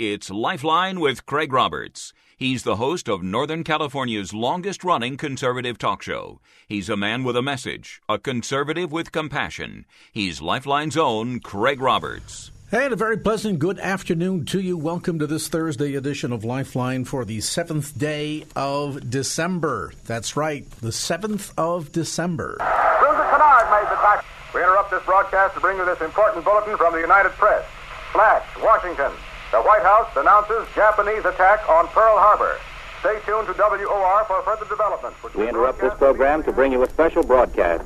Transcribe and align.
It's 0.00 0.28
Lifeline 0.28 0.98
with 0.98 1.24
Craig 1.24 1.52
Roberts. 1.52 2.12
He's 2.36 2.64
the 2.64 2.74
host 2.74 3.08
of 3.08 3.22
Northern 3.22 3.62
California's 3.62 4.34
longest 4.34 4.82
running 4.82 5.16
conservative 5.16 5.78
talk 5.78 6.02
show. 6.02 6.40
He's 6.66 6.88
a 6.88 6.96
man 6.96 7.22
with 7.22 7.36
a 7.36 7.42
message, 7.42 8.02
a 8.08 8.18
conservative 8.18 8.90
with 8.90 9.12
compassion. 9.12 9.86
He's 10.10 10.42
Lifeline's 10.42 10.96
own 10.96 11.38
Craig 11.38 11.80
Roberts. 11.80 12.50
And 12.72 12.92
a 12.92 12.96
very 12.96 13.16
pleasant 13.16 13.60
good 13.60 13.78
afternoon 13.78 14.46
to 14.46 14.60
you. 14.60 14.76
Welcome 14.76 15.20
to 15.20 15.28
this 15.28 15.46
Thursday 15.46 15.94
edition 15.94 16.32
of 16.32 16.42
Lifeline 16.42 17.04
for 17.04 17.24
the 17.24 17.40
seventh 17.40 17.96
day 17.96 18.46
of 18.56 19.08
December. 19.08 19.92
That's 20.06 20.36
right, 20.36 20.68
the 20.80 20.88
7th 20.88 21.52
of 21.56 21.92
December. 21.92 22.56
Susan 22.58 23.30
Kennard 23.30 23.70
made 23.70 23.88
the 23.92 24.02
touch. 24.02 24.24
We 24.56 24.60
interrupt 24.60 24.90
this 24.90 25.04
broadcast 25.04 25.54
to 25.54 25.60
bring 25.60 25.78
you 25.78 25.84
this 25.84 26.00
important 26.00 26.44
bulletin 26.44 26.76
from 26.76 26.94
the 26.94 27.00
United 27.00 27.30
Press. 27.34 27.64
Flash, 28.10 28.44
Washington. 28.60 29.12
The 29.54 29.62
White 29.62 29.84
House 29.84 30.10
announces 30.16 30.66
Japanese 30.74 31.24
attack 31.24 31.68
on 31.68 31.86
Pearl 31.86 32.18
Harbor. 32.18 32.58
Stay 32.98 33.20
tuned 33.24 33.46
to 33.46 33.52
WOR 33.52 34.24
for 34.24 34.42
further 34.42 34.68
developments. 34.68 35.16
We 35.32 35.48
interrupt 35.48 35.80
this 35.80 35.94
program 35.94 36.42
to 36.42 36.50
bring 36.50 36.72
you 36.72 36.82
a 36.82 36.90
special 36.90 37.22
broadcast. 37.22 37.84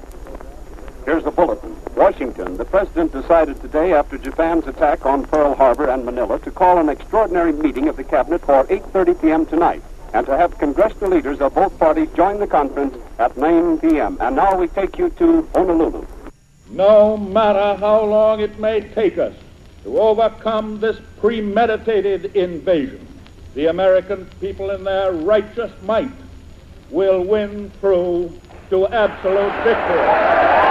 Here's 1.04 1.24
the 1.24 1.30
bulletin. 1.30 1.76
Washington. 1.94 2.56
The 2.56 2.64
president 2.64 3.12
decided 3.12 3.60
today, 3.60 3.92
after 3.92 4.16
Japan's 4.16 4.66
attack 4.66 5.04
on 5.04 5.26
Pearl 5.26 5.54
Harbor 5.54 5.90
and 5.90 6.06
Manila, 6.06 6.38
to 6.38 6.50
call 6.50 6.78
an 6.78 6.88
extraordinary 6.88 7.52
meeting 7.52 7.86
of 7.88 7.98
the 7.98 8.04
cabinet 8.04 8.40
for 8.40 8.64
8:30 8.64 9.20
p.m. 9.20 9.44
tonight, 9.44 9.82
and 10.14 10.24
to 10.24 10.34
have 10.38 10.56
congressional 10.56 11.10
leaders 11.10 11.42
of 11.42 11.54
both 11.54 11.78
parties 11.78 12.08
join 12.16 12.40
the 12.40 12.46
conference 12.46 12.96
at 13.18 13.36
9 13.36 13.80
p.m. 13.80 14.16
And 14.20 14.36
now 14.36 14.56
we 14.56 14.68
take 14.68 14.96
you 14.96 15.10
to 15.10 15.46
Honolulu. 15.54 16.06
No 16.70 17.18
matter 17.18 17.78
how 17.78 18.04
long 18.04 18.40
it 18.40 18.58
may 18.58 18.80
take 18.80 19.18
us 19.18 19.34
to 19.88 20.00
overcome 20.00 20.78
this 20.80 21.00
premeditated 21.18 22.26
invasion, 22.36 23.06
the 23.54 23.66
American 23.66 24.26
people 24.38 24.70
in 24.70 24.84
their 24.84 25.12
righteous 25.12 25.72
might 25.84 26.12
will 26.90 27.24
win 27.24 27.70
through 27.80 28.38
to 28.68 28.86
absolute 28.88 29.52
victory. 29.64 30.67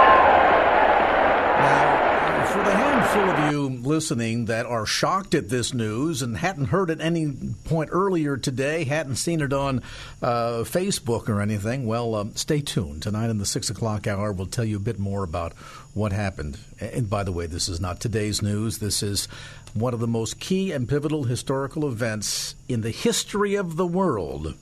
Listening 3.88 4.44
that 4.44 4.66
are 4.66 4.86
shocked 4.86 5.34
at 5.34 5.48
this 5.48 5.74
news 5.74 6.22
and 6.22 6.36
hadn't 6.36 6.66
heard 6.66 6.90
at 6.90 7.00
any 7.00 7.32
point 7.64 7.90
earlier 7.92 8.36
today, 8.36 8.84
hadn't 8.84 9.16
seen 9.16 9.40
it 9.40 9.52
on 9.52 9.82
uh, 10.22 10.62
Facebook 10.62 11.28
or 11.28 11.40
anything, 11.40 11.86
well, 11.86 12.14
um, 12.14 12.36
stay 12.36 12.60
tuned. 12.60 13.02
Tonight 13.02 13.30
in 13.30 13.38
the 13.38 13.46
6 13.46 13.70
o'clock 13.70 14.06
hour, 14.06 14.30
we'll 14.30 14.46
tell 14.46 14.64
you 14.64 14.76
a 14.76 14.80
bit 14.80 14.98
more 14.98 15.24
about 15.24 15.54
what 15.94 16.12
happened. 16.12 16.58
And 16.78 17.10
by 17.10 17.24
the 17.24 17.32
way, 17.32 17.46
this 17.46 17.68
is 17.68 17.80
not 17.80 17.98
today's 17.98 18.42
news. 18.42 18.78
This 18.78 19.02
is 19.02 19.26
one 19.74 19.94
of 19.94 20.00
the 20.00 20.06
most 20.06 20.38
key 20.38 20.70
and 20.70 20.88
pivotal 20.88 21.24
historical 21.24 21.88
events 21.88 22.54
in 22.68 22.82
the 22.82 22.90
history 22.90 23.54
of 23.54 23.76
the 23.76 23.86
world 23.86 24.54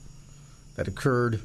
that 0.75 0.87
occurred 0.87 1.41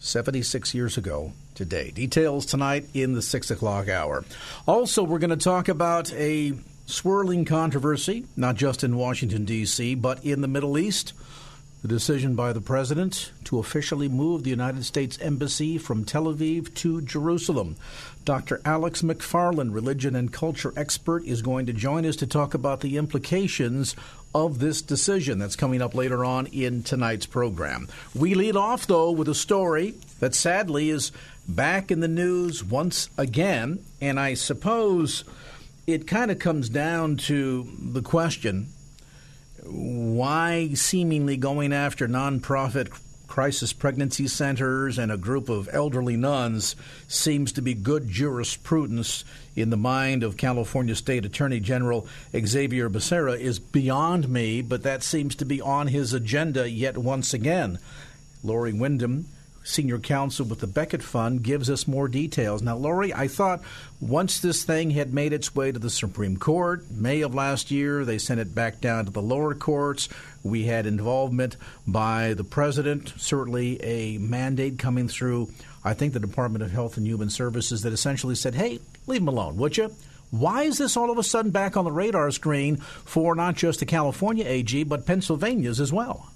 76 0.00 0.74
years 0.74 0.98
ago 0.98 1.32
today. 1.54 1.90
Details 1.90 2.44
tonight 2.44 2.86
in 2.92 3.12
the 3.12 3.22
6 3.22 3.50
o'clock 3.50 3.88
hour. 3.88 4.24
Also, 4.66 5.04
we're 5.04 5.18
going 5.20 5.30
to 5.30 5.36
talk 5.36 5.68
about 5.68 6.12
a 6.14 6.54
swirling 6.86 7.44
controversy, 7.44 8.26
not 8.36 8.56
just 8.56 8.84
in 8.84 8.96
Washington, 8.96 9.44
D.C., 9.44 9.94
but 9.96 10.24
in 10.24 10.40
the 10.40 10.48
Middle 10.48 10.78
East. 10.78 11.12
The 11.82 11.88
decision 11.88 12.36
by 12.36 12.52
the 12.52 12.60
president 12.60 13.32
to 13.44 13.58
officially 13.58 14.08
move 14.08 14.44
the 14.44 14.50
United 14.50 14.84
States 14.84 15.18
Embassy 15.20 15.78
from 15.78 16.04
Tel 16.04 16.26
Aviv 16.26 16.72
to 16.74 17.00
Jerusalem. 17.02 17.74
Dr. 18.24 18.60
Alex 18.64 19.02
McFarland, 19.02 19.74
religion 19.74 20.14
and 20.14 20.32
culture 20.32 20.72
expert, 20.76 21.24
is 21.24 21.42
going 21.42 21.66
to 21.66 21.72
join 21.72 22.06
us 22.06 22.14
to 22.16 22.26
talk 22.28 22.54
about 22.54 22.82
the 22.82 22.96
implications 22.98 23.96
of 24.32 24.60
this 24.60 24.80
decision. 24.80 25.40
That's 25.40 25.56
coming 25.56 25.82
up 25.82 25.96
later 25.96 26.24
on 26.24 26.46
in 26.46 26.84
tonight's 26.84 27.26
program. 27.26 27.88
We 28.14 28.34
lead 28.34 28.54
off, 28.54 28.86
though, 28.86 29.10
with 29.10 29.28
a 29.28 29.34
story 29.34 29.94
that 30.20 30.36
sadly 30.36 30.88
is 30.88 31.10
back 31.48 31.90
in 31.90 31.98
the 31.98 32.06
news 32.06 32.62
once 32.62 33.10
again, 33.18 33.84
and 34.00 34.20
I 34.20 34.34
suppose 34.34 35.24
it 35.86 36.06
kind 36.06 36.30
of 36.30 36.38
comes 36.38 36.68
down 36.68 37.16
to 37.16 37.68
the 37.78 38.02
question 38.02 38.68
why 39.64 40.70
seemingly 40.74 41.36
going 41.36 41.72
after 41.72 42.08
nonprofit 42.08 42.90
crisis 43.26 43.72
pregnancy 43.72 44.28
centers 44.28 44.98
and 44.98 45.10
a 45.10 45.16
group 45.16 45.48
of 45.48 45.68
elderly 45.72 46.16
nuns 46.16 46.76
seems 47.08 47.52
to 47.52 47.62
be 47.62 47.72
good 47.72 48.06
jurisprudence 48.08 49.24
in 49.56 49.70
the 49.70 49.76
mind 49.76 50.22
of 50.22 50.36
California 50.36 50.94
State 50.94 51.24
Attorney 51.24 51.58
General 51.58 52.06
Xavier 52.36 52.90
Becerra 52.90 53.38
is 53.38 53.58
beyond 53.58 54.28
me, 54.28 54.60
but 54.60 54.82
that 54.82 55.02
seems 55.02 55.34
to 55.36 55.46
be 55.46 55.60
on 55.62 55.86
his 55.86 56.12
agenda 56.12 56.68
yet 56.68 56.98
once 56.98 57.32
again. 57.32 57.78
Lori 58.44 58.72
Windham, 58.72 59.26
senior 59.64 59.98
counsel 59.98 60.46
with 60.46 60.60
the 60.60 60.66
Becket 60.66 61.02
Fund, 61.02 61.42
gives 61.42 61.70
us 61.70 61.86
more 61.86 62.08
details. 62.08 62.62
Now, 62.62 62.76
Lori, 62.76 63.12
I 63.14 63.28
thought 63.28 63.62
once 64.00 64.40
this 64.40 64.64
thing 64.64 64.90
had 64.90 65.14
made 65.14 65.32
its 65.32 65.54
way 65.54 65.72
to 65.72 65.78
the 65.78 65.90
Supreme 65.90 66.36
Court, 66.36 66.90
May 66.90 67.20
of 67.20 67.34
last 67.34 67.70
year, 67.70 68.04
they 68.04 68.18
sent 68.18 68.40
it 68.40 68.54
back 68.54 68.80
down 68.80 69.04
to 69.04 69.10
the 69.10 69.22
lower 69.22 69.54
courts. 69.54 70.08
We 70.42 70.64
had 70.64 70.86
involvement 70.86 71.56
by 71.86 72.34
the 72.34 72.44
president, 72.44 73.12
certainly 73.16 73.82
a 73.82 74.18
mandate 74.18 74.78
coming 74.78 75.08
through, 75.08 75.50
I 75.84 75.94
think, 75.94 76.12
the 76.12 76.20
Department 76.20 76.64
of 76.64 76.72
Health 76.72 76.96
and 76.96 77.06
Human 77.06 77.30
Services 77.30 77.82
that 77.82 77.92
essentially 77.92 78.34
said, 78.34 78.54
hey, 78.54 78.80
leave 79.06 79.20
them 79.20 79.28
alone, 79.28 79.56
would 79.56 79.76
you? 79.76 79.94
Why 80.30 80.62
is 80.62 80.78
this 80.78 80.96
all 80.96 81.10
of 81.10 81.18
a 81.18 81.22
sudden 81.22 81.50
back 81.50 81.76
on 81.76 81.84
the 81.84 81.92
radar 81.92 82.30
screen 82.30 82.76
for 82.78 83.34
not 83.34 83.54
just 83.54 83.80
the 83.80 83.86
California 83.86 84.46
AG, 84.46 84.82
but 84.84 85.04
Pennsylvania's 85.04 85.78
as 85.78 85.92
well? 85.92 86.31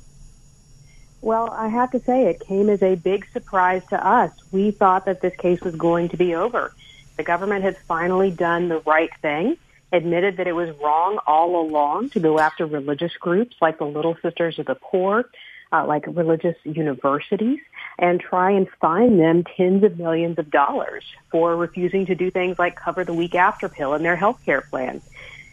Well, 1.22 1.50
I 1.50 1.68
have 1.68 1.90
to 1.92 2.02
say, 2.06 2.26
it 2.26 2.42
came 2.46 2.68
as 2.68 2.82
a 2.82 2.94
big 2.94 3.24
surprise 3.32 3.82
to 3.90 4.08
us. 4.08 4.30
We 4.52 4.70
thought 4.70 5.06
that 5.06 5.22
this 5.22 5.32
case 5.40 5.60
was 5.62 5.74
going 5.74 6.10
to 6.10 6.16
be 6.16 6.34
over. 6.34 6.72
The 7.16 7.24
government 7.24 7.64
had 7.64 7.76
finally 7.88 8.30
done 8.30 8.68
the 8.68 8.80
right 8.86 9.10
thing, 9.22 9.56
admitted 9.92 10.36
that 10.36 10.46
it 10.46 10.52
was 10.52 10.74
wrong 10.82 11.18
all 11.26 11.60
along 11.60 12.10
to 12.10 12.20
go 12.20 12.38
after 12.38 12.66
religious 12.66 13.12
groups 13.18 13.56
like 13.60 13.78
the 13.78 13.86
Little 13.86 14.16
Sisters 14.22 14.58
of 14.58 14.66
the 14.66 14.74
Poor, 14.74 15.24
uh, 15.72 15.86
like 15.86 16.04
religious 16.06 16.56
universities, 16.64 17.58
and 17.98 18.20
try 18.20 18.50
and 18.50 18.68
fine 18.80 19.16
them 19.16 19.44
tens 19.56 19.82
of 19.82 19.98
millions 19.98 20.38
of 20.38 20.50
dollars 20.50 21.02
for 21.30 21.56
refusing 21.56 22.06
to 22.06 22.14
do 22.14 22.30
things 22.30 22.56
like 22.58 22.76
cover 22.76 23.04
the 23.04 23.14
week 23.14 23.34
after 23.34 23.68
pill 23.68 23.94
in 23.94 24.02
their 24.02 24.16
health 24.16 24.36
care 24.44 24.60
plans 24.70 25.02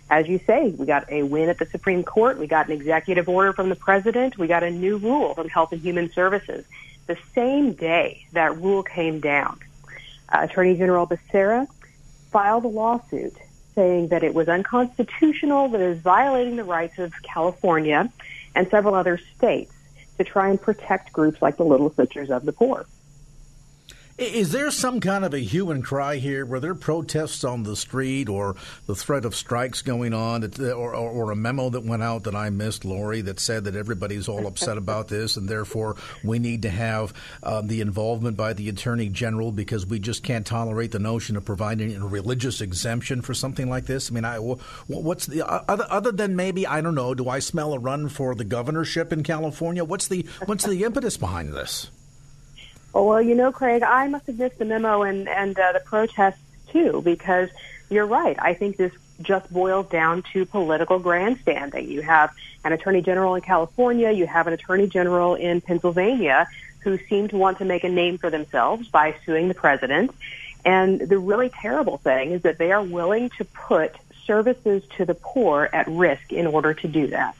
as 0.10 0.28
you 0.28 0.40
say, 0.46 0.70
we 0.70 0.86
got 0.86 1.12
a 1.12 1.24
win 1.24 1.50
at 1.50 1.58
the 1.58 1.66
Supreme 1.66 2.04
Court. 2.04 2.38
We 2.38 2.48
got 2.48 2.68
an 2.68 2.74
executive 2.74 3.28
order 3.30 3.54
from 3.54 3.70
the 3.70 3.76
president. 3.76 4.38
We 4.38 4.48
got 4.48 4.64
a 4.64 4.70
new 4.70 4.98
rule 4.98 5.34
from 5.34 5.50
Health 5.50 5.72
and 5.72 5.82
Human 5.82 6.12
Services. 6.12 6.66
The 7.08 7.18
same 7.34 7.74
day 7.74 8.26
that 8.34 8.58
rule 8.58 8.84
came 8.84 9.20
down, 9.20 9.60
uh, 10.30 10.48
Attorney 10.50 10.76
General 10.78 11.08
Becerra 11.08 11.68
filed 12.32 12.66
a 12.66 12.68
lawsuit 12.68 13.36
saying 13.76 14.10
that 14.10 14.24
it 14.24 14.34
was 14.34 14.48
unconstitutional, 14.48 15.70
that 15.70 15.82
it 15.82 15.90
was 15.90 16.00
violating 16.00 16.56
the 16.56 16.64
rights 16.64 17.00
of 17.00 17.12
California 17.24 18.12
and 18.56 18.70
several 18.70 18.96
other 18.96 19.20
states 19.38 19.74
to 20.18 20.24
try 20.24 20.50
and 20.50 20.62
protect 20.62 21.12
groups 21.12 21.42
like 21.42 21.58
the 21.58 21.66
Little 21.66 21.92
Sisters 21.94 22.30
of 22.30 22.46
the 22.46 22.52
Poor. 22.52 22.86
Is 24.16 24.52
there 24.52 24.70
some 24.70 25.00
kind 25.00 25.26
of 25.26 25.34
a 25.34 25.40
hue 25.40 25.72
and 25.72 25.84
cry 25.84 26.18
here? 26.18 26.46
Were 26.46 26.60
there 26.60 26.76
protests 26.76 27.44
on 27.44 27.64
the 27.64 27.76
street 27.76 28.30
or 28.30 28.56
the 28.86 28.94
threat 28.94 29.26
of 29.26 29.34
strikes 29.36 29.82
going 29.82 30.14
on, 30.14 30.44
or, 30.60 30.72
or, 30.72 30.96
or, 30.96 31.32
a 31.32 31.36
memo 31.36 31.72
that 31.72 31.84
went 31.84 32.04
out 32.04 32.26
that 32.26 32.36
I 32.36 32.52
missed, 32.52 32.86
Lori, 32.86 33.22
that 33.22 33.40
said 33.40 33.64
that 33.64 33.76
everybody's 33.76 34.28
all 34.28 34.46
upset 34.46 34.78
about 34.78 35.08
this 35.08 35.36
and 35.36 35.50
therefore 35.50 35.96
we 36.24 36.38
need 36.38 36.62
to 36.62 36.70
have 36.70 37.12
um, 37.42 37.66
the 37.66 37.82
involvement 37.82 38.38
by 38.38 38.54
the 38.54 38.70
Attorney 38.70 39.10
General 39.10 39.52
because 39.52 39.88
we 39.88 39.98
just 39.98 40.22
can't 40.22 40.46
tolerate 40.46 40.92
the 40.92 41.00
notion 41.00 41.36
of 41.36 41.44
providing 41.44 41.96
a 41.96 42.06
religious 42.06 42.62
exemption 42.62 43.24
for 43.24 43.34
something 43.34 43.68
like 43.68 43.88
this? 43.88 44.12
I 44.12 44.14
mean, 44.14 44.26
I, 44.26 44.38
what's 44.38 45.26
the 45.26 45.48
other, 45.48 45.88
other 45.90 46.12
than 46.12 46.36
maybe 46.36 46.68
I 46.68 46.82
don't 46.82 46.94
know? 46.94 47.16
Do 47.16 47.30
I 47.30 47.40
smell 47.40 47.74
a 47.74 47.80
run 47.80 48.10
for 48.10 48.36
the 48.36 48.44
governorship 48.44 49.12
in 49.12 49.24
California? 49.24 49.84
What's 49.84 50.08
the 50.08 50.28
what's 50.46 50.66
the 50.66 50.84
impetus 50.84 51.18
behind 51.18 51.54
this? 51.54 51.90
Oh, 52.94 53.08
well, 53.08 53.22
you 53.22 53.36
know, 53.36 53.52
Craig, 53.52 53.82
I 53.84 54.08
must 54.08 54.28
have 54.28 54.38
missed 54.38 54.60
the 54.60 54.66
memo 54.66 55.02
and 55.02 55.28
and 55.28 55.58
uh, 55.58 55.72
the 55.72 55.80
protests 55.80 56.42
too, 56.70 57.02
because 57.04 57.50
you're 57.90 58.06
right. 58.06 58.36
I 58.40 58.54
think 58.54 58.78
this 58.78 58.94
just 59.22 59.52
boils 59.52 59.90
down 59.90 60.24
to 60.34 60.46
political 60.46 61.00
grandstanding. 61.00 61.90
You 61.90 62.02
have 62.02 62.32
an 62.64 62.74
attorney 62.74 63.02
general 63.02 63.36
in 63.36 63.42
California, 63.42 64.12
you 64.12 64.28
have 64.28 64.48
an 64.48 64.54
attorney 64.54 64.88
general 64.88 65.36
in 65.36 65.62
Pennsylvania 65.62 66.48
who 66.80 66.98
seem 67.10 67.28
to 67.30 67.38
want 67.38 67.60
to 67.60 67.66
make 67.66 67.84
a 67.84 67.90
name 67.90 68.18
for 68.18 68.30
themselves 68.30 68.88
by 68.90 69.16
suing 69.26 69.48
the 69.48 69.54
president. 69.54 70.12
And 70.66 71.00
the 71.00 71.18
really 71.18 71.50
terrible 71.50 71.98
thing 71.98 72.32
is 72.32 72.42
that 72.44 72.58
they 72.58 72.72
are 72.72 72.84
willing 72.84 73.30
to 73.38 73.46
put 73.46 73.96
services 74.26 74.84
to 74.98 75.06
the 75.06 75.14
poor 75.14 75.70
at 75.74 75.88
risk 75.88 76.32
in 76.32 76.48
order 76.48 76.74
to 76.74 76.88
do 76.88 77.08
that. 77.08 77.36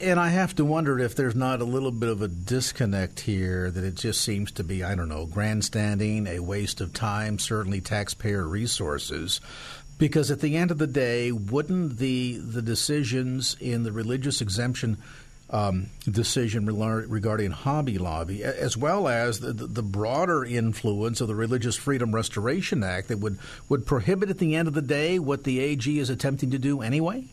And 0.00 0.20
I 0.20 0.28
have 0.28 0.54
to 0.56 0.64
wonder 0.64 1.00
if 1.00 1.16
there's 1.16 1.34
not 1.34 1.60
a 1.60 1.64
little 1.64 1.90
bit 1.90 2.08
of 2.08 2.22
a 2.22 2.28
disconnect 2.28 3.18
here 3.18 3.68
that 3.68 3.82
it 3.82 3.96
just 3.96 4.20
seems 4.20 4.52
to 4.52 4.64
be, 4.64 4.84
I 4.84 4.94
don't 4.94 5.08
know, 5.08 5.26
grandstanding, 5.26 6.28
a 6.28 6.38
waste 6.38 6.80
of 6.80 6.92
time, 6.92 7.40
certainly 7.40 7.80
taxpayer 7.80 8.46
resources. 8.46 9.40
Because 9.98 10.30
at 10.30 10.40
the 10.40 10.56
end 10.56 10.70
of 10.70 10.78
the 10.78 10.86
day, 10.86 11.32
wouldn't 11.32 11.98
the 11.98 12.38
the 12.38 12.62
decisions 12.62 13.56
in 13.60 13.82
the 13.82 13.90
religious 13.90 14.40
exemption 14.40 14.98
um, 15.50 15.86
decision 16.08 16.66
regarding 16.66 17.50
Hobby 17.50 17.98
Lobby, 17.98 18.44
as 18.44 18.76
well 18.76 19.08
as 19.08 19.40
the, 19.40 19.52
the, 19.52 19.82
broader 19.82 20.44
influence 20.44 21.22
of 21.22 21.28
the 21.28 21.34
Religious 21.34 21.74
Freedom 21.74 22.14
Restoration 22.14 22.84
Act 22.84 23.08
that 23.08 23.18
would, 23.18 23.38
would 23.70 23.86
prohibit 23.86 24.28
at 24.28 24.38
the 24.38 24.54
end 24.54 24.68
of 24.68 24.74
the 24.74 24.82
day 24.82 25.18
what 25.18 25.44
the 25.44 25.58
AG 25.58 25.98
is 25.98 26.10
attempting 26.10 26.50
to 26.50 26.58
do 26.58 26.82
anyway? 26.82 27.24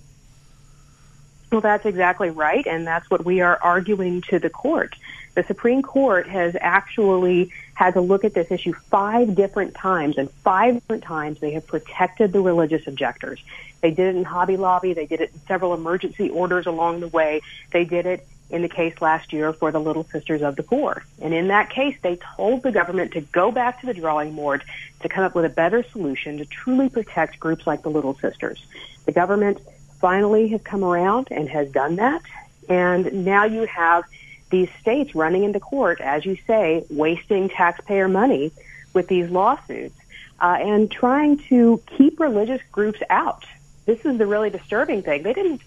Well, 1.56 1.62
that's 1.62 1.86
exactly 1.86 2.32
right, 2.32 2.68
and 2.68 2.86
that's 2.86 3.10
what 3.10 3.24
we 3.24 3.40
are 3.40 3.58
arguing 3.62 4.20
to 4.24 4.40
the 4.40 4.50
court. 4.50 4.94
The 5.36 5.44
Supreme 5.44 5.82
Court 5.84 6.28
has 6.28 6.54
actually 6.60 7.54
had 7.76 7.94
to 7.94 8.02
look 8.02 8.26
at 8.26 8.34
this 8.34 8.52
issue 8.52 8.74
five 8.74 9.36
different 9.36 9.74
times, 9.74 10.18
and 10.18 10.30
five 10.30 10.74
different 10.74 11.06
times 11.06 11.40
they 11.40 11.52
have 11.52 11.66
protected 11.66 12.34
the 12.34 12.42
religious 12.42 12.86
objectors. 12.88 13.42
They 13.80 13.92
did 13.92 14.08
it 14.08 14.18
in 14.18 14.26
Hobby 14.26 14.58
Lobby. 14.58 14.92
They 14.92 15.06
did 15.06 15.22
it 15.22 15.32
in 15.34 15.40
several 15.48 15.74
emergency 15.74 16.30
orders 16.30 16.66
along 16.66 17.00
the 17.00 17.08
way. 17.08 17.40
They 17.72 17.86
did 17.86 18.06
it 18.06 18.28
in 18.50 18.62
the 18.62 18.68
case 18.68 19.00
last 19.00 19.32
year 19.32 19.54
for 19.54 19.72
the 19.72 19.80
Little 19.80 20.04
Sisters 20.04 20.42
of 20.42 20.58
the 20.58 20.64
Poor. 20.64 21.06
And 21.22 21.34
in 21.34 21.48
that 21.48 21.70
case, 21.70 21.96
they 22.02 22.18
told 22.36 22.64
the 22.64 22.72
government 22.74 23.14
to 23.14 23.22
go 23.22 23.50
back 23.50 23.80
to 23.80 23.86
the 23.86 23.94
drawing 23.94 24.36
board 24.36 24.66
to 25.04 25.08
come 25.08 25.24
up 25.24 25.36
with 25.36 25.46
a 25.46 25.50
better 25.50 25.86
solution 25.94 26.38
to 26.40 26.46
truly 26.46 26.90
protect 26.90 27.40
groups 27.40 27.66
like 27.66 27.82
the 27.82 27.90
Little 27.90 28.16
Sisters. 28.16 28.62
The 29.06 29.14
government 29.14 29.60
finally 30.06 30.50
has 30.50 30.62
come 30.62 30.84
around 30.84 31.30
and 31.32 31.50
has 31.50 31.68
done 31.72 31.96
that. 31.96 32.22
And 32.70 33.26
now 33.26 33.46
you 33.46 33.66
have 33.66 34.04
these 34.52 34.70
states 34.80 35.16
running 35.16 35.44
into 35.44 35.60
court, 35.60 36.00
as 36.00 36.24
you 36.24 36.38
say, 36.46 36.86
wasting 36.92 37.50
taxpayer 37.50 38.08
money 38.08 38.52
with 38.94 39.08
these 39.08 39.32
lawsuits 39.32 39.98
uh, 40.40 40.58
and 40.62 40.92
trying 40.92 41.40
to 41.50 41.82
keep 41.98 42.20
religious 42.20 42.62
groups 42.72 43.00
out. 43.10 43.46
This 43.88 44.06
is 44.06 44.20
the 44.20 44.28
really 44.28 44.52
disturbing 44.52 45.02
thing. 45.02 45.24
They 45.24 45.34
didn't 45.34 45.62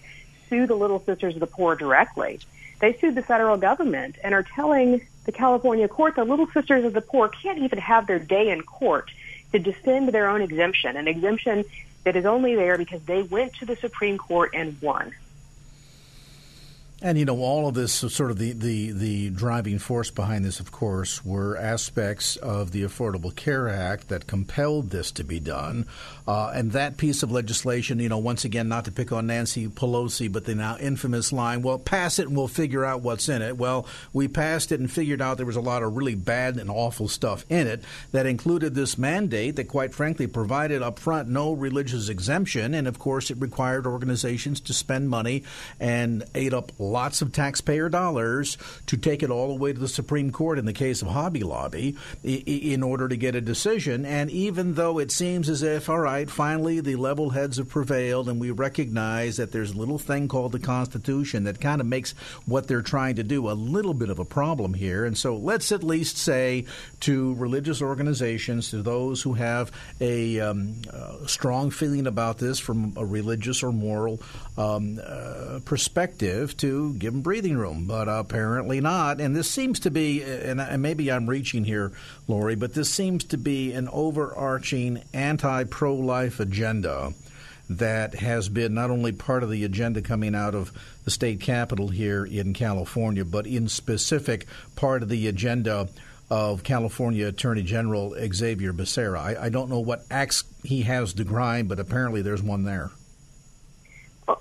sue 0.47 0.65
the 0.67 0.75
Little 0.75 1.01
Sisters 1.01 1.33
of 1.33 1.41
the 1.41 1.47
Poor 1.47 1.75
directly. 1.75 2.39
They 2.79 2.93
sued 2.93 3.15
the 3.15 3.23
federal 3.23 3.57
government 3.57 4.15
and 4.23 4.33
are 4.33 4.43
telling 4.43 5.05
the 5.25 5.33
California 5.33 5.89
court 5.89 6.15
the 6.15 6.23
Little 6.23 6.47
Sisters 6.47 6.85
of 6.85 6.93
the 6.93 7.01
Poor 7.01 7.27
can't 7.27 7.59
even 7.59 7.79
have 7.79 8.07
their 8.07 8.19
day 8.19 8.51
in 8.51 8.61
court 8.61 9.11
to 9.51 9.59
defend 9.59 10.07
their 10.09 10.29
own 10.29 10.41
exemption, 10.41 10.95
an 10.95 11.09
exemption 11.09 11.65
that 12.03 12.15
is 12.15 12.25
only 12.25 12.55
there 12.55 12.77
because 12.77 13.01
they 13.05 13.21
went 13.21 13.53
to 13.55 13.65
the 13.65 13.75
Supreme 13.75 14.17
Court 14.17 14.51
and 14.53 14.81
won. 14.81 15.13
And 17.01 17.17
you 17.17 17.23
know, 17.23 17.39
all 17.39 17.69
of 17.69 17.75
this, 17.75 17.93
sort 17.93 18.29
of 18.29 18.37
the, 18.37 18.51
the, 18.51 18.91
the 18.91 19.29
driving 19.29 19.79
force 19.79 20.11
behind 20.11 20.43
this, 20.43 20.59
of 20.59 20.73
course, 20.73 21.23
were 21.23 21.55
aspects 21.55 22.35
of 22.35 22.71
the 22.71 22.83
Affordable 22.83 23.33
Care 23.33 23.69
Act 23.69 24.09
that 24.09 24.27
compelled 24.27 24.89
this 24.89 25.09
to 25.13 25.23
be 25.23 25.39
done. 25.39 25.85
Uh, 26.27 26.51
and 26.53 26.73
that 26.73 26.97
piece 26.97 27.23
of 27.23 27.31
legislation, 27.31 27.99
you 27.99 28.09
know, 28.09 28.17
once 28.17 28.43
again, 28.43 28.67
not 28.67 28.83
to 28.83 28.91
pick 28.91 29.13
on 29.13 29.27
Nancy 29.27 29.69
Pelosi, 29.69 30.29
but 30.29 30.43
the 30.43 30.55
now 30.55 30.77
infamous 30.77 31.31
line, 31.31 31.61
well, 31.61 31.79
pass 31.79 32.19
it 32.19 32.27
and 32.27 32.35
we'll 32.35 32.49
figure 32.49 32.83
out 32.83 33.01
what's 33.01 33.29
in 33.29 33.41
it. 33.41 33.57
Well, 33.57 33.87
we 34.11 34.27
passed 34.27 34.73
it 34.73 34.81
and 34.81 34.91
figured 34.91 35.21
out 35.21 35.37
there 35.37 35.45
was 35.45 35.55
a 35.55 35.61
lot 35.61 35.83
of 35.83 35.95
really 35.95 36.15
bad 36.15 36.57
and 36.57 36.69
awful 36.69 37.07
stuff 37.07 37.45
in 37.47 37.65
it 37.65 37.81
that 38.11 38.25
included 38.25 38.75
this 38.75 38.97
mandate 38.97 39.55
that, 39.55 39.69
quite 39.69 39.93
frankly, 39.93 40.27
provided 40.27 40.81
up 40.81 40.99
front 40.99 41.29
no 41.29 41.53
religious 41.53 42.09
exemption. 42.09 42.73
And 42.73 42.89
of 42.89 42.99
course, 42.99 43.31
it 43.31 43.37
required 43.39 43.87
organizations 43.87 44.59
to 44.61 44.73
spend 44.73 45.09
money 45.09 45.43
and 45.79 46.25
ate 46.35 46.53
up 46.53 46.73
lots 46.89 47.21
of 47.21 47.31
taxpayer 47.31 47.89
dollars 47.89 48.57
to 48.87 48.97
take 48.97 49.23
it 49.23 49.29
all 49.29 49.49
the 49.49 49.61
way 49.61 49.73
to 49.73 49.79
the 49.79 49.87
Supreme 49.87 50.31
Court 50.31 50.59
in 50.59 50.65
the 50.65 50.73
case 50.73 51.01
of 51.01 51.09
Hobby 51.09 51.43
Lobby 51.43 51.95
in 52.23 52.83
order 52.83 53.07
to 53.07 53.17
get 53.17 53.35
a 53.35 53.41
decision. 53.41 54.05
And 54.05 54.29
even 54.31 54.73
though 54.73 54.99
it 54.99 55.11
seems 55.11 55.49
as 55.49 55.63
if, 55.63 55.89
all 55.89 55.99
right, 55.99 56.29
finally 56.29 56.79
the 56.81 56.95
level 56.95 57.29
heads 57.29 57.57
have 57.57 57.69
prevailed 57.69 58.29
and 58.29 58.39
we 58.39 58.51
recognize 58.51 59.37
that 59.37 59.51
there's 59.51 59.71
a 59.71 59.77
little 59.77 59.99
thing 59.99 60.27
called 60.27 60.51
the 60.51 60.59
Constitution 60.59 61.43
that 61.43 61.61
kind 61.61 61.81
of 61.81 61.87
makes 61.87 62.11
what 62.45 62.67
they're 62.67 62.81
trying 62.81 63.15
to 63.15 63.23
do 63.23 63.49
a 63.49 63.53
little 63.53 63.93
bit 63.93 64.09
of 64.09 64.19
a 64.19 64.25
problem 64.25 64.73
here. 64.73 65.05
And 65.05 65.17
so 65.17 65.35
let's 65.35 65.71
at 65.71 65.83
least 65.83 66.17
say 66.17 66.65
to 67.01 67.33
religious 67.35 67.81
organizations, 67.81 68.69
to 68.71 68.81
those 68.81 69.21
who 69.21 69.33
have 69.33 69.71
a 70.01 70.39
um, 70.39 70.81
uh, 70.91 71.25
strong 71.25 71.71
feeling 71.71 72.07
about 72.07 72.37
this 72.37 72.59
from 72.59 72.93
a 72.97 73.05
religious 73.05 73.63
or 73.63 73.71
moral 73.71 74.21
um, 74.57 74.99
uh, 75.03 75.59
perspective, 75.65 76.55
to 76.57 76.78
give 76.97 77.13
them 77.13 77.21
breathing 77.21 77.57
room, 77.57 77.85
but 77.85 78.07
apparently 78.07 78.81
not. 78.81 79.19
And 79.21 79.35
this 79.35 79.49
seems 79.49 79.79
to 79.81 79.91
be, 79.91 80.23
and 80.23 80.81
maybe 80.81 81.11
I'm 81.11 81.29
reaching 81.29 81.63
here, 81.63 81.91
Lori, 82.27 82.55
but 82.55 82.73
this 82.73 82.89
seems 82.89 83.23
to 83.25 83.37
be 83.37 83.73
an 83.73 83.89
overarching 83.91 85.03
anti 85.13 85.63
pro 85.65 85.95
life 85.95 86.39
agenda 86.39 87.13
that 87.69 88.15
has 88.15 88.49
been 88.49 88.73
not 88.73 88.89
only 88.89 89.11
part 89.11 89.43
of 89.43 89.51
the 89.51 89.63
agenda 89.63 90.01
coming 90.01 90.33
out 90.33 90.55
of 90.55 90.71
the 91.05 91.11
state 91.11 91.39
capitol 91.39 91.89
here 91.89 92.25
in 92.25 92.53
California, 92.53 93.23
but 93.23 93.45
in 93.45 93.67
specific 93.67 94.47
part 94.75 95.03
of 95.03 95.09
the 95.09 95.27
agenda 95.27 95.87
of 96.29 96.63
California 96.63 97.27
Attorney 97.27 97.63
General 97.63 98.15
Xavier 98.33 98.73
Becerra. 98.73 99.19
I, 99.19 99.45
I 99.45 99.49
don't 99.49 99.69
know 99.69 99.79
what 99.79 100.05
axe 100.11 100.43
he 100.63 100.83
has 100.83 101.13
to 101.13 101.23
grind, 101.23 101.69
but 101.69 101.79
apparently 101.79 102.21
there's 102.21 102.43
one 102.43 102.63
there. 102.63 102.91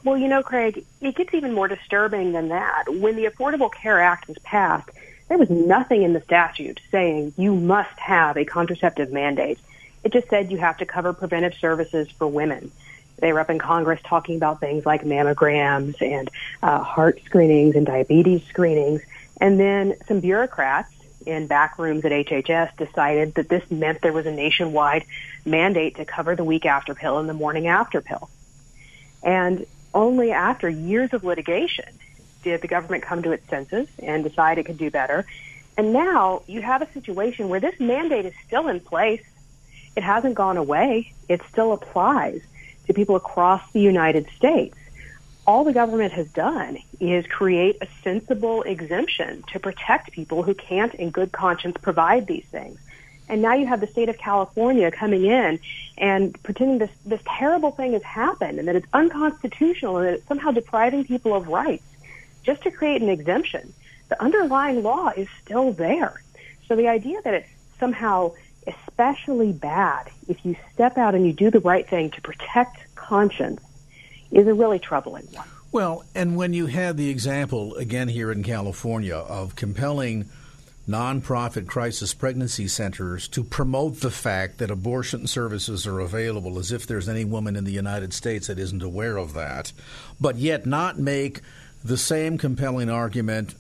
Well, 0.05 0.19
you 0.19 0.29
know, 0.29 0.43
Craig, 0.43 0.85
it 1.01 1.17
gets 1.17 1.35
even 1.35 1.53
more 1.53 1.69
disturbing 1.69 2.33
than 2.33 2.49
that. 2.49 2.85
When 2.89 3.17
the 3.17 3.27
Affordable 3.27 3.73
Care 3.73 4.01
Act 4.01 4.29
was 4.29 4.39
passed, 4.39 4.91
there 5.29 5.39
was 5.39 5.51
nothing 5.51 6.03
in 6.03 6.13
the 6.13 6.21
statute 6.21 6.81
saying 6.91 7.35
you 7.37 7.55
must 7.55 7.99
have 7.99 8.37
a 8.37 8.45
contraceptive 8.45 9.13
mandate. 9.13 9.59
It 10.05 10.13
just 10.13 10.29
said 10.29 10.51
you 10.51 10.59
have 10.59 10.79
to 10.79 10.87
cover 10.87 11.13
preventive 11.13 11.55
services 11.55 12.11
for 12.11 12.27
women. 12.27 12.71
They 13.19 13.33
were 13.33 13.41
up 13.41 13.51
in 13.51 13.59
Congress 13.59 14.01
talking 14.05 14.37
about 14.37 14.61
things 14.61 14.87
like 14.87 15.03
mammograms 15.03 16.01
and 16.01 16.31
uh, 16.63 16.83
heart 16.83 17.21
screenings 17.25 17.75
and 17.75 17.85
diabetes 17.85 18.43
screenings. 18.49 19.03
And 19.41 19.59
then 19.59 19.97
some 20.07 20.21
bureaucrats 20.21 20.93
in 21.27 21.47
back 21.47 21.79
rooms 21.79 22.05
at 22.05 22.13
HHS 22.13 22.77
decided 22.77 23.35
that 23.35 23.49
this 23.49 23.69
meant 23.71 24.01
there 24.03 24.13
was 24.13 24.27
a 24.27 24.33
nationwide 24.33 25.05
mandate 25.45 25.97
to 25.97 26.05
cover 26.05 26.37
the 26.37 26.45
week 26.45 26.65
after 26.65 26.95
pill 26.95 27.19
and 27.19 27.29
the 27.29 27.35
morning 27.35 27.67
after 27.67 28.01
pill. 28.01 28.31
And 29.23 29.67
only 29.99 30.31
after 30.31 30.69
years 30.69 31.13
of 31.13 31.25
litigation 31.25 31.87
did 32.45 32.63
the 32.63 32.69
government 32.69 33.03
come 33.03 33.21
to 33.25 33.33
its 33.33 33.49
senses 33.49 33.89
and 33.99 34.23
decide 34.23 34.57
it 34.57 34.65
could 34.65 34.79
do 34.79 34.93
better. 34.93 35.27
And 35.77 35.93
now 35.93 36.43
you 36.47 36.63
have 36.63 36.83
a 36.83 36.93
situation 36.93 37.49
where 37.49 37.59
this 37.59 37.81
mandate 37.81 38.25
is 38.25 38.33
still 38.47 38.69
in 38.69 38.79
place. 38.79 39.25
It 39.97 40.05
hasn't 40.05 40.37
gone 40.37 40.57
away. 40.57 41.13
It 41.29 41.41
still 41.51 41.73
applies 41.73 42.41
to 42.87 42.95
people 42.95 43.17
across 43.17 43.61
the 43.73 43.81
United 43.81 44.29
States. 44.37 44.77
All 45.49 45.65
the 45.65 45.73
government 45.73 46.13
has 46.13 46.29
done 46.29 46.79
is 47.01 47.27
create 47.27 47.79
a 47.81 47.89
sensible 48.05 48.63
exemption 48.63 49.43
to 49.53 49.59
protect 49.59 50.13
people 50.13 50.45
who 50.45 50.55
can't 50.55 50.95
in 50.95 51.11
good 51.11 51.33
conscience 51.33 51.77
provide 51.83 52.29
these 52.29 52.45
things. 52.53 52.79
And 53.29 53.43
now 53.43 53.55
you 53.55 53.67
have 53.67 53.81
the 53.81 53.87
state 53.87 54.09
of 54.09 54.19
California 54.19 54.91
coming 54.91 55.25
in 55.27 55.61
and 55.99 56.41
pretending 56.43 56.79
this, 56.79 56.91
this 57.05 57.21
terrible 57.27 57.71
thing 57.71 57.93
has 57.93 58.03
happened 58.03 58.59
and 58.59 58.69
that 58.69 58.77
it's 58.77 58.87
unconstitutional 58.93 59.99
and 59.99 60.07
that 60.07 60.15
it's 60.15 60.29
somehow 60.29 60.51
depriving 60.51 61.05
people 61.05 61.35
of 61.35 61.49
rights 61.49 61.85
just 62.43 62.63
to 62.63 62.71
create 62.71 63.03
an 63.03 63.09
exemption. 63.09 63.73
The 64.09 64.23
underlying 64.23 64.83
law 64.83 65.11
is 65.15 65.29
still 65.45 65.73
there. 65.73 66.23
So 66.67 66.77
the 66.77 66.89
idea 66.89 67.21
that 67.23 67.35
it's 67.35 67.49
somehow 67.79 68.33
especially 68.67 69.53
bad 69.53 70.11
if 70.29 70.45
you 70.45 70.57
step 70.75 70.99
out 70.99 71.15
and 71.15 71.27
you 71.27 71.33
do 71.33 71.51
the 71.51 71.61
right 71.61 71.89
thing 71.89 72.11
to 72.11 72.21
protect 72.21 72.95
conscience 72.95 73.63
is 74.31 74.47
a 74.47 74.55
really 74.55 74.79
troubling 74.79 75.27
one. 75.33 75.49
Well, 75.71 76.05
and 76.15 76.37
when 76.37 76.53
you 76.55 76.67
had 76.67 76.97
the 76.97 77.11
example 77.11 77.75
again 77.75 78.09
here 78.09 78.33
in 78.33 78.43
California 78.43 79.17
of 79.17 79.55
compelling 79.55 80.29
nonprofit 80.89 81.67
crisis 81.67 82.15
pregnancy 82.15 82.67
centers 82.67 83.29
to 83.29 83.45
promote 83.45 84.01
the 84.01 84.11
fact 84.11 84.59
that 84.59 84.71
abortion 84.71 85.27
services 85.27 85.87
are 85.87 86.01
available 86.01 86.59
as 86.59 86.73
if 86.73 86.87
there's 86.87 87.09
any 87.09 87.25
woman 87.25 87.57
in 87.57 87.65
the 87.65 87.73
United 87.73 88.13
States 88.13 88.47
that 88.47 88.59
isn't 88.59 88.83
aware 88.83 89.19
of 89.19 89.35
that, 89.35 89.73
but 90.21 90.37
yet 90.37 90.65
not 90.65 90.99
make 90.99 91.43
the 91.85 91.99
same 91.99 92.39
compelling 92.39 92.91
argument 92.91 93.55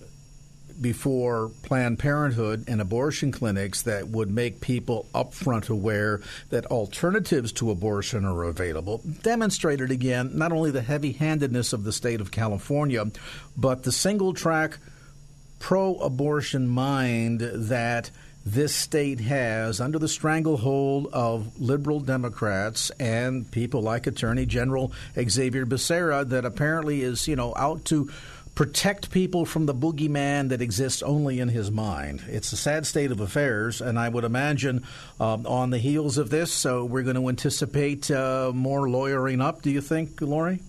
before 0.80 1.50
Planned 1.62 1.98
Parenthood 1.98 2.64
and 2.68 2.80
abortion 2.80 3.32
clinics 3.32 3.82
that 3.82 4.08
would 4.08 4.30
make 4.30 4.60
people 4.60 5.06
upfront 5.14 5.68
aware 5.68 6.20
that 6.50 6.66
alternatives 6.66 7.52
to 7.52 7.70
abortion 7.70 8.24
are 8.24 8.44
available 8.44 9.02
demonstrated 9.22 9.90
again 9.90 10.30
not 10.34 10.52
only 10.52 10.70
the 10.70 10.82
heavy 10.82 11.12
handedness 11.12 11.72
of 11.72 11.84
the 11.84 11.92
state 11.92 12.20
of 12.20 12.30
California, 12.30 13.04
but 13.56 13.82
the 13.82 13.92
single 13.92 14.32
track 14.32 14.78
pro 15.58 15.94
abortion 15.96 16.68
mind 16.68 17.40
that 17.40 18.10
this 18.46 18.74
state 18.74 19.20
has 19.20 19.80
under 19.80 19.98
the 19.98 20.08
stranglehold 20.08 21.08
of 21.12 21.60
liberal 21.60 22.00
Democrats 22.00 22.90
and 22.98 23.50
people 23.50 23.82
like 23.82 24.06
Attorney 24.06 24.46
General 24.46 24.90
Xavier 25.20 25.66
Becerra 25.66 26.26
that 26.30 26.46
apparently 26.46 27.02
is, 27.02 27.28
you 27.28 27.36
know, 27.36 27.52
out 27.56 27.84
to 27.86 28.10
protect 28.54 29.10
people 29.12 29.44
from 29.44 29.66
the 29.66 29.74
boogeyman 29.74 30.48
that 30.48 30.60
exists 30.62 31.02
only 31.02 31.38
in 31.38 31.48
his 31.48 31.70
mind. 31.70 32.24
It's 32.26 32.52
a 32.52 32.56
sad 32.56 32.86
state 32.86 33.12
of 33.12 33.20
affairs, 33.20 33.80
and 33.80 33.98
I 33.98 34.08
would 34.08 34.24
imagine 34.24 34.84
um, 35.20 35.46
on 35.46 35.70
the 35.70 35.78
heels 35.78 36.18
of 36.18 36.30
this, 36.30 36.52
so 36.52 36.84
we're 36.84 37.04
going 37.04 37.14
to 37.14 37.28
anticipate 37.28 38.10
uh, 38.10 38.50
more 38.52 38.88
lawyering 38.88 39.40
up. 39.40 39.62
Do 39.62 39.70
you 39.70 39.80
think, 39.80 40.20
Lori? 40.20 40.60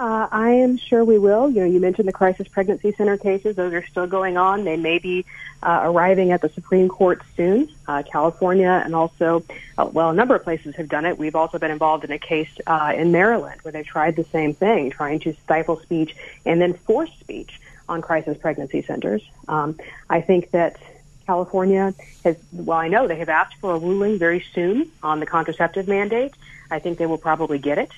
Uh, 0.00 0.26
I 0.32 0.52
am 0.52 0.78
sure 0.78 1.04
we 1.04 1.18
will. 1.18 1.50
You 1.50 1.60
know, 1.60 1.66
you 1.66 1.78
mentioned 1.78 2.08
the 2.08 2.12
crisis 2.12 2.48
pregnancy 2.48 2.92
center 2.92 3.18
cases; 3.18 3.54
those 3.54 3.74
are 3.74 3.84
still 3.86 4.06
going 4.06 4.38
on. 4.38 4.64
They 4.64 4.78
may 4.78 4.98
be 4.98 5.26
uh, 5.62 5.82
arriving 5.84 6.32
at 6.32 6.40
the 6.40 6.48
Supreme 6.48 6.88
Court 6.88 7.20
soon. 7.36 7.68
Uh, 7.86 8.02
California 8.10 8.80
and 8.82 8.94
also, 8.94 9.44
uh, 9.76 9.90
well, 9.92 10.08
a 10.08 10.14
number 10.14 10.34
of 10.34 10.42
places 10.42 10.74
have 10.76 10.88
done 10.88 11.04
it. 11.04 11.18
We've 11.18 11.36
also 11.36 11.58
been 11.58 11.70
involved 11.70 12.04
in 12.04 12.12
a 12.12 12.18
case 12.18 12.48
uh, 12.66 12.94
in 12.96 13.12
Maryland 13.12 13.60
where 13.60 13.72
they 13.72 13.82
tried 13.82 14.16
the 14.16 14.24
same 14.24 14.54
thing, 14.54 14.88
trying 14.88 15.20
to 15.20 15.34
stifle 15.44 15.78
speech 15.80 16.16
and 16.46 16.62
then 16.62 16.72
force 16.72 17.10
speech 17.20 17.60
on 17.86 18.00
crisis 18.00 18.38
pregnancy 18.38 18.80
centers. 18.80 19.22
Um, 19.48 19.78
I 20.08 20.22
think 20.22 20.52
that 20.52 20.78
California 21.26 21.92
has, 22.24 22.38
well, 22.52 22.78
I 22.78 22.88
know 22.88 23.06
they 23.06 23.18
have 23.18 23.28
asked 23.28 23.56
for 23.56 23.74
a 23.74 23.78
ruling 23.78 24.18
very 24.18 24.46
soon 24.54 24.90
on 25.02 25.20
the 25.20 25.26
contraceptive 25.26 25.88
mandate. 25.88 26.32
I 26.70 26.78
think 26.78 26.96
they 26.96 27.06
will 27.06 27.18
probably 27.18 27.58
get 27.58 27.76
it. 27.76 27.90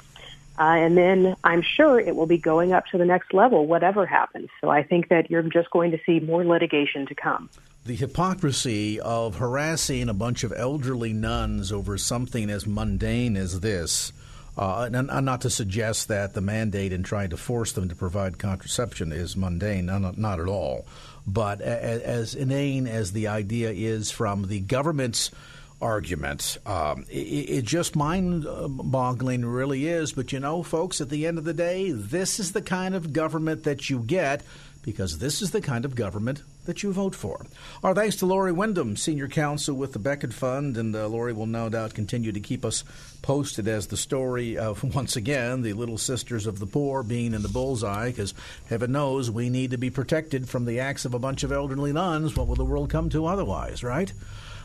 Uh, 0.63 0.77
and 0.77 0.97
then 0.97 1.35
I'm 1.43 1.61
sure 1.61 1.99
it 1.99 2.15
will 2.15 2.27
be 2.27 2.39
going 2.39 2.73
up 2.73 2.87
to 2.93 2.99
the 2.99 3.05
next 3.05 3.35
level, 3.35 3.67
whatever 3.67 4.07
happens. 4.07 4.49
So 4.61 4.71
I 4.71 4.85
think 4.85 5.09
that 5.09 5.29
you're 5.29 5.43
just 5.43 5.69
going 5.73 5.91
to 5.91 5.99
see 6.07 6.21
more 6.21 6.45
litigation 6.45 7.05
to 7.07 7.17
come. 7.17 7.51
The 7.85 7.97
hypocrisy 7.97 9.01
of 9.01 9.39
harassing 9.39 10.09
a 10.09 10.15
bunch 10.15 10.45
of 10.45 10.53
elderly 10.57 11.13
nuns 11.13 11.73
over 11.73 11.99
something 11.99 12.49
as 12.49 12.65
mundane 12.65 13.37
as 13.37 13.59
this. 13.59 14.13
Uh, 14.57 14.89
and, 14.93 15.11
and, 15.11 15.27
not 15.27 15.41
to 15.41 15.51
suggest 15.51 16.07
that 16.07 16.35
the 16.35 16.41
mandate 16.41 16.93
in 16.93 17.03
trying 17.03 17.31
to 17.31 17.37
force 17.37 17.73
them 17.73 17.89
to 17.89 17.97
provide 17.97 18.39
contraception 18.39 19.11
is 19.11 19.37
mundane, 19.37 19.87
not, 19.87 20.17
not 20.17 20.39
at 20.39 20.47
all. 20.47 20.87
But 21.27 21.61
as, 21.61 22.03
as 22.03 22.35
inane 22.37 22.87
as 22.87 23.11
the 23.11 23.27
idea 23.27 23.73
is 23.73 24.13
from 24.13 24.47
the 24.47 24.61
government's 24.61 25.33
argument. 25.83 26.57
Um, 26.65 27.05
it, 27.11 27.51
it, 27.51 27.65
just 27.65 27.97
mind 27.97 28.47
boggling, 28.69 29.45
really 29.45 29.89
is. 29.89 30.13
But 30.13 30.33
you 30.33 30.41
know, 30.41 30.63
folks, 30.63 31.01
at 31.01 31.11
the 31.11 31.27
end 31.27 31.39
of 31.39 31.45
the 31.45 31.53
day, 31.53 31.91
this 31.91 32.41
is 32.41 32.53
the 32.53 32.63
kind 32.63 32.95
of 32.95 33.13
government 33.13 33.65
that 33.65 33.91
you 33.91 33.99
get 33.99 34.43
because 34.83 35.19
this 35.19 35.43
is 35.43 35.53
the 35.53 35.61
kind 35.61 35.85
of 35.85 35.95
government 35.95 36.43
that 36.65 36.83
you 36.83 36.93
vote 36.93 37.15
for. 37.15 37.47
Our 37.83 37.95
thanks 37.95 38.17
to 38.17 38.27
Lori 38.27 38.53
Windham, 38.53 38.97
Senior 38.97 39.29
Counsel 39.29 39.75
with 39.75 39.93
the 39.93 39.99
Becket 39.99 40.33
Fund, 40.33 40.77
and 40.77 40.95
uh, 40.95 41.09
Lori 41.09 41.33
will 41.33 41.47
no 41.47 41.69
doubt 41.69 41.95
continue 41.95 42.33
to 42.33 42.41
keep 42.41 42.65
us 42.65 42.85
posted 43.21 43.69
as 43.69 43.89
the 43.89 43.97
story 43.97 44.59
of, 44.59 44.83
once 44.95 45.17
again, 45.17 45.63
the 45.63 45.73
Little 45.73 45.99
Sisters 45.99 46.47
of 46.47 46.59
the 46.59 46.67
Poor 46.67 47.03
being 47.03 47.35
in 47.35 47.43
the 47.43 47.49
bullseye, 47.49 48.11
because 48.11 48.35
heaven 48.67 48.93
knows 48.93 49.31
we 49.31 49.51
need 49.51 49.71
to 49.71 49.79
be 49.79 49.91
protected 49.91 50.49
from 50.49 50.65
the 50.65 50.81
acts 50.81 51.05
of 51.05 51.15
a 51.15 51.19
bunch 51.19 51.43
of 51.43 51.53
elderly 51.53 51.93
nuns. 51.93 52.37
What 52.37 52.49
will 52.49 52.57
the 52.57 52.65
world 52.65 52.91
come 52.91 53.09
to 53.11 53.27
otherwise, 53.27 53.83
right? 53.83 54.13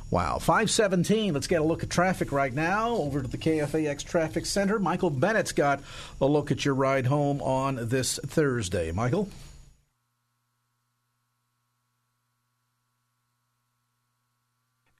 Wow, 0.09 0.39
517. 0.39 1.33
Let's 1.33 1.47
get 1.47 1.59
a 1.59 1.65
look 1.65 1.83
at 1.83 1.89
traffic 1.89 2.31
right 2.31 2.53
now. 2.53 2.91
Over 2.91 3.21
to 3.21 3.27
the 3.27 3.37
KFAX 3.37 4.05
Traffic 4.05 4.45
Center. 4.45 4.79
Michael 4.79 5.09
Bennett's 5.09 5.51
got 5.51 5.81
a 6.21 6.25
look 6.25 6.49
at 6.49 6.63
your 6.63 6.75
ride 6.75 7.07
home 7.07 7.41
on 7.41 7.89
this 7.89 8.17
Thursday. 8.25 8.93
Michael? 8.93 9.27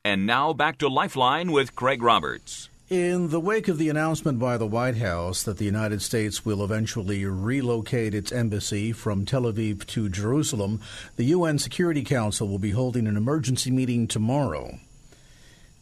And 0.04 0.26
now 0.26 0.52
back 0.52 0.78
to 0.80 0.90
Lifeline 0.90 1.52
with 1.54 1.76
Craig 1.76 2.02
Roberts. 2.02 2.70
In 2.90 3.30
the 3.30 3.42
wake 3.42 3.68
of 3.68 3.78
the 3.78 3.90
announcement 3.90 4.40
by 4.40 4.58
the 4.58 4.66
White 4.66 4.98
House 4.98 5.44
that 5.44 5.58
the 5.58 5.66
United 5.66 6.02
States 6.02 6.46
will 6.46 6.64
eventually 6.64 7.26
relocate 7.26 8.14
its 8.14 8.32
embassy 8.32 8.94
from 8.94 9.26
Tel 9.26 9.44
Aviv 9.44 9.86
to 9.88 10.08
Jerusalem, 10.08 10.80
the 11.18 11.26
UN 11.26 11.60
Security 11.60 12.04
Council 12.04 12.48
will 12.48 12.60
be 12.60 12.72
holding 12.72 13.08
an 13.08 13.18
emergency 13.18 13.72
meeting 13.72 14.08
tomorrow. 14.08 14.80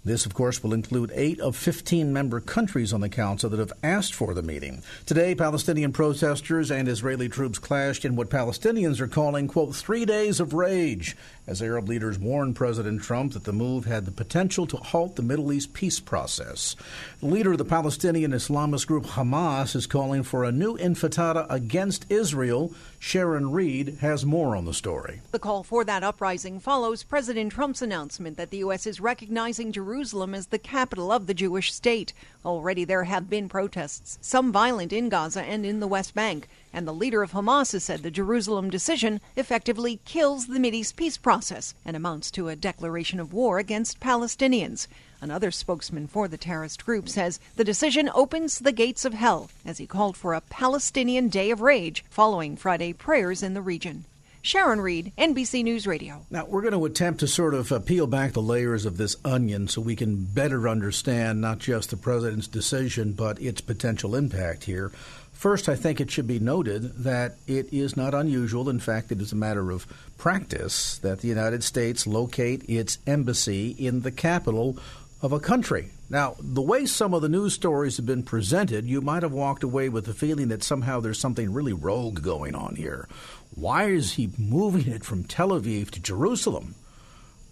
This, 0.06 0.28
of 0.28 0.36
course, 0.36 0.62
will 0.62 0.76
include 0.76 1.12
eight 1.16 1.40
of 1.40 1.56
15 1.56 2.14
member 2.14 2.40
countries 2.40 2.94
on 2.94 3.02
the 3.02 3.10
Council 3.10 3.50
that 3.50 3.58
have 3.58 3.74
asked 3.82 4.14
for 4.14 4.36
the 4.36 4.44
meeting. 4.44 4.84
Today, 5.08 5.34
Palestinian 5.34 5.92
protesters 5.92 6.70
and 6.70 6.88
Israeli 6.88 7.28
troops 7.28 7.58
clashed 7.58 8.06
in 8.06 8.16
what 8.16 8.30
Palestinians 8.30 9.00
are 9.00 9.08
calling, 9.08 9.48
quote, 9.48 9.76
three 9.76 10.06
days 10.06 10.40
of 10.40 10.54
rage 10.54 11.18
as 11.48 11.60
Arab 11.60 11.90
leaders 11.90 12.20
warned 12.20 12.56
President 12.56 13.02
Trump 13.02 13.34
that 13.34 13.46
the 13.46 13.54
move 13.54 13.86
had 13.86 14.06
the 14.06 14.12
potential 14.12 14.68
to 14.68 14.78
halt 14.78 15.16
the 15.16 15.24
Middle 15.24 15.52
East 15.52 15.74
peace 15.74 16.00
process. 16.00 16.76
The 17.20 17.26
leader 17.26 17.54
of 17.54 17.58
the 17.58 17.66
Palestinian 17.66 18.32
Islamist 18.32 18.86
group 18.86 19.06
Hamas 19.06 19.76
is 19.76 19.88
calling 19.88 20.22
for 20.22 20.44
a 20.44 20.52
new 20.52 20.78
intifada 20.78 21.48
against 21.50 22.06
Israel. 22.12 22.72
Sharon 23.00 23.52
Reed 23.52 23.98
has 24.02 24.24
more 24.24 24.56
on 24.56 24.66
the 24.66 24.74
story. 24.74 25.22
The 25.32 25.40
call 25.40 25.64
for 25.64 25.84
that 25.84 26.04
uprising 26.04 26.60
follows 26.60 27.04
President 27.04 27.52
Trump's 27.52 27.82
announcement 27.82 28.38
that 28.38 28.52
the 28.52 28.58
U.S. 28.58 28.86
is 28.86 29.00
recognizing 29.00 29.72
Jerusalem 29.72 29.95
as 29.96 30.48
the 30.48 30.60
capital 30.60 31.12
of 31.12 31.26
the 31.26 31.34
Jewish 31.34 31.74
state. 31.74 32.12
Already 32.44 32.84
there 32.84 33.06
have 33.06 33.30
been 33.30 33.48
protests, 33.48 34.18
some 34.20 34.52
violent 34.52 34.92
in 34.92 35.08
Gaza 35.08 35.42
and 35.42 35.66
in 35.66 35.80
the 35.80 35.88
West 35.88 36.14
Bank 36.14 36.50
and 36.76 36.86
the 36.86 36.94
leader 36.94 37.24
of 37.24 37.32
Hamas 37.32 37.72
has 37.72 37.86
said 37.86 38.04
the 38.04 38.12
Jerusalem 38.12 38.70
decision 38.70 39.22
effectively 39.38 40.02
kills 40.04 40.48
the 40.48 40.60
Mideast 40.60 40.98
peace 40.98 41.16
process 41.16 41.74
and 41.86 41.96
amounts 41.96 42.30
to 42.32 42.50
a 42.50 42.56
declaration 42.58 43.22
of 43.22 43.32
war 43.32 43.60
against 43.60 44.02
Palestinians. 44.02 44.88
Another 45.22 45.52
spokesman 45.52 46.06
for 46.08 46.28
the 46.28 46.38
terrorist 46.38 46.86
group 46.86 47.08
says 47.08 47.40
the 47.56 47.64
decision 47.64 48.10
opens 48.14 48.60
the 48.60 48.74
gates 48.74 49.06
of 49.06 49.14
hell 49.14 49.50
as 49.66 49.78
he 49.78 49.88
called 49.88 50.18
for 50.18 50.34
a 50.34 50.42
Palestinian 50.42 51.30
day 51.30 51.50
of 51.50 51.62
rage 51.62 52.04
following 52.10 52.58
Friday 52.58 52.92
prayers 52.92 53.42
in 53.42 53.54
the 53.54 53.62
region. 53.62 54.04
Sharon 54.46 54.80
Reed, 54.80 55.12
NBC 55.18 55.64
News 55.64 55.88
Radio. 55.88 56.24
Now, 56.30 56.46
we're 56.46 56.62
going 56.62 56.76
to 56.76 56.86
attempt 56.86 57.22
to 57.22 57.28
sort 57.28 57.56
of 57.56 57.72
uh, 57.72 57.80
peel 57.80 58.06
back 58.06 58.34
the 58.34 58.44
layers 58.44 58.86
of 58.86 58.96
this 58.96 59.16
onion 59.26 59.68
so 59.68 59.82
we 59.82 59.96
can 59.96 60.24
better 60.24 60.70
understand 60.70 61.42
not 61.42 61.58
just 61.58 61.90
the 61.90 61.98
president's 61.98 62.48
decision, 62.48 63.14
but 63.14 63.42
its 63.42 63.60
potential 63.60 64.16
impact 64.16 64.66
here. 64.66 64.90
First, 65.34 65.68
I 65.68 65.76
think 65.76 66.00
it 66.00 66.12
should 66.12 66.28
be 66.28 66.38
noted 66.38 66.94
that 67.06 67.38
it 67.48 67.74
is 67.74 67.98
not 67.98 68.14
unusual, 68.14 68.70
in 68.70 68.80
fact, 68.80 69.12
it 69.12 69.20
is 69.20 69.32
a 69.32 69.36
matter 69.36 69.72
of 69.72 69.88
practice, 70.20 71.00
that 71.00 71.22
the 71.22 71.28
United 71.28 71.64
States 71.64 72.06
locate 72.06 72.70
its 72.70 73.00
embassy 73.08 73.72
in 73.72 74.02
the 74.02 74.12
capital 74.12 74.78
of 75.24 75.34
a 75.34 75.40
country. 75.40 75.90
Now, 76.08 76.36
the 76.40 76.62
way 76.62 76.86
some 76.86 77.16
of 77.16 77.24
the 77.24 77.30
news 77.30 77.56
stories 77.56 77.98
have 77.98 78.06
been 78.06 78.22
presented, 78.22 78.86
you 78.86 79.02
might 79.02 79.24
have 79.24 79.32
walked 79.32 79.64
away 79.64 79.90
with 79.90 80.06
the 80.06 80.14
feeling 80.14 80.50
that 80.50 80.62
somehow 80.62 81.00
there's 81.00 81.20
something 81.20 81.52
really 81.52 81.74
rogue 81.74 82.22
going 82.22 82.54
on 82.54 82.76
here. 82.76 83.08
Why 83.56 83.86
is 83.86 84.14
he 84.14 84.30
moving 84.38 84.92
it 84.92 85.04
from 85.04 85.24
Tel 85.24 85.50
Aviv 85.50 85.90
to 85.92 86.02
Jerusalem? 86.02 86.76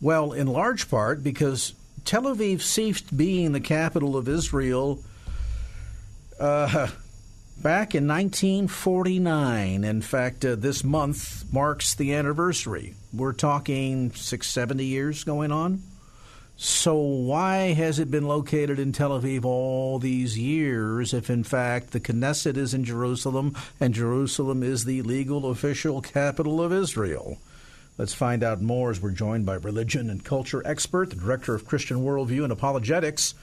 Well, 0.01 0.33
in 0.33 0.47
large 0.47 0.89
part 0.89 1.23
because 1.23 1.73
Tel 2.03 2.23
Aviv 2.23 2.61
ceased 2.61 3.15
being 3.15 3.53
the 3.53 3.61
capital 3.61 4.17
of 4.17 4.27
Israel 4.27 4.99
uh, 6.39 6.89
back 7.61 7.95
in 7.95 8.05
1949. 8.07 9.83
In 9.85 10.01
fact, 10.01 10.43
uh, 10.43 10.55
this 10.55 10.83
month 10.83 11.51
marks 11.53 11.95
the 11.95 12.13
anniversary. 12.13 12.95
We're 13.13 13.33
talking 13.33 14.11
670 14.11 14.83
years 14.83 15.23
going 15.23 15.51
on. 15.53 15.83
So, 16.55 16.95
why 16.95 17.73
has 17.73 17.97
it 17.97 18.11
been 18.11 18.27
located 18.27 18.77
in 18.77 18.91
Tel 18.91 19.19
Aviv 19.19 19.43
all 19.43 19.97
these 19.97 20.37
years 20.37 21.13
if, 21.13 21.29
in 21.29 21.43
fact, 21.43 21.91
the 21.91 21.99
Knesset 21.99 22.57
is 22.57 22.73
in 22.73 22.83
Jerusalem 22.83 23.55
and 23.79 23.93
Jerusalem 23.93 24.61
is 24.61 24.85
the 24.85 25.01
legal 25.01 25.49
official 25.49 25.99
capital 26.01 26.61
of 26.61 26.71
Israel? 26.71 27.39
Let's 27.97 28.13
find 28.13 28.43
out 28.43 28.61
more 28.61 28.91
as 28.91 29.01
we're 29.01 29.11
joined 29.11 29.45
by 29.45 29.55
religion 29.55 30.09
and 30.09 30.23
culture 30.23 30.61
expert, 30.65 31.09
the 31.09 31.15
director 31.15 31.55
of 31.55 31.65
Christian 31.65 31.97
Worldview 31.97 32.43
and 32.43 32.51
Apologetics, 32.51 33.33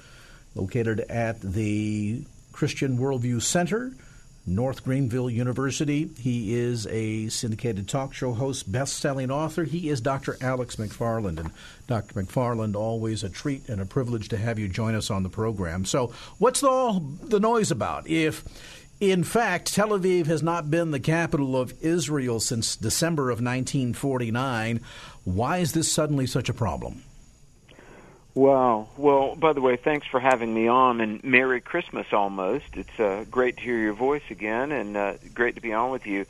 located 0.54 1.00
at 1.00 1.40
the 1.40 2.22
Christian 2.52 2.98
Worldview 2.98 3.42
Center, 3.42 3.92
North 4.50 4.82
Greenville 4.82 5.30
University. 5.30 6.10
He 6.18 6.54
is 6.54 6.86
a 6.88 7.28
syndicated 7.28 7.88
talk 7.88 8.12
show 8.12 8.32
host, 8.32 8.70
best-selling 8.70 9.30
author. 9.30 9.62
He 9.64 9.88
is 9.88 10.00
Dr. 10.00 10.36
Alex 10.40 10.76
McFarland, 10.76 11.38
and 11.38 11.52
Dr. 11.86 12.20
McFarland, 12.20 12.74
always 12.74 13.22
a 13.22 13.28
treat 13.28 13.68
and 13.68 13.80
a 13.80 13.86
privilege 13.86 14.28
to 14.30 14.36
have 14.36 14.58
you 14.58 14.68
join 14.68 14.94
us 14.96 15.10
on 15.10 15.22
the 15.22 15.28
program. 15.28 15.84
So, 15.84 16.12
what's 16.38 16.62
all 16.64 17.00
the 17.22 17.40
noise 17.40 17.70
about? 17.70 18.08
If 18.08 18.44
In 19.00 19.24
fact, 19.24 19.72
Tel 19.72 19.90
Aviv 19.90 20.26
has 20.26 20.42
not 20.42 20.70
been 20.70 20.90
the 20.90 21.00
capital 21.00 21.56
of 21.56 21.72
Israel 21.80 22.40
since 22.40 22.76
December 22.76 23.30
of 23.30 23.36
1949. 23.38 24.80
Why 25.24 25.58
is 25.58 25.72
this 25.72 25.90
suddenly 25.90 26.26
such 26.26 26.48
a 26.48 26.54
problem? 26.54 27.04
Wow. 28.34 28.88
Well, 28.96 29.34
by 29.34 29.52
the 29.52 29.60
way, 29.60 29.76
thanks 29.76 30.06
for 30.06 30.20
having 30.20 30.54
me 30.54 30.68
on, 30.68 31.00
and 31.00 31.22
Merry 31.24 31.60
Christmas 31.60 32.06
almost. 32.12 32.66
It's 32.74 33.00
uh, 33.00 33.24
great 33.30 33.56
to 33.56 33.62
hear 33.62 33.78
your 33.78 33.92
voice 33.94 34.22
again, 34.30 34.70
and 34.70 34.96
uh, 34.96 35.14
great 35.34 35.56
to 35.56 35.60
be 35.60 35.72
on 35.72 35.90
with 35.90 36.06
you. 36.06 36.26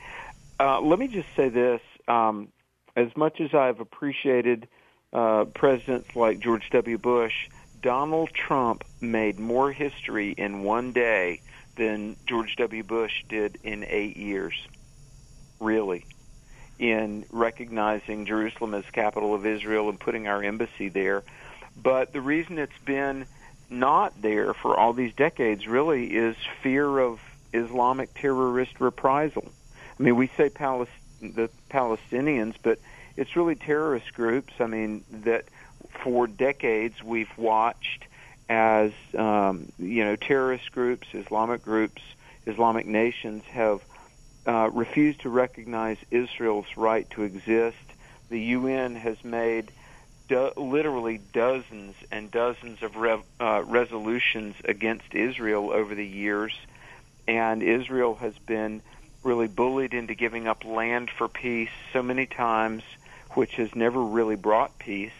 Uh, 0.59 0.81
let 0.81 0.99
me 0.99 1.09
just 1.09 1.29
say 1.37 1.51
this. 1.51 1.81
Um, 2.09 2.49
as 2.97 3.15
much 3.17 3.41
as 3.41 3.55
I've 3.55 3.81
appreciated 3.81 4.67
uh, 5.13 5.45
presidents 5.45 6.17
like 6.17 6.41
George 6.41 6.69
W. 6.71 6.99
Bush, 6.99 7.49
Donald 7.83 8.31
Trump 8.33 8.85
made 9.01 9.39
more 9.39 9.71
history 9.71 10.33
in 10.33 10.63
one 10.63 10.93
day 10.93 11.41
than 11.77 12.17
George 12.27 12.57
W. 12.57 12.83
Bush 12.83 13.25
did 13.29 13.59
in 13.63 13.85
eight 13.85 14.17
years, 14.17 14.55
really, 15.61 16.05
in 16.79 17.25
recognizing 17.31 18.27
Jerusalem 18.27 18.75
as 18.75 18.85
capital 18.93 19.35
of 19.35 19.47
Israel 19.47 19.89
and 19.89 20.01
putting 20.01 20.29
our 20.29 20.43
embassy 20.43 20.89
there. 20.89 21.23
But 21.83 22.13
the 22.13 22.21
reason 22.21 22.59
it's 22.59 22.73
been 22.85 23.27
not 23.69 24.21
there 24.21 24.53
for 24.53 24.77
all 24.77 24.93
these 24.93 25.15
decades 25.15 25.67
really 25.67 26.07
is 26.07 26.37
fear 26.63 26.99
of 26.99 27.21
Islamic 27.53 28.13
terrorist 28.15 28.81
reprisal. 28.81 29.51
I 29.99 30.03
mean, 30.03 30.17
we 30.17 30.31
say 30.37 30.49
Palest- 30.49 30.91
the 31.21 31.51
Palestinians, 31.71 32.55
but 32.63 32.79
it's 33.17 33.37
really 33.37 33.55
terrorist 33.55 34.13
groups. 34.15 34.53
I 34.59 34.67
mean, 34.67 35.05
that 35.25 35.45
for 36.03 36.27
decades 36.27 37.03
we've 37.03 37.37
watched 37.37 38.05
as 38.49 38.93
um, 39.17 39.71
you 39.79 40.05
know 40.05 40.17
terrorist 40.17 40.73
groups, 40.73 41.07
Islamic 41.13 41.63
groups, 41.63 42.03
Islamic 42.47 42.87
nations 42.87 43.45
have 43.45 43.81
uh, 44.47 44.71
refused 44.73 45.21
to 45.21 45.29
recognize 45.29 45.99
Israel's 46.11 46.77
right 46.77 47.09
to 47.11 47.23
exist. 47.23 47.77
The 48.29 48.41
UN 48.41 48.97
has 48.97 49.23
made 49.23 49.71
do- 50.31 50.53
literally 50.57 51.21
dozens 51.33 51.97
and 52.13 52.31
dozens 52.31 52.83
of 52.83 52.95
rev- 52.95 53.25
uh, 53.41 53.63
resolutions 53.67 54.55
against 54.65 55.13
Israel 55.13 55.71
over 55.73 55.95
the 55.95 56.07
years, 56.07 56.53
and 57.27 57.63
Israel 57.63 58.15
has 58.15 58.39
been 58.47 58.81
really 59.25 59.49
bullied 59.49 59.93
into 59.93 60.15
giving 60.15 60.47
up 60.47 60.65
land 60.65 61.11
for 61.11 61.29
peace 61.29 61.69
so 61.93 62.01
many 62.03 62.27
times, 62.27 62.85
which 63.35 63.55
has 63.57 63.75
never 63.75 64.01
really 64.01 64.37
brought 64.37 64.79
peace. 64.79 65.13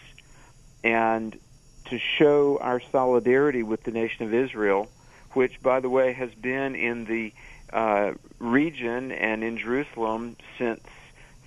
And 0.83 1.37
to 1.85 1.99
show 2.17 2.57
our 2.61 2.81
solidarity 2.91 3.63
with 3.63 3.83
the 3.83 3.91
nation 3.91 4.25
of 4.25 4.33
Israel, 4.33 4.89
which, 5.33 5.61
by 5.61 5.81
the 5.81 5.89
way, 5.89 6.13
has 6.13 6.33
been 6.33 6.75
in 6.75 7.03
the 7.03 7.33
uh, 7.73 8.13
region 8.39 9.11
and 9.11 9.43
in 9.43 9.57
Jerusalem 9.57 10.37
since 10.57 10.81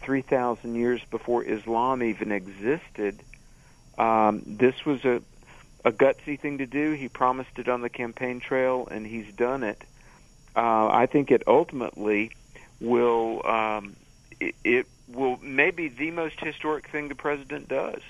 3,000 0.03 0.75
years 0.75 1.01
before 1.11 1.43
Islam 1.43 2.03
even 2.03 2.31
existed. 2.31 3.21
Um, 3.99 4.43
this 4.47 4.85
was 4.85 5.05
a, 5.05 5.23
a 5.85 5.93
gutsy 5.93 6.39
thing 6.39 6.59
to 6.59 6.67
do. 6.67 6.93
He 6.93 7.09
promised 7.09 7.59
it 7.59 7.69
on 7.69 7.81
the 7.81 7.89
campaign 7.89 8.41
trail, 8.41 8.89
and 8.91 9.07
he's 9.07 9.33
done 9.35 9.63
it. 9.63 9.83
Uh, 10.57 10.89
I 10.89 11.07
think 11.07 11.31
it 11.31 11.43
ultimately 11.47 12.31
will 12.81 13.47
um, 13.47 13.97
it, 14.41 14.55
it 14.65 14.87
will 15.09 15.39
maybe 15.43 15.89
the 15.89 16.11
most 16.11 16.41
historic 16.41 16.89
thing 16.89 17.09
the 17.09 17.15
president 17.15 17.69
does. 17.69 18.01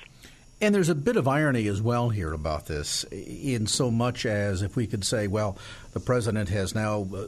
And 0.61 0.75
there's 0.75 0.89
a 0.89 0.95
bit 0.95 1.17
of 1.17 1.27
irony 1.27 1.67
as 1.67 1.83
well 1.83 2.09
here 2.11 2.33
about 2.33 2.67
this, 2.67 3.05
in 3.05 3.67
so 3.67 3.91
much 3.91 4.25
as 4.25 4.63
if 4.63 4.77
we 4.77 4.87
could 4.87 5.05
say, 5.05 5.27
well, 5.27 5.59
the 5.93 6.01
president 6.01 6.49
has 6.49 6.75
now 6.75 7.07
uh, 7.15 7.27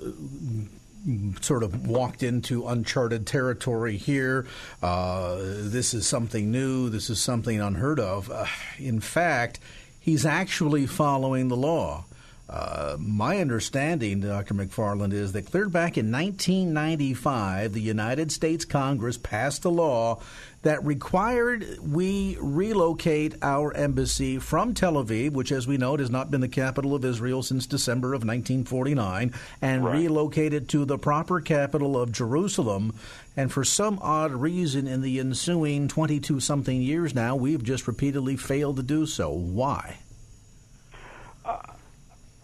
sort 1.41 1.63
of 1.63 1.87
walked 1.87 2.23
into 2.23 2.67
uncharted 2.67 3.27
territory 3.27 3.97
here. 3.97 4.47
Uh, 4.83 5.37
this 5.39 5.95
is 5.95 6.07
something 6.07 6.51
new. 6.51 6.89
This 6.89 7.11
is 7.11 7.21
something 7.21 7.61
unheard 7.61 8.01
of. 8.01 8.31
Uh, 8.31 8.47
in 8.79 9.01
fact, 9.01 9.61
he's 10.01 10.27
actually 10.27 10.87
following 10.87 11.49
the 11.49 11.57
law. 11.57 12.05
Uh, 12.49 12.97
my 13.01 13.39
understanding, 13.41 14.21
Dr. 14.21 14.55
McFarland, 14.55 15.13
is 15.13 15.33
that 15.33 15.51
clear 15.51 15.69
back 15.69 15.99
in 15.99 16.13
1995, 16.13 17.73
the 17.73 17.81
United 17.81 18.31
States 18.31 18.65
Congress 18.65 19.19
passed 19.19 19.65
a 19.65 19.69
law 19.69 20.21
that 20.63 20.85
required 20.85 21.79
we 21.81 22.37
relocate 22.41 23.35
our 23.43 23.75
embassy 23.75 24.39
from 24.39 24.75
Tel 24.75 24.95
Aviv, 24.95 25.33
which, 25.33 25.51
as 25.51 25.67
we 25.67 25.77
know, 25.77 25.97
has 25.97 26.11
not 26.11 26.31
been 26.31 26.41
the 26.41 26.49
capital 26.49 26.95
of 26.95 27.05
Israel 27.05 27.43
since 27.43 27.67
December 27.67 28.09
of 28.09 28.21
1949, 28.21 29.33
and 29.61 29.85
right. 29.85 29.97
relocate 29.97 30.53
it 30.53 30.69
to 30.69 30.85
the 30.85 30.99
proper 30.99 31.41
capital 31.41 32.01
of 32.01 32.13
Jerusalem. 32.13 32.95
And 33.37 33.53
for 33.53 33.65
some 33.65 33.99
odd 34.01 34.33
reason, 34.33 34.87
in 34.87 35.03
the 35.03 35.19
ensuing 35.19 35.89
22 35.89 36.39
something 36.39 36.81
years 36.81 37.13
now, 37.13 37.35
we've 37.35 37.63
just 37.65 37.89
repeatedly 37.89 38.37
failed 38.37 38.77
to 38.77 38.83
do 38.85 39.05
so. 39.05 39.31
Why? 39.31 39.97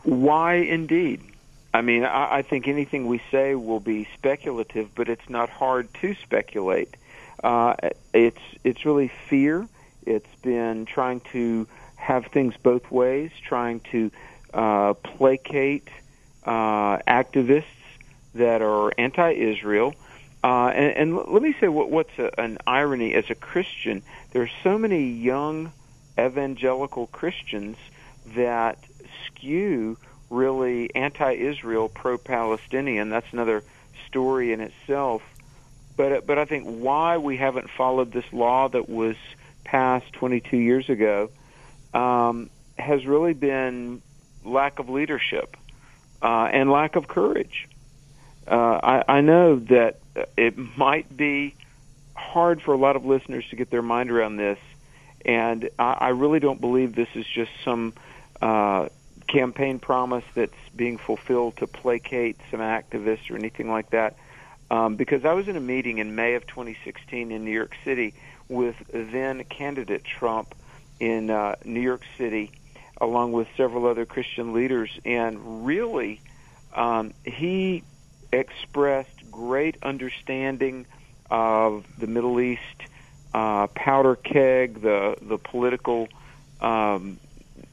Why 0.05 0.55
indeed? 0.55 1.21
I 1.75 1.81
mean, 1.81 2.05
I, 2.05 2.39
I 2.39 2.43
think 2.43 2.69
anything 2.69 3.07
we 3.07 3.21
say 3.31 3.55
will 3.55 3.81
be 3.81 4.09
speculative, 4.15 4.95
but 4.95 5.09
it's 5.09 5.29
not 5.29 5.49
hard 5.49 5.93
to 6.01 6.15
speculate. 6.23 6.95
Uh, 7.43 7.75
it's 8.13 8.41
it's 8.63 8.85
really 8.85 9.11
fear. 9.29 9.69
It's 10.05 10.35
been 10.43 10.87
trying 10.87 11.21
to 11.33 11.67
have 11.97 12.27
things 12.27 12.55
both 12.63 12.91
ways, 12.91 13.31
trying 13.47 13.81
to 13.93 14.11
uh, 14.53 14.95
placate 14.95 15.89
uh, 16.45 16.99
activists 17.07 17.65
that 18.35 18.61
are 18.63 18.93
anti-Israel. 18.99 19.95
Uh, 20.43 20.67
and, 20.75 20.97
and 20.97 21.17
let 21.17 21.43
me 21.43 21.55
say 21.61 21.69
what, 21.69 21.91
what's 21.91 22.19
a, 22.19 22.41
an 22.41 22.59
irony 22.67 23.15
as 23.15 23.31
a 23.31 23.35
Christian. 23.35 24.03
There 24.33 24.43
are 24.43 24.51
so 24.65 24.77
many 24.77 25.13
young 25.13 25.73
evangelical 26.19 27.07
Christians 27.07 27.77
that 28.35 28.79
skew 29.27 29.97
really 30.31 30.95
anti-Israel, 30.95 31.89
pro-Palestinian. 31.89 33.11
That's 33.11 33.31
another 33.33 33.63
story 34.09 34.53
in 34.53 34.61
itself. 34.61 35.23
But 35.97 36.27
but 36.27 36.39
I 36.39 36.47
think 36.47 36.67
why 36.67 37.19
we 37.19 37.37
haven't 37.37 37.69
followed 37.71 38.13
this 38.13 38.25
law 38.33 38.69
that 38.69 38.89
was 38.89 39.17
passed 39.65 40.13
22 40.15 40.57
years 40.57 40.89
ago 40.89 41.31
um, 41.93 42.51
has 42.79 43.05
really 43.05 43.35
been 43.35 44.01
lack 44.45 44.79
of 44.79 44.89
leadership 44.89 45.57
uh, 46.23 46.49
and 46.51 46.71
lack 46.71 46.97
of 46.97 47.09
courage. 47.09 47.69
Uh, 48.47 48.81
I, 48.83 49.05
I 49.19 49.21
know 49.21 49.57
that 49.57 50.01
it 50.37 50.57
might 50.57 51.15
be 51.15 51.55
hard 52.15 52.63
for 52.63 52.73
a 52.73 52.79
lot 52.79 52.97
of 52.97 53.05
listeners 53.05 53.45
to 53.51 53.57
get 53.57 53.71
their 53.71 53.83
mind 53.83 54.11
around 54.11 54.37
this, 54.37 54.59
and 55.25 55.69
I, 55.79 55.93
I 55.93 56.09
really 56.09 56.41
don't 56.41 56.61
believe 56.61 56.95
this 56.95 57.09
is 57.15 57.27
just 57.27 57.51
some 57.65 57.93
uh, 58.41 58.89
campaign 59.33 59.79
promise 59.79 60.25
that's 60.35 60.53
being 60.77 60.99
fulfilled 60.99 61.57
to 61.57 61.67
placate 61.67 62.37
some 62.51 62.61
activists 62.61 63.31
or 63.31 63.37
anything 63.37 63.71
like 63.71 63.91
that. 63.91 64.17
Um, 64.71 64.97
because 64.97 65.25
I 65.25 65.33
was 65.33 65.49
in 65.49 65.57
a 65.57 65.61
meeting 65.61 65.99
in 65.99 66.15
May 66.15 66.35
of 66.35 66.47
2016 66.47 67.33
in 67.33 67.45
New 67.45 67.51
York 67.51 67.75
City 67.85 68.15
with 68.49 68.77
then 68.93 69.45
candidate 69.45 70.05
Trump 70.05 70.55
in 71.01 71.31
uh, 71.31 71.57
New 71.65 71.81
York 71.81 72.03
City, 72.19 72.53
along 73.01 73.33
with 73.33 73.49
several 73.57 73.87
other 73.87 74.05
Christian 74.07 74.53
leaders, 74.53 74.91
and 75.05 75.67
really 75.67 76.21
um, 76.75 77.13
he 77.25 77.83
expressed 78.33 79.31
great 79.31 79.77
understanding 79.83 80.87
of 81.31 81.85
the 81.99 82.07
Middle 82.07 82.41
East 82.41 82.61
uh, 83.35 83.67
powder 83.69 84.17
keg, 84.17 84.81
the 84.81 85.17
the 85.21 85.39
political 85.39 86.09
um, 86.61 87.19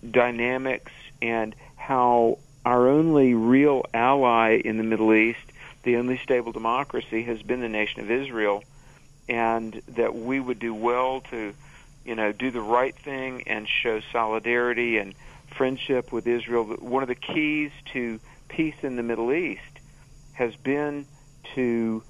dynamics 0.09 0.91
and 1.21 1.55
how 1.75 2.39
our 2.65 2.87
only 2.87 3.33
real 3.33 3.85
ally 3.93 4.61
in 4.63 4.77
the 4.77 4.83
Middle 4.83 5.13
East, 5.13 5.39
the 5.83 5.95
only 5.95 6.17
stable 6.17 6.51
democracy, 6.51 7.23
has 7.23 7.41
been 7.41 7.61
the 7.61 7.69
nation 7.69 8.01
of 8.01 8.11
Israel, 8.11 8.63
and 9.27 9.81
that 9.87 10.15
we 10.15 10.39
would 10.39 10.59
do 10.59 10.73
well 10.73 11.21
to, 11.31 11.53
you 12.05 12.15
know, 12.15 12.31
do 12.31 12.51
the 12.51 12.61
right 12.61 12.95
thing 12.95 13.43
and 13.47 13.67
show 13.67 14.01
solidarity 14.11 14.97
and 14.97 15.13
friendship 15.55 16.11
with 16.11 16.27
Israel. 16.27 16.65
One 16.65 17.03
of 17.03 17.09
the 17.09 17.15
keys 17.15 17.71
to 17.93 18.19
peace 18.49 18.75
in 18.81 18.95
the 18.95 19.03
Middle 19.03 19.31
East 19.31 19.61
has 20.33 20.55
been 20.55 21.05
to 21.55 22.03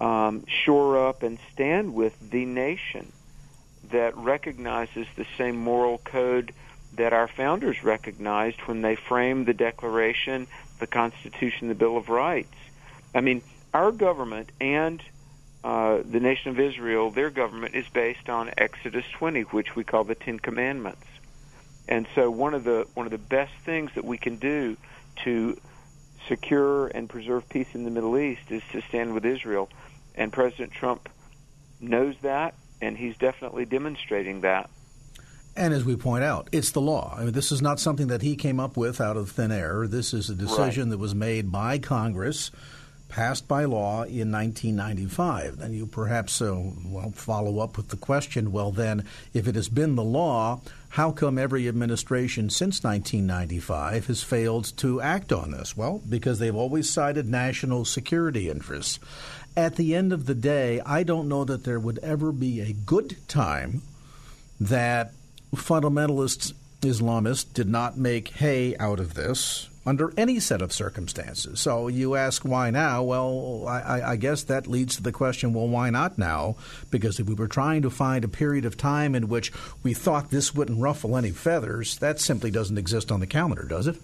um, 0.00 0.44
shore 0.46 1.08
up 1.08 1.22
and 1.22 1.38
stand 1.52 1.94
with 1.94 2.14
the 2.30 2.44
nation 2.44 3.12
that 3.90 4.16
recognizes 4.16 5.06
the 5.16 5.26
same 5.38 5.56
moral 5.56 5.98
code 5.98 6.52
that 6.96 7.12
our 7.12 7.28
founders 7.28 7.82
recognized 7.82 8.60
when 8.62 8.82
they 8.82 8.96
framed 8.96 9.46
the 9.46 9.54
Declaration, 9.54 10.46
the 10.78 10.86
Constitution, 10.86 11.68
the 11.68 11.74
Bill 11.74 11.96
of 11.96 12.08
Rights. 12.08 12.54
I 13.14 13.20
mean, 13.20 13.42
our 13.72 13.92
government 13.92 14.50
and 14.60 15.02
uh, 15.62 16.02
the 16.04 16.20
nation 16.20 16.50
of 16.50 16.60
Israel, 16.60 17.10
their 17.10 17.30
government 17.30 17.74
is 17.74 17.86
based 17.88 18.28
on 18.28 18.50
Exodus 18.56 19.04
20, 19.18 19.42
which 19.42 19.74
we 19.74 19.82
call 19.82 20.04
the 20.04 20.14
Ten 20.14 20.38
Commandments. 20.38 21.06
And 21.88 22.06
so, 22.14 22.30
one 22.30 22.54
of 22.54 22.64
the 22.64 22.86
one 22.94 23.06
of 23.06 23.12
the 23.12 23.18
best 23.18 23.52
things 23.64 23.90
that 23.94 24.04
we 24.04 24.16
can 24.16 24.36
do 24.36 24.76
to 25.24 25.58
secure 26.28 26.88
and 26.88 27.08
preserve 27.08 27.48
peace 27.48 27.68
in 27.74 27.84
the 27.84 27.90
Middle 27.90 28.16
East 28.18 28.50
is 28.50 28.62
to 28.72 28.80
stand 28.82 29.14
with 29.14 29.24
Israel. 29.24 29.68
And 30.14 30.32
President 30.32 30.72
Trump 30.72 31.08
knows 31.80 32.14
that, 32.22 32.54
and 32.80 32.96
he's 32.96 33.16
definitely 33.16 33.64
demonstrating 33.64 34.42
that. 34.42 34.70
And 35.56 35.72
as 35.72 35.84
we 35.84 35.96
point 35.96 36.24
out, 36.24 36.48
it's 36.50 36.72
the 36.72 36.80
law. 36.80 37.14
I 37.16 37.24
mean, 37.24 37.32
this 37.32 37.52
is 37.52 37.62
not 37.62 37.78
something 37.78 38.08
that 38.08 38.22
he 38.22 38.34
came 38.34 38.58
up 38.58 38.76
with 38.76 39.00
out 39.00 39.16
of 39.16 39.30
thin 39.30 39.52
air. 39.52 39.86
This 39.86 40.12
is 40.12 40.28
a 40.28 40.34
decision 40.34 40.84
right. 40.84 40.90
that 40.90 40.98
was 40.98 41.14
made 41.14 41.52
by 41.52 41.78
Congress, 41.78 42.50
passed 43.08 43.46
by 43.46 43.64
law 43.64 44.02
in 44.02 44.32
1995. 44.32 45.58
Then 45.58 45.72
you 45.72 45.86
perhaps 45.86 46.42
uh, 46.42 46.60
well 46.84 47.12
follow 47.12 47.60
up 47.60 47.76
with 47.76 47.88
the 47.88 47.96
question: 47.96 48.50
Well, 48.50 48.72
then, 48.72 49.04
if 49.32 49.46
it 49.46 49.54
has 49.54 49.68
been 49.68 49.94
the 49.94 50.02
law, 50.02 50.60
how 50.88 51.12
come 51.12 51.38
every 51.38 51.68
administration 51.68 52.50
since 52.50 52.82
1995 52.82 54.08
has 54.08 54.24
failed 54.24 54.76
to 54.78 55.00
act 55.00 55.32
on 55.32 55.52
this? 55.52 55.76
Well, 55.76 56.02
because 56.08 56.40
they've 56.40 56.54
always 56.54 56.90
cited 56.90 57.28
national 57.28 57.84
security 57.84 58.50
interests. 58.50 58.98
At 59.56 59.76
the 59.76 59.94
end 59.94 60.12
of 60.12 60.26
the 60.26 60.34
day, 60.34 60.80
I 60.84 61.04
don't 61.04 61.28
know 61.28 61.44
that 61.44 61.62
there 61.62 61.78
would 61.78 61.98
ever 61.98 62.32
be 62.32 62.60
a 62.60 62.72
good 62.72 63.16
time 63.28 63.82
that 64.60 65.12
fundamentalist 65.54 66.54
Islamists 66.80 67.50
did 67.52 67.68
not 67.68 67.96
make 67.96 68.28
hay 68.28 68.76
out 68.76 69.00
of 69.00 69.14
this 69.14 69.68
under 69.86 70.12
any 70.16 70.40
set 70.40 70.62
of 70.62 70.72
circumstances. 70.72 71.60
So 71.60 71.88
you 71.88 72.14
ask 72.14 72.42
why 72.44 72.70
now? 72.70 73.02
Well, 73.02 73.66
I, 73.68 74.12
I, 74.12 74.16
guess 74.16 74.44
that 74.44 74.66
leads 74.66 74.96
to 74.96 75.02
the 75.02 75.12
question 75.12 75.52
well, 75.52 75.68
why 75.68 75.90
not 75.90 76.16
now? 76.16 76.56
Because 76.90 77.20
if 77.20 77.26
we 77.26 77.34
were 77.34 77.48
trying 77.48 77.82
to 77.82 77.90
find 77.90 78.24
a 78.24 78.28
period 78.28 78.64
of 78.64 78.76
time 78.76 79.14
in 79.14 79.28
which 79.28 79.52
we 79.82 79.92
thought 79.92 80.30
this 80.30 80.54
wouldn't 80.54 80.80
ruffle 80.80 81.16
any 81.16 81.30
feathers, 81.30 81.98
that 81.98 82.20
simply 82.20 82.50
doesn't 82.50 82.78
exist 82.78 83.12
on 83.12 83.20
the 83.20 83.26
calendar, 83.26 83.64
does 83.64 83.86
it? 83.86 83.96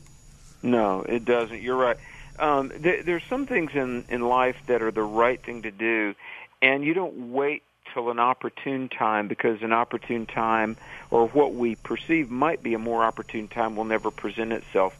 No, 0.63 1.03
it 1.03 1.25
doesn't. 1.25 1.63
You're 1.63 1.77
right. 1.77 1.97
Um, 2.39 2.71
th- 2.71 3.05
there's 3.05 3.25
some 3.25 3.47
things 3.47 3.71
in, 3.75 4.05
in 4.09 4.21
life 4.21 4.57
that 4.67 4.83
are 4.83 4.91
the 4.91 5.03
right 5.03 5.43
thing 5.43 5.63
to 5.63 5.71
do, 5.71 6.15
and 6.61 6.85
you 6.85 6.93
don't 6.93 7.33
wait 7.33 7.63
till 7.93 8.11
an 8.11 8.19
opportune 8.19 8.89
time 8.89 9.29
because 9.29 9.63
an 9.63 9.73
opportune 9.73 10.27
time 10.27 10.77
or 11.11 11.29
what 11.29 11.55
we 11.55 11.75
perceive 11.75 12.31
might 12.31 12.63
be 12.63 12.75
a 12.75 12.79
more 12.79 13.05
opportune 13.05 13.49
time 13.49 13.77
will 13.77 13.85
never 13.85 14.11
present 14.11 14.53
itself. 14.53 14.97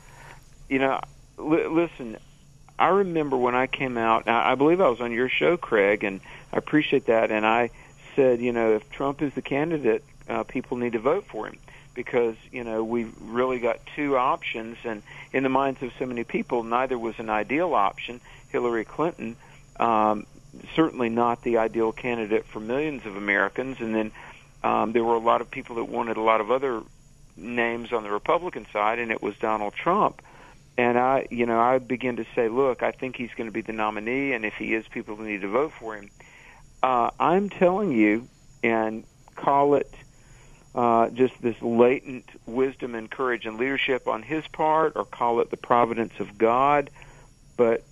You 0.69 0.79
know, 0.79 1.01
li- 1.39 1.67
listen, 1.67 2.17
I 2.79 2.89
remember 2.89 3.37
when 3.37 3.55
I 3.55 3.67
came 3.67 3.99
out, 3.99 4.29
I 4.29 4.55
believe 4.55 4.81
I 4.81 4.89
was 4.89 5.01
on 5.01 5.13
your 5.13 5.29
show, 5.29 5.57
Craig, 5.57 6.05
and 6.05 6.21
I 6.53 6.57
appreciate 6.57 7.07
that. 7.07 7.31
And 7.31 7.45
I 7.45 7.71
said, 8.17 8.41
you 8.41 8.53
know, 8.53 8.75
if 8.75 8.91
Trump 8.91 9.23
is 9.23 9.35
the 9.35 9.43
candidate, 9.43 10.05
uh, 10.29 10.45
people 10.45 10.77
need 10.77 10.93
to 10.93 10.99
vote 10.99 11.27
for 11.31 11.47
him 11.47 11.59
because 11.95 12.37
you 12.53 12.63
know 12.63 12.85
we've 12.85 13.13
really 13.21 13.59
got 13.59 13.81
two 13.97 14.17
options, 14.17 14.79
and 14.85 15.03
in 15.33 15.43
the 15.43 15.49
minds 15.49 15.83
of 15.83 15.93
so 15.99 16.07
many 16.07 16.25
people, 16.25 16.63
neither 16.63 16.99
was 16.99 17.15
an 17.19 17.29
ideal 17.29 17.75
option. 17.75 18.21
Hillary 18.51 18.85
Clinton 18.85 19.37
um, 19.79 20.27
certainly 20.75 21.09
not 21.09 21.43
the 21.43 21.59
ideal 21.59 21.93
candidate 21.93 22.47
for 22.47 22.61
millions 22.61 23.07
of 23.07 23.17
Americans. 23.17 23.79
And 23.81 23.95
then 23.95 24.13
um, 24.63 24.93
there 24.93 25.05
were 25.05 25.15
a 25.15 25.21
lot 25.21 25.41
of 25.41 25.51
people 25.51 25.77
that 25.77 25.85
wanted 25.85 26.17
a 26.17 26.23
lot 26.23 26.41
of 26.41 26.51
other 26.51 26.83
names 27.37 27.93
on 27.93 28.03
the 28.03 28.11
Republican 28.11 28.67
side, 28.73 28.99
and 28.99 29.11
it 29.11 29.23
was 29.23 29.37
Donald 29.39 29.75
Trump. 29.75 30.23
And 30.77 30.99
I, 30.99 31.27
you 31.31 31.47
know, 31.47 31.61
I 31.61 31.79
begin 31.79 32.17
to 32.17 32.27
say, 32.35 32.49
look, 32.49 32.83
I 32.83 32.93
think 32.93 33.17
he's 33.17 33.31
going 33.37 33.49
to 33.49 33.53
be 33.53 33.61
the 33.61 33.73
nominee, 33.73 34.33
and 34.33 34.45
if 34.45 34.55
he 34.55 34.75
is, 34.75 34.87
people 34.89 35.17
need 35.17 35.43
to 35.43 35.49
vote 35.49 35.73
for 35.79 35.97
him. 35.97 36.11
Uh, 36.83 37.11
I'm 37.19 37.51
telling 37.51 37.93
you, 37.93 38.29
and 38.63 39.05
call 39.35 39.75
it 39.75 39.93
uh, 40.75 41.11
just 41.11 41.41
this 41.43 41.61
latent 41.61 42.25
wisdom 42.47 42.95
and 42.95 43.11
courage 43.11 43.45
and 43.45 43.59
leadership 43.59 44.09
on 44.09 44.23
his 44.23 44.47
part, 44.49 44.95
or 44.97 45.05
call 45.05 45.41
it 45.41 45.51
the 45.51 45.57
providence 45.57 46.13
of 46.19 46.39
God. 46.39 46.91
But 47.57 47.85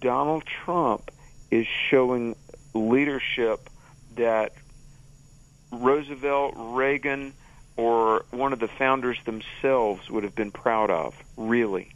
Donald 0.00 0.44
Trump 0.44 1.10
is 1.50 1.66
showing 1.88 2.36
leadership 2.74 3.68
that 4.16 4.52
Roosevelt, 5.72 6.54
Reagan, 6.56 7.32
or 7.76 8.24
one 8.30 8.52
of 8.52 8.58
the 8.58 8.68
founders 8.68 9.18
themselves 9.24 10.10
would 10.10 10.24
have 10.24 10.34
been 10.34 10.50
proud 10.50 10.90
of, 10.90 11.14
really. 11.36 11.92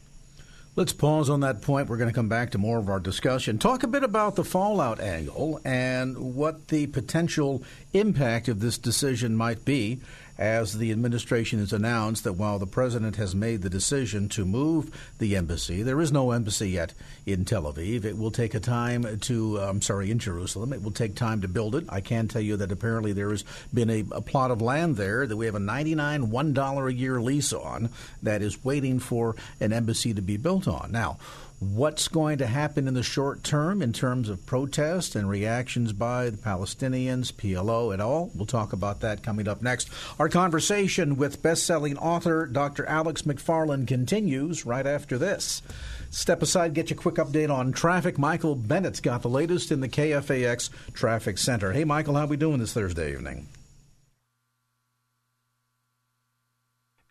Let's 0.77 0.93
pause 0.93 1.31
on 1.31 1.40
that 1.40 1.62
point. 1.62 1.88
We're 1.88 1.99
going 1.99 2.11
to 2.11 2.14
come 2.14 2.29
back 2.29 2.51
to 2.51 2.59
more 2.59 2.79
of 2.79 2.88
our 2.88 2.99
discussion. 2.99 3.59
Talk 3.59 3.85
a 3.85 3.87
bit 3.87 4.03
about 4.03 4.35
the 4.35 4.43
fallout 4.43 4.99
angle 4.99 5.61
and 5.64 6.35
what 6.35 6.67
the 6.69 6.88
potential 6.88 7.62
impact 7.93 8.49
of 8.49 8.59
this 8.59 8.77
decision 8.77 9.37
might 9.37 9.64
be 9.64 10.01
as 10.38 10.79
the 10.79 10.90
administration 10.90 11.59
has 11.59 11.73
announced 11.73 12.25
that 12.25 12.33
while 12.33 12.59
the 12.59 12.66
president 12.66 13.16
has 13.16 13.35
made 13.35 13.62
the 13.62 13.70
decision 13.70 14.29
to 14.31 14.44
move 14.44 14.90
the 15.18 15.37
embassy, 15.37 15.83
there 15.83 16.01
is 16.01 16.12
no 16.12 16.33
embassy 16.33 16.70
yet 16.70 16.92
in 17.27 17.44
Tel 17.44 17.64
Aviv. 17.64 18.05
It 18.05 18.18
will 18.18 18.31
take 18.31 18.55
a 18.55 18.61
time 18.61 19.18
to, 19.20 19.59
I'm 19.59 19.83
sorry, 19.83 20.11
in 20.11 20.18
Jerusalem. 20.18 20.73
It 20.73 20.83
will 20.83 20.90
take 20.90 21.14
time 21.14 21.40
to 21.42 21.49
build 21.49 21.75
it. 21.75 21.85
I 21.88 22.01
can 22.01 22.29
tell 22.29 22.42
you 22.42 22.57
that 22.57 22.73
apparently 22.73 23.12
there 23.12 23.31
has 23.31 23.44
been 23.73 23.90
a, 23.90 24.05
a 24.11 24.20
plot 24.20 24.51
of 24.51 24.61
land 24.61 24.97
there 24.97 25.27
that 25.27 25.37
we 25.37 25.47
have 25.47 25.55
a 25.55 25.61
99 25.61 26.31
$1 26.31 26.87
a 26.87 26.94
year 26.94 27.20
lease 27.20 27.53
on 27.53 27.90
that 28.23 28.42
is 28.42 28.64
waiting 28.64 28.99
for 28.99 29.37
an 29.61 29.73
embassy 29.73 30.14
to 30.14 30.23
be 30.23 30.37
built 30.37 30.66
on. 30.66 30.90
Now, 30.90 31.18
what's 31.61 32.09
going 32.09 32.38
to 32.38 32.47
happen 32.47 32.88
in 32.88 32.95
the 32.95 33.03
short 33.03 33.43
term 33.43 33.81
in 33.81 33.93
terms 33.93 34.29
of 34.29 34.45
protest 34.47 35.14
and 35.14 35.29
reactions 35.29 35.93
by 35.93 36.31
the 36.31 36.37
Palestinians, 36.37 37.33
PLO, 37.33 37.93
and 37.93 38.03
all. 38.03 38.31
We'll 38.35 38.47
talk 38.47 38.73
about 38.73 39.01
that 39.01 39.23
coming 39.23 39.49
up 39.49 39.62
next. 39.62 39.88
Our 40.19 40.29
conversation 40.29 41.17
with 41.17 41.43
best-selling 41.43 41.97
author 41.99 42.47
Dr. 42.47 42.85
Alex 42.87 43.23
McFarland 43.23 43.88
continues 43.88 44.67
right 44.67 44.87
after 44.87 45.17
this. 45.17 45.62
Step 46.11 46.43
aside, 46.43 46.75
get 46.75 46.90
you 46.90 46.97
a 46.97 46.99
quick 46.99 47.17
update 47.17 47.53
on 47.53 47.73
traffic. 47.73 48.19
Michael 48.19 48.55
Bennett's 48.55 49.01
got 49.01 49.23
the 49.23 49.29
latest 49.29 49.73
in 49.73 49.81
the 49.81 49.88
KFAX 49.88 50.71
Traffic 50.93 51.38
Center. 51.38 51.73
Hey, 51.73 51.85
Michael, 51.85 52.14
how 52.14 52.27
we 52.27 52.37
doing 52.37 52.59
this 52.59 52.73
Thursday 52.73 53.12
evening? 53.12 53.49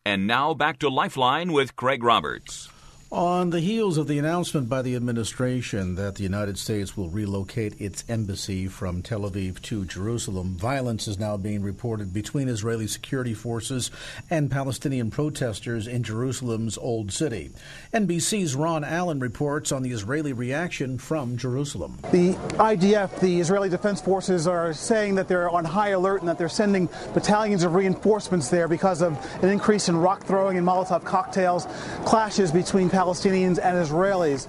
And 0.06 0.28
now 0.28 0.54
back 0.54 0.80
to 0.80 0.90
Lifeline 0.90 1.54
with 1.54 1.76
Craig 1.76 2.04
Roberts. 2.04 2.70
On 3.14 3.52
the 3.52 3.60
heels 3.60 4.00
of 4.00 4.08
the 4.08 4.18
announcement 4.18 4.68
by 4.68 4.82
the 4.82 4.96
administration 4.96 5.94
that 5.94 6.16
the 6.16 6.24
United 6.24 6.58
States 6.58 6.98
will 6.98 7.12
relocate 7.12 7.80
its 7.80 8.04
embassy 8.10 8.68
from 8.68 9.04
Tel 9.04 9.20
Aviv 9.20 9.62
to 9.62 9.86
Jerusalem, 9.86 10.56
violence 10.56 11.08
is 11.08 11.20
now 11.20 11.38
being 11.38 11.62
reported 11.62 12.12
between 12.12 12.50
Israeli 12.50 12.88
security 12.88 13.36
forces 13.36 13.92
and 14.32 14.50
Palestinian 14.50 15.12
protesters 15.12 15.86
in 15.86 16.02
Jerusalem's 16.02 16.76
Old 16.76 17.12
City. 17.12 17.52
NBC's 17.94 18.56
Ron 18.56 18.84
Allen 18.84 19.20
reports 19.20 19.72
on 19.72 19.84
the 19.84 19.92
Israeli 19.92 20.34
reaction 20.34 20.98
from 20.98 21.38
Jerusalem. 21.38 22.00
The 22.12 22.34
IDF, 22.58 23.20
the 23.20 23.40
Israeli 23.40 23.70
Defense 23.70 24.02
Forces, 24.02 24.48
are 24.48 24.74
saying 24.74 25.14
that 25.16 25.28
they're 25.28 25.52
on 25.52 25.66
high 25.66 25.90
alert 25.90 26.22
and 26.22 26.30
that 26.30 26.40
they're 26.40 26.50
sending 26.50 26.90
battalions 27.14 27.62
of 27.62 27.76
reinforcements 27.76 28.50
there 28.50 28.68
because 28.68 29.04
of 29.04 29.24
an 29.44 29.50
increase 29.50 29.88
in 29.88 29.98
rock 29.98 30.24
throwing 30.24 30.58
and 30.58 30.66
Molotov 30.66 31.04
cocktails, 31.04 31.68
clashes 32.06 32.52
between 32.52 32.90
Palestinians 32.90 33.03
Palestinians 33.04 33.60
and 33.62 33.76
Israelis. 33.86 34.48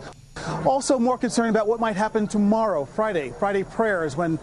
Also 0.64 0.96
more 0.96 1.18
concerned 1.18 1.50
about 1.50 1.66
what 1.66 1.80
might 1.80 1.96
happen 1.96 2.28
tomorrow, 2.28 2.84
Friday, 2.84 3.32
Friday 3.40 3.64
prayers, 3.64 4.16
when 4.16 4.38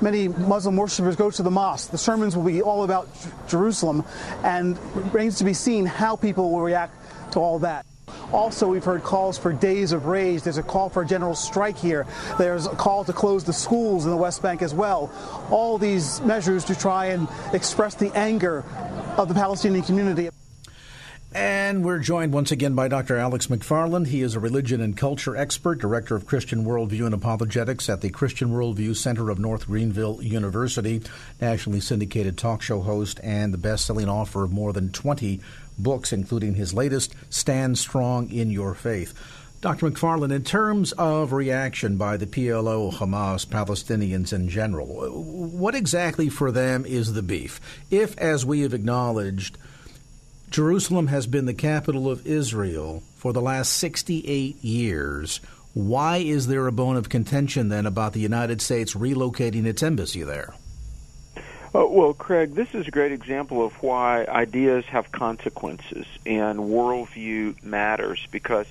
many 0.00 0.28
Muslim 0.28 0.76
worshippers 0.76 1.16
go 1.16 1.30
to 1.32 1.42
the 1.42 1.50
mosque. 1.50 1.90
The 1.90 1.98
sermons 1.98 2.36
will 2.36 2.44
be 2.44 2.62
all 2.62 2.84
about 2.84 3.08
Jerusalem, 3.48 4.04
and 4.44 4.78
remains 4.94 5.38
to 5.38 5.44
be 5.44 5.52
seen 5.52 5.84
how 5.84 6.14
people 6.14 6.52
will 6.52 6.60
react 6.60 6.94
to 7.32 7.40
all 7.40 7.58
that. 7.60 7.86
Also, 8.32 8.68
we've 8.68 8.84
heard 8.84 9.02
calls 9.02 9.36
for 9.36 9.52
days 9.52 9.90
of 9.90 10.06
rage. 10.06 10.42
There's 10.42 10.58
a 10.58 10.62
call 10.62 10.88
for 10.88 11.02
a 11.02 11.06
general 11.06 11.34
strike 11.34 11.76
here. 11.76 12.06
There's 12.38 12.66
a 12.66 12.76
call 12.76 13.04
to 13.04 13.12
close 13.12 13.42
the 13.42 13.52
schools 13.52 14.04
in 14.04 14.12
the 14.12 14.16
West 14.16 14.42
Bank 14.42 14.62
as 14.62 14.74
well. 14.74 15.10
All 15.50 15.76
these 15.76 16.20
measures 16.20 16.64
to 16.66 16.78
try 16.78 17.06
and 17.06 17.26
express 17.52 17.96
the 17.96 18.16
anger 18.16 18.64
of 19.16 19.26
the 19.26 19.34
Palestinian 19.34 19.84
community. 19.84 20.30
And 21.34 21.84
we're 21.84 21.98
joined 21.98 22.32
once 22.32 22.52
again 22.52 22.74
by 22.74 22.88
Dr. 22.88 23.16
Alex 23.16 23.48
McFarland. 23.48 24.06
He 24.06 24.22
is 24.22 24.34
a 24.34 24.40
religion 24.40 24.80
and 24.80 24.96
culture 24.96 25.36
expert, 25.36 25.80
director 25.80 26.14
of 26.14 26.26
Christian 26.26 26.64
Worldview 26.64 27.04
and 27.04 27.14
Apologetics 27.14 27.88
at 27.88 28.00
the 28.00 28.10
Christian 28.10 28.50
Worldview 28.50 28.96
Center 28.96 29.28
of 29.28 29.38
North 29.38 29.66
Greenville 29.66 30.22
University, 30.22 31.02
nationally 31.40 31.80
syndicated 31.80 32.38
talk 32.38 32.62
show 32.62 32.80
host, 32.80 33.20
and 33.22 33.52
the 33.52 33.58
best 33.58 33.84
selling 33.84 34.08
author 34.08 34.44
of 34.44 34.52
more 34.52 34.72
than 34.72 34.92
20 34.92 35.40
books, 35.78 36.12
including 36.12 36.54
his 36.54 36.72
latest, 36.72 37.14
Stand 37.28 37.76
Strong 37.76 38.30
in 38.30 38.50
Your 38.50 38.74
Faith. 38.74 39.12
Dr. 39.60 39.90
McFarland, 39.90 40.32
in 40.32 40.44
terms 40.44 40.92
of 40.92 41.32
reaction 41.32 41.96
by 41.96 42.16
the 42.16 42.26
PLO, 42.26 42.92
Hamas, 42.92 43.44
Palestinians 43.46 44.32
in 44.32 44.48
general, 44.48 44.86
what 44.86 45.74
exactly 45.74 46.28
for 46.28 46.52
them 46.52 46.86
is 46.86 47.14
the 47.14 47.22
beef? 47.22 47.60
If, 47.90 48.16
as 48.18 48.46
we 48.46 48.60
have 48.60 48.74
acknowledged, 48.74 49.58
Jerusalem 50.50 51.08
has 51.08 51.26
been 51.26 51.46
the 51.46 51.54
capital 51.54 52.10
of 52.10 52.26
Israel 52.26 53.02
for 53.16 53.32
the 53.32 53.42
last 53.42 53.72
68 53.74 54.62
years. 54.64 55.40
Why 55.74 56.18
is 56.18 56.46
there 56.46 56.66
a 56.66 56.72
bone 56.72 56.96
of 56.96 57.08
contention 57.08 57.68
then 57.68 57.84
about 57.84 58.12
the 58.12 58.20
United 58.20 58.62
States 58.62 58.94
relocating 58.94 59.66
its 59.66 59.82
embassy 59.82 60.22
there? 60.22 60.54
Uh, 61.74 61.84
well, 61.86 62.14
Craig, 62.14 62.54
this 62.54 62.74
is 62.74 62.88
a 62.88 62.90
great 62.90 63.12
example 63.12 63.62
of 63.64 63.72
why 63.82 64.24
ideas 64.24 64.86
have 64.86 65.12
consequences 65.12 66.06
and 66.24 66.58
worldview 66.60 67.62
matters 67.62 68.26
because 68.30 68.66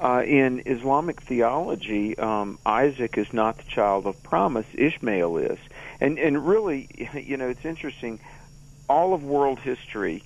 Uh, 0.00 0.22
in 0.22 0.62
Islamic 0.64 1.20
theology, 1.20 2.16
um, 2.16 2.58
Isaac 2.64 3.18
is 3.18 3.34
not 3.34 3.58
the 3.58 3.64
child 3.64 4.06
of 4.06 4.22
promise; 4.22 4.64
Ishmael 4.72 5.36
is, 5.36 5.58
and 6.00 6.18
and 6.18 6.46
really, 6.48 6.88
you 7.12 7.36
know, 7.36 7.50
it's 7.50 7.66
interesting. 7.66 8.18
All 8.88 9.12
of 9.12 9.22
world 9.22 9.58
history, 9.58 10.24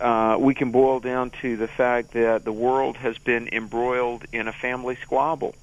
uh, 0.00 0.36
we 0.38 0.54
can 0.54 0.70
boil 0.70 1.00
down 1.00 1.30
to 1.42 1.56
the 1.56 1.68
fact 1.68 2.12
that 2.12 2.44
the 2.44 2.52
world 2.52 2.96
has 2.96 3.18
been 3.18 3.48
embroiled 3.52 4.24
in 4.32 4.48
a 4.48 4.52
family 4.52 4.96
squabble. 5.02 5.54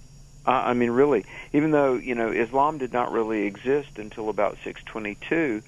Uh, 0.45 0.51
I 0.51 0.73
mean, 0.73 0.91
really, 0.91 1.25
even 1.53 1.71
though 1.71 1.95
you 1.95 2.15
know 2.15 2.31
Islam 2.31 2.77
did 2.77 2.91
not 2.91 3.11
really 3.11 3.43
exist 3.43 3.97
until 3.97 4.29
about 4.29 4.57
622 4.63 5.61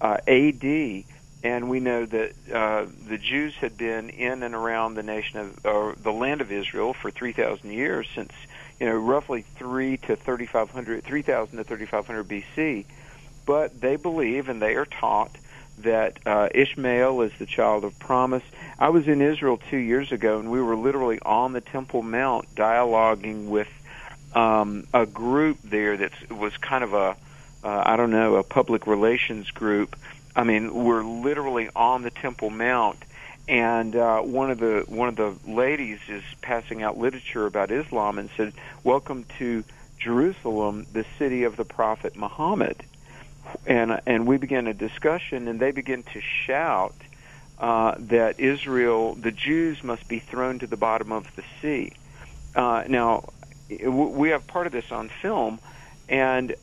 uh, 0.00 0.18
A.D 0.26 1.06
and 1.42 1.70
we 1.70 1.80
know 1.80 2.04
that 2.04 2.32
uh, 2.52 2.86
the 3.08 3.16
Jews 3.16 3.54
had 3.54 3.76
been 3.76 4.10
in 4.10 4.42
and 4.42 4.54
around 4.54 4.94
the 4.94 5.02
nation 5.02 5.38
of 5.38 5.66
or 5.66 5.94
the 5.94 6.12
land 6.12 6.40
of 6.40 6.52
Israel 6.52 6.92
for 6.92 7.10
3,000 7.10 7.70
years 7.70 8.06
since 8.14 8.32
you 8.78 8.86
know 8.86 8.96
roughly 8.96 9.44
3 9.56 9.96
to 9.98 10.16
3,500 10.16 11.04
3,000 11.04 11.56
to 11.56 11.64
3,500 11.64 12.28
BC. 12.28 12.84
But 13.46 13.80
they 13.80 13.96
believe 13.96 14.48
and 14.48 14.60
they 14.60 14.74
are 14.74 14.84
taught 14.84 15.34
that 15.82 16.18
uh, 16.26 16.48
Ishmael 16.54 17.22
is 17.22 17.32
the 17.38 17.46
child 17.46 17.84
of 17.84 17.98
promise. 17.98 18.42
I 18.78 18.88
was 18.90 19.08
in 19.08 19.20
Israel 19.20 19.58
two 19.70 19.78
years 19.78 20.12
ago, 20.12 20.38
and 20.38 20.50
we 20.50 20.60
were 20.60 20.76
literally 20.76 21.18
on 21.20 21.52
the 21.52 21.60
Temple 21.60 22.02
Mount 22.02 22.54
dialoguing 22.54 23.46
with 23.46 23.68
um, 24.34 24.86
a 24.94 25.06
group 25.06 25.58
there 25.64 25.96
that 25.96 26.12
was 26.30 26.56
kind 26.56 26.84
of 26.84 26.94
a 26.94 27.16
uh, 27.62 27.82
I 27.84 27.96
don't 27.96 28.10
know 28.10 28.36
a 28.36 28.42
public 28.42 28.86
relations 28.86 29.50
group 29.50 29.94
I 30.34 30.44
mean, 30.44 30.72
we're 30.72 31.02
literally 31.02 31.68
on 31.74 32.02
the 32.02 32.10
Temple 32.10 32.50
Mount, 32.50 32.98
and 33.48 33.96
uh, 33.96 34.20
one 34.20 34.50
of 34.50 34.58
the 34.58 34.84
one 34.86 35.08
of 35.08 35.16
the 35.16 35.34
ladies 35.50 35.98
is 36.08 36.22
passing 36.40 36.82
out 36.82 36.98
literature 36.98 37.46
about 37.46 37.70
Islam 37.70 38.18
and 38.18 38.30
said, 38.36 38.52
"Welcome 38.84 39.26
to 39.38 39.64
Jerusalem, 39.98 40.86
the 40.92 41.04
city 41.18 41.42
of 41.44 41.56
the 41.56 41.64
Prophet 41.64 42.16
Muhammad." 42.16 42.76
And 43.66 44.00
and 44.06 44.26
we 44.26 44.36
began 44.36 44.66
a 44.66 44.74
discussion, 44.74 45.48
and 45.48 45.60
they 45.60 45.70
began 45.70 46.02
to 46.14 46.20
shout 46.20 46.94
uh, 47.58 47.94
that 47.98 48.40
Israel, 48.40 49.14
the 49.14 49.30
Jews, 49.30 49.84
must 49.84 50.08
be 50.08 50.18
thrown 50.18 50.58
to 50.60 50.66
the 50.66 50.76
bottom 50.76 51.12
of 51.12 51.26
the 51.36 51.44
sea. 51.60 51.92
Uh, 52.54 52.84
now, 52.88 53.28
we 53.68 54.30
have 54.30 54.46
part 54.46 54.66
of 54.66 54.72
this 54.72 54.90
on 54.90 55.08
film, 55.08 55.60
and 56.08 56.54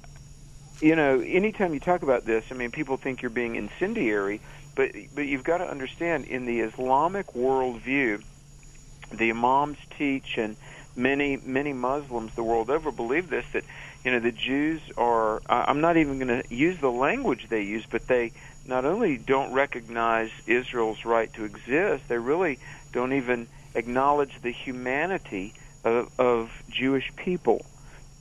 you 0.82 0.96
know, 0.96 1.20
anytime 1.20 1.74
you 1.74 1.80
talk 1.80 2.04
about 2.04 2.26
this, 2.26 2.46
I 2.52 2.54
mean, 2.54 2.72
people 2.72 2.98
think 2.98 3.22
you're 3.22 3.30
being 3.30 3.56
incendiary, 3.56 4.42
but 4.76 4.92
but 5.16 5.26
you've 5.26 5.44
got 5.44 5.60
to 5.60 5.70
understand 5.70 6.26
in 6.26 6.46
the 6.46 6.60
Islamic 6.62 7.28
worldview, 7.28 8.24
the 9.12 9.30
imams 9.30 9.78
teach, 9.98 10.38
and 10.38 10.56
many 10.98 11.38
many 11.38 11.74
Muslims 11.74 12.34
the 12.36 12.44
world 12.44 12.70
over 12.70 12.92
believe 12.92 13.30
this 13.30 13.46
that 13.54 13.64
you 14.04 14.12
know 14.12 14.20
the 14.20 14.32
Jews 14.32 14.82
are. 14.98 15.42
I'm 15.50 15.82
not 15.82 15.98
even 15.98 16.20
going 16.20 16.42
to 16.42 16.54
use 16.54 16.80
the 16.80 16.92
language 16.92 17.48
they 17.50 17.62
use, 17.62 17.86
but 17.90 18.08
they 18.08 18.34
not 18.66 18.84
only 18.86 19.18
don't 19.18 19.54
recognize 19.54 20.32
Israel's 20.46 21.06
right 21.06 21.32
to 21.34 21.46
exist, 21.46 22.08
they 22.10 22.18
really 22.18 22.60
don't 22.92 23.14
even 23.14 23.48
acknowledge 23.76 24.42
the 24.42 24.52
humanity 24.52 25.54
of, 25.84 26.10
of 26.20 26.52
Jewish 26.70 27.16
people 27.16 27.66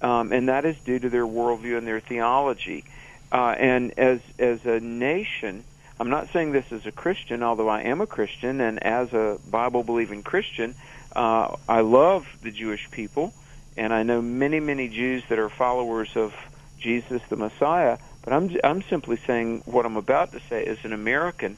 um, 0.01 0.33
and 0.33 0.49
that 0.49 0.65
is 0.65 0.77
due 0.85 0.99
to 0.99 1.09
their 1.09 1.27
worldview 1.27 1.79
and 1.79 1.87
their 1.87 2.01
theology. 2.01 2.85
Uh, 3.33 3.55
and 3.59 3.99
as 3.99 4.21
as 4.39 4.65
a 4.65 4.81
nation, 4.81 5.65
I'm 5.99 6.11
not 6.11 6.29
saying 6.33 6.53
this 6.53 6.71
as 6.71 6.87
a 6.87 6.93
Christian, 6.93 7.43
although 7.43 7.69
I 7.69 7.83
am 7.83 8.01
a 8.01 8.07
Christian, 8.07 8.61
and 8.61 8.83
as 8.83 9.13
a 9.13 9.39
Bible 9.51 9.83
believing 9.83 10.23
Christian, 10.23 10.75
uh, 11.17 11.57
I 11.69 11.81
love 11.81 12.27
the 12.43 12.51
Jewish 12.51 12.91
people, 12.91 13.33
and 13.77 13.93
I 13.93 14.03
know 14.03 14.21
many 14.21 14.61
many 14.61 14.89
Jews 14.89 15.25
that 15.31 15.39
are 15.39 15.49
followers 15.49 16.11
of 16.15 16.35
Jesus 16.79 17.23
the 17.31 17.37
Messiah. 17.37 17.99
But 18.23 18.35
I'm 18.35 18.57
I'm 18.63 18.83
simply 18.83 19.17
saying 19.27 19.63
what 19.65 19.87
I'm 19.87 19.97
about 19.97 20.33
to 20.33 20.41
say 20.49 20.65
as 20.67 20.79
an 20.85 20.93
American. 20.93 21.57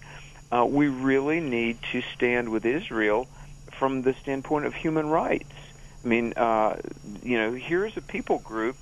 Uh, 0.51 0.64
we 0.64 0.88
really 0.88 1.40
need 1.40 1.79
to 1.92 2.03
stand 2.14 2.51
with 2.51 2.64
Israel 2.64 3.27
from 3.73 4.03
the 4.03 4.14
standpoint 4.14 4.64
of 4.64 4.75
human 4.75 5.09
rights. 5.09 5.53
I 6.05 6.09
mean, 6.09 6.35
uh, 6.37 6.77
you 7.23 7.38
know, 7.38 7.53
here's 7.53 7.97
a 7.97 8.01
people 8.01 8.38
group 8.38 8.77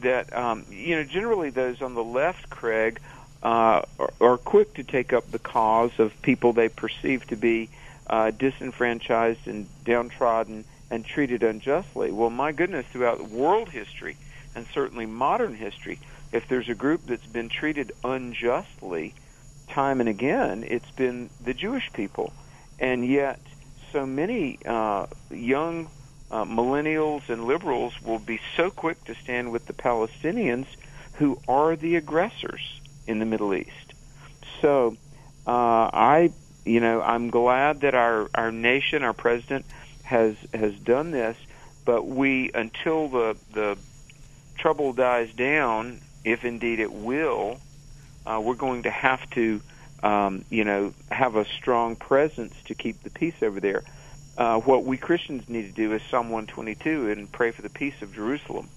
that, 0.00 0.34
um, 0.34 0.64
you 0.70 0.96
know, 0.96 1.04
generally 1.04 1.50
those 1.50 1.82
on 1.82 1.94
the 1.94 2.04
left, 2.04 2.48
Craig, 2.48 3.00
uh, 3.42 3.82
are, 3.98 4.12
are 4.20 4.38
quick 4.38 4.74
to 4.74 4.84
take 4.84 5.12
up 5.12 5.30
the 5.30 5.38
cause 5.38 5.98
of 5.98 6.12
people 6.22 6.52
they 6.52 6.68
perceive 6.68 7.26
to 7.26 7.36
be 7.36 7.68
uh, 8.08 8.30
disenfranchised 8.30 9.46
and 9.46 9.66
downtrodden 9.84 10.64
and 10.90 11.04
treated 11.04 11.42
unjustly. 11.42 12.12
Well, 12.12 12.30
my 12.30 12.52
goodness, 12.52 12.86
throughout 12.92 13.28
world 13.28 13.68
history 13.68 14.16
and 14.54 14.66
certainly 14.72 15.06
modern 15.06 15.54
history, 15.54 15.98
if 16.32 16.48
there's 16.48 16.68
a 16.68 16.74
group 16.74 17.06
that's 17.06 17.26
been 17.26 17.48
treated 17.48 17.92
unjustly 18.04 19.14
time 19.68 20.00
and 20.00 20.08
again, 20.08 20.64
it's 20.66 20.90
been 20.92 21.30
the 21.44 21.54
Jewish 21.54 21.92
people. 21.92 22.32
And 22.78 23.06
yet, 23.06 23.40
so 23.92 24.06
many 24.06 24.58
uh, 24.64 25.06
young 25.30 25.88
uh, 26.30 26.44
millennials 26.44 27.28
and 27.28 27.44
liberals 27.44 28.00
will 28.02 28.18
be 28.18 28.40
so 28.56 28.70
quick 28.70 29.02
to 29.04 29.14
stand 29.14 29.52
with 29.52 29.66
the 29.66 29.72
Palestinians 29.72 30.66
who 31.14 31.38
are 31.48 31.76
the 31.76 31.96
aggressors 31.96 32.80
in 33.06 33.18
the 33.18 33.24
Middle 33.24 33.54
East. 33.54 33.94
So 34.60 34.96
uh, 35.46 35.90
I, 35.92 36.32
you 36.66 36.80
know, 36.80 37.00
I'm 37.00 37.30
glad 37.30 37.80
that 37.80 37.94
our 37.94 38.28
our 38.34 38.52
nation, 38.52 39.02
our 39.02 39.12
president, 39.12 39.64
has 40.02 40.36
has 40.52 40.74
done 40.74 41.10
this. 41.10 41.36
But 41.84 42.06
we, 42.06 42.50
until 42.52 43.08
the 43.08 43.36
the 43.52 43.78
trouble 44.58 44.92
dies 44.92 45.32
down, 45.32 46.00
if 46.24 46.44
indeed 46.44 46.80
it 46.80 46.92
will, 46.92 47.60
uh, 48.26 48.40
we're 48.42 48.54
going 48.54 48.82
to 48.82 48.90
have 48.90 49.28
to, 49.30 49.60
um, 50.02 50.44
you 50.50 50.64
know, 50.64 50.92
have 51.10 51.36
a 51.36 51.44
strong 51.44 51.94
presence 51.96 52.54
to 52.64 52.74
keep 52.74 53.02
the 53.02 53.10
peace 53.10 53.40
over 53.42 53.60
there 53.60 53.84
uh, 54.36 54.60
what 54.60 54.84
we 54.84 54.96
Christians 54.96 55.48
need 55.48 55.62
to 55.62 55.72
do 55.72 55.92
is 55.94 56.02
Psalm 56.10 56.30
122 56.30 57.10
and 57.10 57.30
pray 57.30 57.50
for 57.52 57.62
the 57.62 57.70
peace 57.70 58.00
of 58.02 58.14
Jerusalem. 58.14 58.68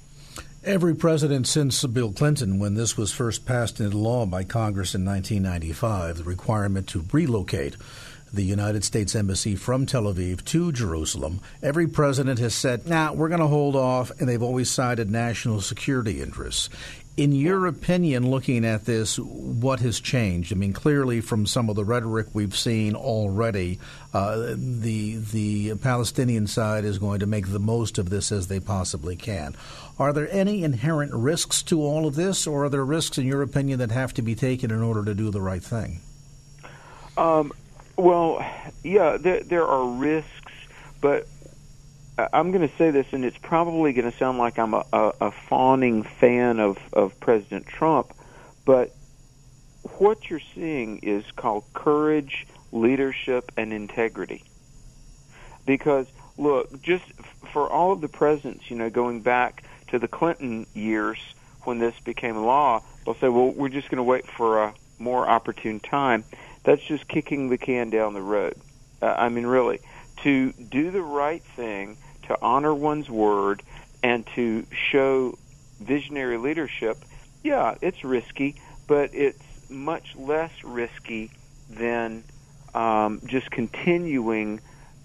Every 0.65 0.93
president 0.93 1.47
since 1.47 1.85
Bill 1.85 2.11
Clinton, 2.11 2.59
when 2.59 2.73
this 2.73 2.97
was 2.97 3.13
first 3.13 3.45
passed 3.45 3.79
into 3.79 3.97
law 3.97 4.25
by 4.25 4.43
Congress 4.43 4.93
in 4.93 5.05
1995, 5.05 6.17
the 6.17 6.23
requirement 6.25 6.85
to 6.87 7.05
relocate 7.13 7.77
the 8.33 8.43
United 8.43 8.83
States 8.83 9.15
Embassy 9.15 9.55
from 9.55 9.85
Tel 9.85 10.03
Aviv 10.03 10.43
to 10.45 10.73
Jerusalem, 10.73 11.39
every 11.63 11.87
president 11.87 12.39
has 12.39 12.53
said, 12.53 12.85
nah, 12.85 13.13
we're 13.13 13.29
going 13.29 13.39
to 13.39 13.47
hold 13.47 13.77
off, 13.77 14.11
and 14.19 14.27
they've 14.27 14.43
always 14.43 14.69
cited 14.69 15.09
national 15.09 15.61
security 15.61 16.21
interests. 16.21 16.69
In 17.19 17.33
your 17.33 17.67
opinion, 17.67 18.31
looking 18.31 18.63
at 18.63 18.85
this, 18.85 19.19
what 19.19 19.81
has 19.81 19.99
changed? 19.99 20.53
I 20.53 20.55
mean, 20.55 20.71
clearly 20.71 21.19
from 21.19 21.45
some 21.45 21.69
of 21.69 21.75
the 21.75 21.83
rhetoric 21.83 22.27
we've 22.31 22.55
seen 22.55 22.95
already, 22.95 23.77
uh, 24.13 24.53
the 24.55 25.17
the 25.17 25.75
Palestinian 25.75 26.47
side 26.47 26.85
is 26.85 26.97
going 26.97 27.19
to 27.19 27.25
make 27.25 27.51
the 27.51 27.59
most 27.59 27.97
of 27.97 28.09
this 28.09 28.31
as 28.31 28.47
they 28.47 28.61
possibly 28.61 29.17
can. 29.17 29.53
Are 29.99 30.13
there 30.13 30.31
any 30.31 30.63
inherent 30.63 31.13
risks 31.13 31.61
to 31.63 31.81
all 31.81 32.07
of 32.07 32.15
this, 32.15 32.47
or 32.47 32.63
are 32.63 32.69
there 32.69 32.85
risks, 32.85 33.17
in 33.17 33.27
your 33.27 33.41
opinion, 33.41 33.79
that 33.79 33.91
have 33.91 34.13
to 34.13 34.21
be 34.21 34.33
taken 34.33 34.71
in 34.71 34.81
order 34.81 35.03
to 35.03 35.13
do 35.13 35.29
the 35.29 35.41
right 35.41 35.61
thing? 35.61 35.99
Um, 37.17 37.51
well, 37.97 38.49
yeah, 38.81 39.17
there, 39.17 39.43
there 39.43 39.67
are 39.67 39.85
risks, 39.85 40.53
but 41.01 41.27
I'm 42.33 42.51
going 42.51 42.67
to 42.67 42.75
say 42.75 42.91
this, 42.91 43.07
and 43.11 43.23
it's 43.23 43.37
probably 43.37 43.93
going 43.93 44.11
to 44.11 44.17
sound 44.17 44.37
like 44.37 44.57
I'm 44.57 44.73
a, 44.73 44.83
a, 44.91 45.13
a 45.21 45.31
fawning 45.31 46.03
fan 46.03 46.59
of, 46.59 46.77
of 46.91 47.19
President 47.19 47.67
Trump, 47.67 48.13
but 48.65 48.91
what 49.97 50.29
you're 50.29 50.41
seeing 50.55 50.99
is 50.99 51.23
called 51.35 51.63
courage, 51.73 52.47
leadership, 52.71 53.51
and 53.57 53.71
integrity. 53.71 54.43
Because, 55.65 56.07
look, 56.37 56.81
just 56.81 57.05
for 57.53 57.69
all 57.69 57.91
of 57.91 58.01
the 58.01 58.07
presidents, 58.07 58.69
you 58.69 58.77
know, 58.77 58.89
going 58.89 59.21
back 59.21 59.63
to 59.89 59.99
the 59.99 60.07
Clinton 60.07 60.65
years 60.73 61.19
when 61.63 61.79
this 61.79 61.97
became 61.99 62.37
law, 62.37 62.81
they'll 63.05 63.15
say, 63.15 63.29
well, 63.29 63.51
we're 63.51 63.69
just 63.69 63.89
going 63.89 63.97
to 63.97 64.03
wait 64.03 64.25
for 64.25 64.63
a 64.63 64.73
more 64.97 65.29
opportune 65.29 65.79
time. 65.79 66.23
That's 66.63 66.81
just 66.81 67.07
kicking 67.07 67.49
the 67.49 67.57
can 67.57 67.89
down 67.89 68.13
the 68.13 68.21
road. 68.21 68.55
Uh, 69.01 69.15
I 69.17 69.29
mean, 69.29 69.45
really, 69.45 69.79
to 70.23 70.51
do 70.53 70.91
the 70.91 71.01
right 71.01 71.43
thing– 71.55 71.97
to 72.29 72.37
honor 72.41 72.73
one's 72.73 73.09
word 73.09 73.61
and 74.01 74.25
to 74.35 74.65
show 74.91 75.37
visionary 75.79 76.37
leadership, 76.37 77.03
yeah, 77.43 77.75
it's 77.81 78.03
risky, 78.03 78.55
but 78.87 79.13
it's 79.13 79.43
much 79.67 80.15
less 80.15 80.51
risky 80.63 81.31
than 81.69 82.23
um, 82.73 83.21
just 83.25 83.49
continuing 83.51 84.61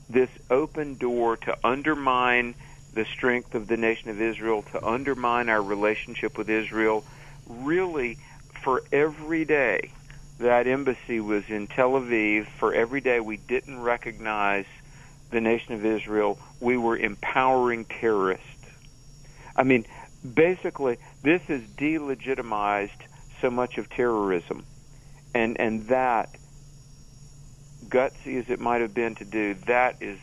this 0.09 0.29
open 0.51 0.95
door 0.95 1.37
to 1.39 1.57
undermine 1.65 2.55
the 2.93 3.07
strength 3.07 3.55
of 3.55 3.67
the 3.67 3.77
nation 3.77 4.11
of 4.11 4.21
Israel, 4.21 4.63
to 4.73 4.87
undermine 4.87 5.49
our 5.49 5.63
relationship 5.63 6.39
with 6.39 6.49
Israel. 6.49 7.05
Really, 7.49 8.19
for 8.63 8.83
every 8.93 9.45
day 9.45 9.91
that 10.39 10.67
embassy 10.67 11.21
was 11.21 11.45
in 11.49 11.67
Tel 11.69 11.93
Aviv, 11.93 12.47
for 12.59 12.75
every 12.75 13.01
day 13.01 13.21
we 13.21 13.37
didn't 13.37 13.81
recognize 13.81 14.67
the 15.35 15.41
nation 15.41 15.75
of 15.75 15.85
Israel, 15.85 16.39
we 16.61 16.79
were 16.79 16.97
empowering 16.97 17.85
terrorists. 17.85 18.47
I 19.55 19.65
mean, 19.65 19.85
basically, 20.35 20.99
this 21.23 21.43
has 21.43 21.61
delegitimized 21.77 22.91
so 23.41 23.51
much 23.51 23.77
of 23.77 23.91
terrorism, 23.91 24.65
and 25.35 25.61
and 25.61 25.87
that 25.89 26.31
gutsy 27.89 28.41
as 28.41 28.49
it 28.49 28.61
might 28.61 28.81
have 28.81 28.95
been 28.95 29.15
to 29.17 29.25
do, 29.25 29.55
that 29.67 29.97
is 30.01 30.19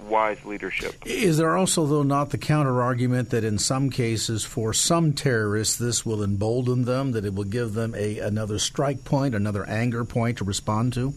wise 0.00 0.44
leadership. 0.44 0.94
Is 1.06 1.38
there 1.38 1.56
also, 1.56 1.86
though, 1.86 2.02
not 2.02 2.30
the 2.30 2.38
counter 2.38 2.82
argument 2.82 3.30
that 3.30 3.44
in 3.44 3.58
some 3.58 3.88
cases, 3.88 4.44
for 4.44 4.72
some 4.72 5.12
terrorists, 5.12 5.76
this 5.76 6.04
will 6.04 6.22
embolden 6.22 6.84
them, 6.84 7.12
that 7.12 7.24
it 7.24 7.34
will 7.34 7.44
give 7.44 7.74
them 7.74 7.94
a 7.94 8.18
another 8.18 8.58
strike 8.58 9.04
point, 9.04 9.34
another 9.34 9.64
anger 9.66 10.04
point 10.04 10.38
to 10.38 10.44
respond 10.44 10.92
to? 10.94 11.14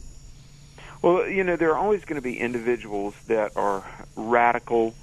Well, 1.02 1.28
you 1.30 1.46
know, 1.46 1.56
there 1.56 1.72
are 1.72 1.78
always 1.78 2.04
going 2.04 2.18
to 2.18 2.22
be 2.22 2.38
individuals 2.38 3.16
that 3.28 3.56
are 3.56 3.86
radical 4.18 4.94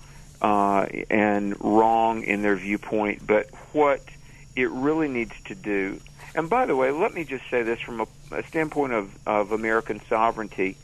uh, 0.42 0.86
and 1.08 1.56
wrong 1.58 2.22
in 2.22 2.42
their 2.42 2.56
viewpoint, 2.56 3.26
but 3.26 3.48
what 3.72 4.02
it 4.54 4.70
really 4.70 5.08
needs 5.08 5.32
to 5.46 5.54
do, 5.54 6.00
and 6.34 6.50
by 6.50 6.66
the 6.66 6.76
way, 6.76 6.90
let 6.90 7.14
me 7.14 7.24
just 7.24 7.48
say 7.50 7.62
this 7.62 7.80
from 7.80 8.02
a, 8.02 8.06
a 8.30 8.42
standpoint 8.42 8.92
of, 8.92 9.16
of 9.26 9.52
American 9.52 10.00
sovereignty. 10.06 10.76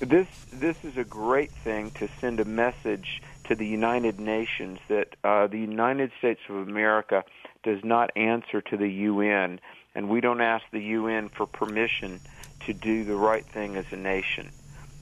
This 0.00 0.26
this 0.52 0.76
is 0.84 0.96
a 0.96 1.04
great 1.04 1.52
thing 1.52 1.92
to 1.92 2.08
send 2.20 2.40
a 2.40 2.44
message 2.44 3.22
to 3.44 3.54
the 3.54 3.66
United 3.66 4.18
Nations 4.18 4.80
that 4.88 5.14
uh, 5.22 5.46
the 5.46 5.58
United 5.58 6.10
States 6.18 6.40
of 6.48 6.56
America 6.56 7.24
does 7.62 7.84
not 7.84 8.10
answer 8.16 8.60
to 8.60 8.76
the 8.76 8.88
UN, 8.88 9.60
and 9.94 10.08
we 10.08 10.20
don't 10.20 10.40
ask 10.40 10.64
the 10.72 10.82
UN 10.82 11.28
for 11.28 11.46
permission 11.46 12.20
to 12.68 12.74
do 12.74 13.04
the 13.04 13.16
right 13.16 13.44
thing 13.44 13.76
as 13.76 13.86
a 13.90 13.96
nation. 13.96 14.50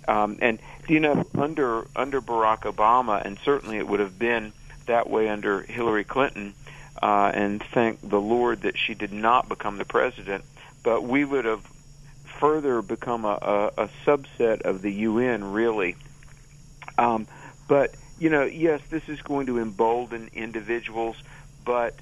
Um, 0.09 0.39
and 0.41 0.59
you 0.89 1.01
know, 1.01 1.25
under 1.35 1.87
under 1.95 2.21
Barack 2.21 2.61
Obama, 2.61 3.25
and 3.25 3.39
certainly 3.45 3.77
it 3.77 3.87
would 3.87 4.01
have 4.01 4.19
been 4.19 4.53
that 4.87 5.11
way 5.11 5.29
under 5.29 5.63
Hillary 5.63 6.05
Clinton. 6.05 6.55
Uh, 7.03 7.31
and 7.35 7.63
thank 7.75 8.01
the 8.09 8.21
Lord 8.21 8.63
that 8.63 8.79
she 8.79 8.95
did 8.95 9.13
not 9.13 9.49
become 9.49 9.77
the 9.77 9.85
president. 9.85 10.45
But 10.83 11.03
we 11.03 11.25
would 11.25 11.45
have 11.45 11.63
further 12.41 12.81
become 12.81 13.25
a, 13.25 13.39
a, 13.77 13.85
a 13.85 13.91
subset 14.07 14.63
of 14.63 14.81
the 14.81 14.93
UN, 14.93 15.53
really. 15.53 15.97
Um, 16.97 17.27
but 17.69 17.95
you 18.19 18.31
know, 18.31 18.45
yes, 18.45 18.81
this 18.89 19.09
is 19.09 19.21
going 19.23 19.47
to 19.47 19.59
embolden 19.59 20.31
individuals, 20.33 21.17
but 21.65 21.95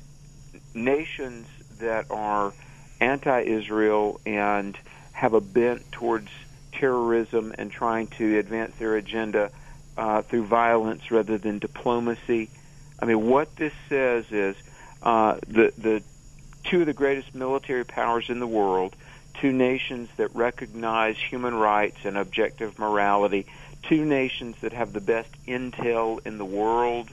nations 0.74 1.46
that 1.78 2.10
are 2.10 2.52
anti-Israel 3.00 4.20
and 4.24 4.76
have 5.14 5.32
a 5.32 5.40
bent 5.40 5.90
towards 5.90 6.28
terrorism 6.72 7.54
and 7.56 7.70
trying 7.70 8.08
to 8.08 8.38
advance 8.38 8.74
their 8.76 8.96
agenda 8.96 9.50
uh, 9.96 10.20
through 10.22 10.44
violence 10.44 11.10
rather 11.10 11.38
than 11.38 11.58
diplomacy. 11.58 12.50
I 13.00 13.06
mean, 13.06 13.26
what 13.26 13.56
this 13.56 13.72
says 13.88 14.26
is 14.30 14.56
uh, 15.02 15.38
the 15.46 15.72
the 15.78 16.02
two 16.64 16.80
of 16.80 16.86
the 16.86 16.92
greatest 16.92 17.34
military 17.34 17.84
powers 17.84 18.28
in 18.28 18.40
the 18.40 18.46
world 18.46 18.94
two 19.40 19.52
nations 19.52 20.08
that 20.16 20.34
recognize 20.34 21.16
human 21.18 21.54
rights 21.54 21.98
and 22.04 22.16
objective 22.16 22.78
morality, 22.78 23.46
two 23.82 24.04
nations 24.04 24.56
that 24.62 24.72
have 24.72 24.92
the 24.92 25.00
best 25.00 25.30
intel 25.46 26.24
in 26.24 26.38
the 26.38 26.44
world. 26.44 27.10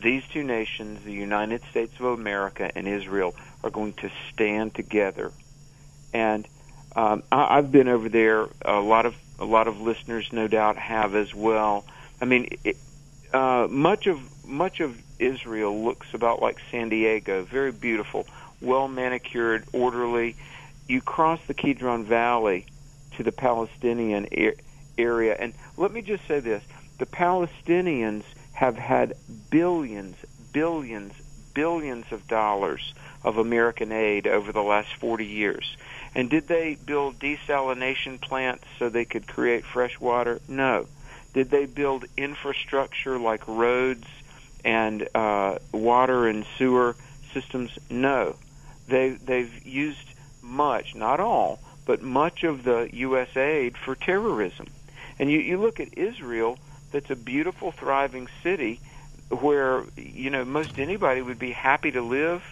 These 0.00 0.22
two 0.32 0.44
nations, 0.44 1.04
the 1.04 1.12
United 1.12 1.62
States 1.70 1.92
of 1.98 2.06
America 2.06 2.70
and 2.74 2.86
Israel, 2.86 3.34
are 3.62 3.70
going 3.70 3.94
to 3.94 4.10
stand 4.32 4.74
together. 4.74 5.32
And 6.14 6.46
um, 6.96 7.22
I, 7.30 7.58
I've 7.58 7.72
been 7.72 7.88
over 7.88 8.08
there. 8.08 8.48
A 8.62 8.80
lot 8.80 9.06
of 9.06 9.14
a 9.38 9.44
lot 9.44 9.68
of 9.68 9.80
listeners, 9.80 10.28
no 10.32 10.48
doubt, 10.48 10.76
have 10.76 11.14
as 11.14 11.34
well. 11.34 11.84
I 12.20 12.24
mean, 12.24 12.48
it, 12.64 12.76
uh, 13.32 13.68
much 13.70 14.06
of 14.06 14.20
much 14.44 14.80
of 14.80 15.00
Israel 15.18 15.84
looks 15.84 16.06
about 16.14 16.40
like 16.40 16.58
San 16.70 16.88
Diego, 16.88 17.44
very 17.44 17.72
beautiful, 17.72 18.26
well 18.60 18.88
manicured, 18.88 19.64
orderly 19.72 20.36
you 20.88 21.02
cross 21.02 21.38
the 21.46 21.54
Kidron 21.54 22.04
Valley 22.04 22.66
to 23.16 23.22
the 23.22 23.30
Palestinian 23.30 24.26
area. 24.96 25.36
And 25.38 25.52
let 25.76 25.92
me 25.92 26.02
just 26.02 26.26
say 26.26 26.40
this 26.40 26.64
the 26.98 27.06
Palestinians 27.06 28.24
have 28.52 28.76
had 28.76 29.14
billions, 29.50 30.16
billions, 30.52 31.12
billions 31.54 32.06
of 32.10 32.26
dollars 32.26 32.94
of 33.22 33.36
American 33.36 33.92
aid 33.92 34.26
over 34.26 34.50
the 34.50 34.62
last 34.62 34.88
40 34.98 35.26
years. 35.26 35.76
And 36.18 36.28
did 36.28 36.48
they 36.48 36.74
build 36.74 37.20
desalination 37.20 38.20
plants 38.20 38.64
so 38.76 38.88
they 38.88 39.04
could 39.04 39.28
create 39.28 39.64
fresh 39.64 40.00
water? 40.00 40.40
No. 40.48 40.88
Did 41.32 41.48
they 41.48 41.64
build 41.64 42.06
infrastructure 42.16 43.20
like 43.20 43.46
roads 43.46 44.08
and 44.64 45.08
uh, 45.14 45.58
water 45.70 46.26
and 46.26 46.44
sewer 46.56 46.96
systems? 47.32 47.70
No. 47.88 48.34
They 48.88 49.10
they've 49.10 49.64
used 49.64 50.08
much, 50.42 50.96
not 50.96 51.20
all, 51.20 51.60
but 51.86 52.02
much 52.02 52.42
of 52.42 52.64
the 52.64 52.90
U.S. 52.94 53.36
aid 53.36 53.78
for 53.78 53.94
terrorism. 53.94 54.66
And 55.20 55.30
you, 55.30 55.38
you 55.38 55.56
look 55.56 55.78
at 55.78 55.96
Israel, 55.96 56.58
that's 56.90 57.10
a 57.10 57.16
beautiful, 57.16 57.70
thriving 57.70 58.26
city 58.42 58.80
where, 59.28 59.84
you 59.96 60.30
know, 60.30 60.44
most 60.44 60.80
anybody 60.80 61.22
would 61.22 61.38
be 61.38 61.52
happy 61.52 61.92
to 61.92 62.02
live. 62.02 62.42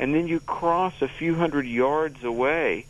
And 0.00 0.12
then 0.12 0.26
you 0.26 0.40
cross 0.40 0.94
a 1.00 1.06
few 1.06 1.36
hundred 1.36 1.68
yards 1.68 2.24
away 2.24 2.86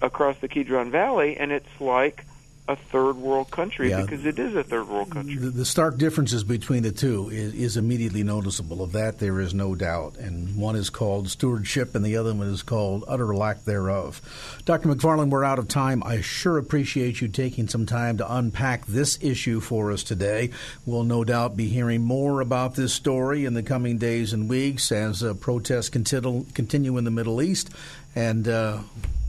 across 0.00 0.38
the 0.38 0.48
Kidron 0.48 0.90
Valley, 0.90 1.36
and 1.36 1.52
it's 1.52 1.80
like 1.80 2.24
a 2.70 2.76
third 2.76 3.16
world 3.16 3.50
country 3.50 3.90
yeah. 3.90 4.00
because 4.00 4.24
it 4.24 4.38
is 4.38 4.54
a 4.54 4.62
third 4.62 4.86
world 4.86 5.10
country. 5.10 5.34
The, 5.34 5.50
the 5.50 5.64
stark 5.64 5.98
differences 5.98 6.44
between 6.44 6.84
the 6.84 6.92
two 6.92 7.28
is, 7.28 7.52
is, 7.54 7.76
immediately 7.76 8.22
noticeable. 8.22 8.80
Of 8.80 8.92
that, 8.92 9.18
there 9.18 9.40
is 9.40 9.52
no 9.52 9.74
doubt. 9.74 10.16
And 10.18 10.56
one 10.56 10.76
is 10.76 10.88
called 10.88 11.28
stewardship, 11.28 11.96
and 11.96 12.04
the 12.04 12.16
other 12.16 12.32
one 12.32 12.46
is 12.46 12.62
called 12.62 13.04
utter 13.08 13.34
lack 13.34 13.64
thereof. 13.64 14.20
Dr. 14.66 14.88
McFarland, 14.88 15.30
we're 15.30 15.42
out 15.42 15.58
of 15.58 15.66
time. 15.66 16.02
I 16.04 16.20
sure 16.20 16.58
appreciate 16.58 17.20
you 17.20 17.26
taking 17.26 17.66
some 17.66 17.86
time 17.86 18.18
to 18.18 18.34
unpack 18.34 18.86
this 18.86 19.18
issue 19.20 19.58
for 19.58 19.90
us 19.90 20.04
today. 20.04 20.50
We'll 20.86 21.04
no 21.04 21.24
doubt 21.24 21.56
be 21.56 21.68
hearing 21.68 22.02
more 22.02 22.40
about 22.40 22.76
this 22.76 22.94
story 22.94 23.44
in 23.44 23.54
the 23.54 23.64
coming 23.64 23.98
days 23.98 24.32
and 24.32 24.48
weeks 24.48 24.92
as 24.92 25.24
uh, 25.24 25.34
protests 25.34 25.88
continue, 25.88 26.46
continue 26.54 26.96
in 26.98 27.04
the 27.04 27.10
Middle 27.10 27.42
East. 27.42 27.70
And 28.14 28.46
uh, 28.46 28.80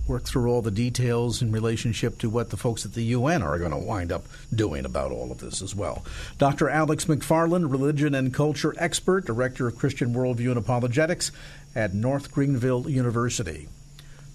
work 0.08 0.24
through 0.24 0.50
all 0.50 0.62
the 0.62 0.72
details 0.72 1.42
in 1.42 1.52
relationship 1.52 2.18
to 2.20 2.30
what 2.30 2.50
the 2.50 2.58
folks 2.58 2.86
at 2.86 2.94
the 2.94 3.04
UN 3.04 3.42
are 3.42 3.58
going 3.58 3.72
to 3.72 3.78
wind 3.78 4.12
up 4.12 4.26
doing 4.54 4.86
about 4.86 5.12
all 5.12 5.32
of 5.32 5.40
this 5.40 5.62
as 5.62 5.76
well. 5.76 6.04
Dr. 6.38 6.70
Alex 6.70 7.06
McFarland, 7.06 7.72
religion 7.72 8.16
and 8.16 8.34
culture 8.34 8.74
expert, 8.78 9.26
director 9.26 9.68
of 9.68 9.78
Christian 9.78 10.14
Worldview 10.14 10.50
and 10.50 10.58
Apologetics 10.58 11.32
at 11.76 11.94
North 11.94 12.32
Greenville 12.32 12.90
University. 12.90 13.68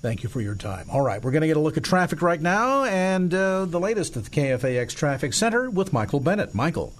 Thank 0.02 0.22
you 0.22 0.28
for 0.28 0.40
your 0.40 0.54
time. 0.54 0.88
All 0.90 1.00
right, 1.00 1.22
we're 1.22 1.32
going 1.32 1.40
to 1.40 1.46
get 1.46 1.56
a 1.56 1.60
look 1.60 1.76
at 1.76 1.84
traffic 1.84 2.22
right 2.22 2.40
now 2.40 2.84
and 2.84 3.32
uh, 3.32 3.64
the 3.64 3.80
latest 3.80 4.16
at 4.16 4.24
the 4.24 4.30
KFAX 4.30 4.94
Traffic 4.94 5.32
Center 5.32 5.68
with 5.68 5.92
Michael 5.92 6.20
Bennett. 6.20 6.54
Michael. 6.54 6.92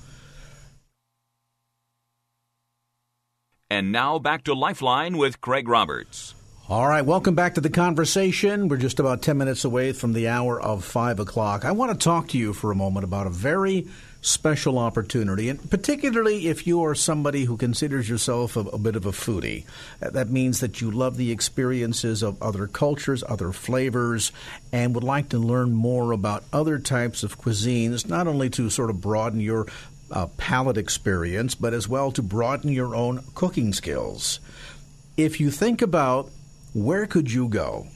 And 3.68 3.90
now 3.90 4.18
back 4.18 4.44
to 4.44 4.54
Lifeline 4.54 5.18
with 5.18 5.40
Craig 5.40 5.68
Roberts. 5.68 6.35
All 6.68 6.88
right, 6.88 7.06
welcome 7.06 7.36
back 7.36 7.54
to 7.54 7.60
the 7.60 7.70
conversation. 7.70 8.66
We're 8.66 8.76
just 8.76 8.98
about 8.98 9.22
10 9.22 9.38
minutes 9.38 9.64
away 9.64 9.92
from 9.92 10.14
the 10.14 10.26
hour 10.26 10.60
of 10.60 10.84
5 10.84 11.20
o'clock. 11.20 11.64
I 11.64 11.70
want 11.70 11.92
to 11.92 12.04
talk 12.04 12.26
to 12.30 12.38
you 12.38 12.52
for 12.52 12.72
a 12.72 12.74
moment 12.74 13.04
about 13.04 13.28
a 13.28 13.30
very 13.30 13.86
special 14.20 14.76
opportunity, 14.76 15.48
and 15.48 15.70
particularly 15.70 16.48
if 16.48 16.66
you 16.66 16.82
are 16.82 16.96
somebody 16.96 17.44
who 17.44 17.56
considers 17.56 18.08
yourself 18.08 18.56
a, 18.56 18.60
a, 18.62 18.78
bit 18.78 18.96
of 18.96 19.06
a 19.06 19.12
foodie. 19.12 19.64
That 20.00 20.28
means 20.28 20.58
that 20.58 20.80
you 20.80 20.90
love 20.90 21.16
the 21.16 21.30
experiences 21.30 22.24
of 22.24 22.42
other 22.42 22.66
cultures, 22.66 23.22
other 23.28 23.52
flavors, 23.52 24.32
and 24.72 24.92
would 24.96 25.04
like 25.04 25.28
to 25.28 25.38
learn 25.38 25.72
more 25.72 26.10
about 26.10 26.42
other 26.52 26.80
types 26.80 27.22
of 27.22 27.38
cuisines, 27.38 28.08
not 28.08 28.26
only 28.26 28.50
to 28.50 28.70
sort 28.70 28.90
of 28.90 29.00
broaden 29.00 29.38
your 29.38 29.68
uh, 30.10 30.26
palate 30.36 30.78
experience, 30.78 31.54
but 31.54 31.72
as 31.72 31.88
well 31.88 32.10
to 32.10 32.22
broaden 32.22 32.72
your 32.72 32.96
own 32.96 33.22
cooking 33.36 33.72
skills. 33.72 34.40
If 35.16 35.38
you 35.38 35.52
think 35.52 35.80
about 35.80 36.30
where 36.76 37.06
could 37.06 37.32
you 37.32 37.48
go 37.48 37.86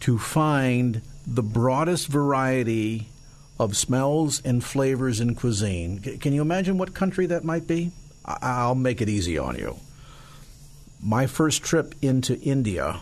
to 0.00 0.18
find 0.18 1.00
the 1.24 1.42
broadest 1.42 2.08
variety 2.08 3.06
of 3.60 3.76
smells 3.76 4.42
and 4.44 4.64
flavors 4.64 5.20
in 5.20 5.36
cuisine? 5.36 6.00
Can 6.00 6.32
you 6.32 6.42
imagine 6.42 6.78
what 6.78 6.94
country 6.94 7.26
that 7.26 7.44
might 7.44 7.68
be? 7.68 7.92
I'll 8.24 8.74
make 8.74 9.00
it 9.00 9.08
easy 9.08 9.38
on 9.38 9.56
you. 9.56 9.76
My 11.00 11.28
first 11.28 11.62
trip 11.62 11.94
into 12.02 12.36
India, 12.40 12.98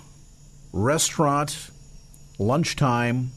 restaurant, 0.71 1.71
lunchtime, 2.39 3.31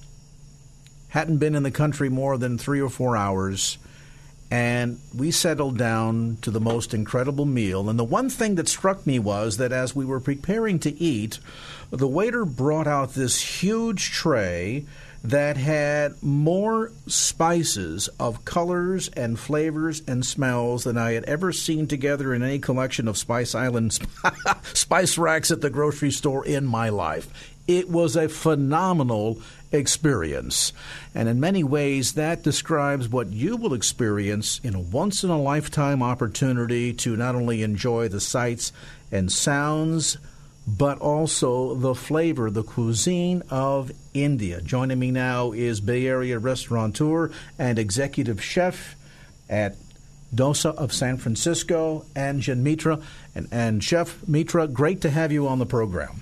hadn't 1.07 1.37
been 1.37 1.55
in 1.55 1.63
the 1.63 1.71
country 1.71 2.09
more 2.09 2.37
than 2.37 2.57
three 2.57 2.81
or 2.81 2.89
four 2.89 3.15
hours 3.15 3.77
and 4.49 4.99
we 5.15 5.31
settled 5.31 5.77
down 5.77 6.37
to 6.41 6.51
the 6.51 6.61
most 6.61 6.93
incredible 6.93 7.45
meal. 7.45 7.89
And 7.89 7.99
the 7.99 8.05
one 8.05 8.29
thing 8.29 8.55
that 8.55 8.69
struck 8.69 9.05
me 9.05 9.19
was 9.19 9.57
that 9.57 9.73
as 9.73 9.95
we 9.95 10.05
were 10.05 10.21
preparing 10.21 10.79
to 10.79 11.01
eat, 11.01 11.39
the 11.89 12.07
waiter 12.07 12.45
brought 12.45 12.87
out 12.87 13.13
this 13.13 13.61
huge 13.61 14.11
tray 14.11 14.85
that 15.23 15.57
had 15.57 16.21
more 16.23 16.91
spices 17.07 18.07
of 18.19 18.45
colors 18.45 19.09
and 19.09 19.37
flavors 19.37 20.01
and 20.07 20.25
smells 20.25 20.85
than 20.85 20.97
I 20.97 21.13
had 21.13 21.25
ever 21.25 21.51
seen 21.51 21.87
together 21.87 22.33
in 22.33 22.43
any 22.43 22.59
collection 22.59 23.07
of 23.07 23.17
Spice 23.17 23.53
Island 23.53 23.99
spice 24.73 25.17
racks 25.17 25.51
at 25.51 25.59
the 25.59 25.69
grocery 25.69 26.11
store 26.11 26.45
in 26.45 26.65
my 26.65 26.89
life. 26.89 27.27
It 27.67 27.89
was 27.89 28.15
a 28.15 28.29
phenomenal 28.29 29.41
experience. 29.71 30.73
And 31.13 31.27
in 31.27 31.39
many 31.39 31.63
ways, 31.63 32.13
that 32.13 32.43
describes 32.43 33.09
what 33.09 33.27
you 33.27 33.57
will 33.57 33.73
experience 33.73 34.59
in 34.63 34.75
a 34.75 34.79
once 34.79 35.23
in 35.23 35.29
a 35.29 35.41
lifetime 35.41 36.01
opportunity 36.01 36.93
to 36.93 37.15
not 37.15 37.35
only 37.35 37.63
enjoy 37.63 38.07
the 38.07 38.21
sights 38.21 38.71
and 39.11 39.31
sounds 39.31 40.17
but 40.67 40.99
also 40.99 41.75
the 41.75 41.95
flavor, 41.95 42.51
the 42.51 42.63
cuisine 42.63 43.41
of 43.49 43.89
India. 44.13 44.59
Joining 44.59 44.99
me 44.99 45.11
now 45.11 45.53
is 45.53 45.79
Bay 45.79 46.05
Area 46.05 46.37
restaurateur 46.39 47.31
and 47.57 47.79
executive 47.79 48.43
chef 48.43 48.95
at 49.49 49.77
Dosa 50.35 50.75
of 50.75 50.91
San 50.91 51.17
Francisco, 51.17 52.05
Anjan 52.15 52.59
Mitra. 52.59 52.99
And, 53.33 53.47
and 53.49 53.81
Chef 53.81 54.27
Mitra, 54.27 54.67
great 54.67 54.99
to 55.01 55.09
have 55.09 55.31
you 55.31 55.47
on 55.47 55.59
the 55.59 55.65
program. 55.65 56.21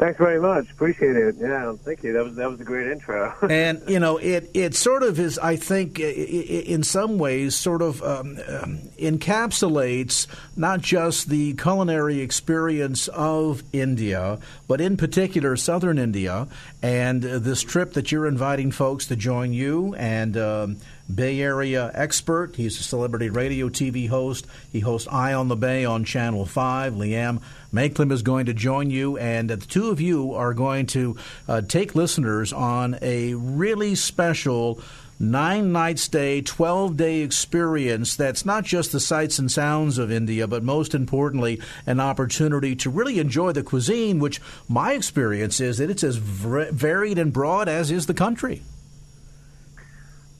Thanks 0.00 0.16
very 0.16 0.40
much. 0.40 0.70
Appreciate 0.70 1.14
it. 1.14 1.34
Yeah, 1.38 1.74
thank 1.84 2.02
you. 2.02 2.14
That 2.14 2.24
was 2.24 2.34
that 2.36 2.50
was 2.50 2.58
a 2.58 2.64
great 2.64 2.90
intro. 2.90 3.34
and 3.50 3.82
you 3.86 4.00
know, 4.00 4.16
it 4.16 4.50
it 4.54 4.74
sort 4.74 5.02
of 5.02 5.20
is. 5.20 5.38
I 5.38 5.56
think 5.56 6.00
in 6.00 6.82
some 6.84 7.18
ways, 7.18 7.54
sort 7.54 7.82
of 7.82 8.02
um, 8.02 8.38
um, 8.48 8.78
encapsulates 8.98 10.26
not 10.56 10.80
just 10.80 11.28
the 11.28 11.52
culinary 11.52 12.20
experience 12.20 13.08
of 13.08 13.62
India, 13.74 14.38
but 14.66 14.80
in 14.80 14.96
particular 14.96 15.54
southern 15.54 15.98
India, 15.98 16.48
and 16.82 17.22
this 17.22 17.62
trip 17.62 17.92
that 17.94 18.10
you're 18.10 18.26
inviting 18.26 18.70
folks 18.70 19.06
to 19.06 19.16
join 19.16 19.52
you 19.52 19.94
and. 19.94 20.36
Um, 20.36 20.76
Bay 21.14 21.40
Area 21.40 21.90
expert. 21.94 22.56
He's 22.56 22.78
a 22.78 22.82
celebrity 22.82 23.30
radio 23.30 23.68
TV 23.68 24.08
host. 24.08 24.46
He 24.72 24.80
hosts 24.80 25.08
Eye 25.10 25.32
on 25.32 25.48
the 25.48 25.56
Bay 25.56 25.84
on 25.84 26.04
Channel 26.04 26.46
5. 26.46 26.94
Liam 26.94 27.40
Mayclem 27.72 28.12
is 28.12 28.22
going 28.22 28.46
to 28.46 28.54
join 28.54 28.90
you, 28.90 29.16
and 29.16 29.50
the 29.50 29.56
two 29.56 29.88
of 29.88 30.00
you 30.00 30.34
are 30.34 30.54
going 30.54 30.86
to 30.86 31.16
uh, 31.48 31.62
take 31.62 31.94
listeners 31.94 32.52
on 32.52 32.98
a 33.02 33.34
really 33.34 33.94
special 33.94 34.80
nine 35.20 35.70
night 35.70 35.98
stay, 35.98 36.40
12 36.40 36.96
day 36.96 37.20
experience 37.20 38.16
that's 38.16 38.46
not 38.46 38.64
just 38.64 38.90
the 38.90 38.98
sights 38.98 39.38
and 39.38 39.52
sounds 39.52 39.98
of 39.98 40.10
India, 40.10 40.48
but 40.48 40.64
most 40.64 40.94
importantly, 40.94 41.60
an 41.86 42.00
opportunity 42.00 42.74
to 42.74 42.90
really 42.90 43.18
enjoy 43.18 43.52
the 43.52 43.62
cuisine, 43.62 44.18
which 44.18 44.40
my 44.66 44.94
experience 44.94 45.60
is 45.60 45.78
that 45.78 45.90
it's 45.90 46.02
as 46.02 46.16
varied 46.16 47.18
and 47.18 47.32
broad 47.32 47.68
as 47.68 47.90
is 47.90 48.06
the 48.06 48.14
country. 48.14 48.62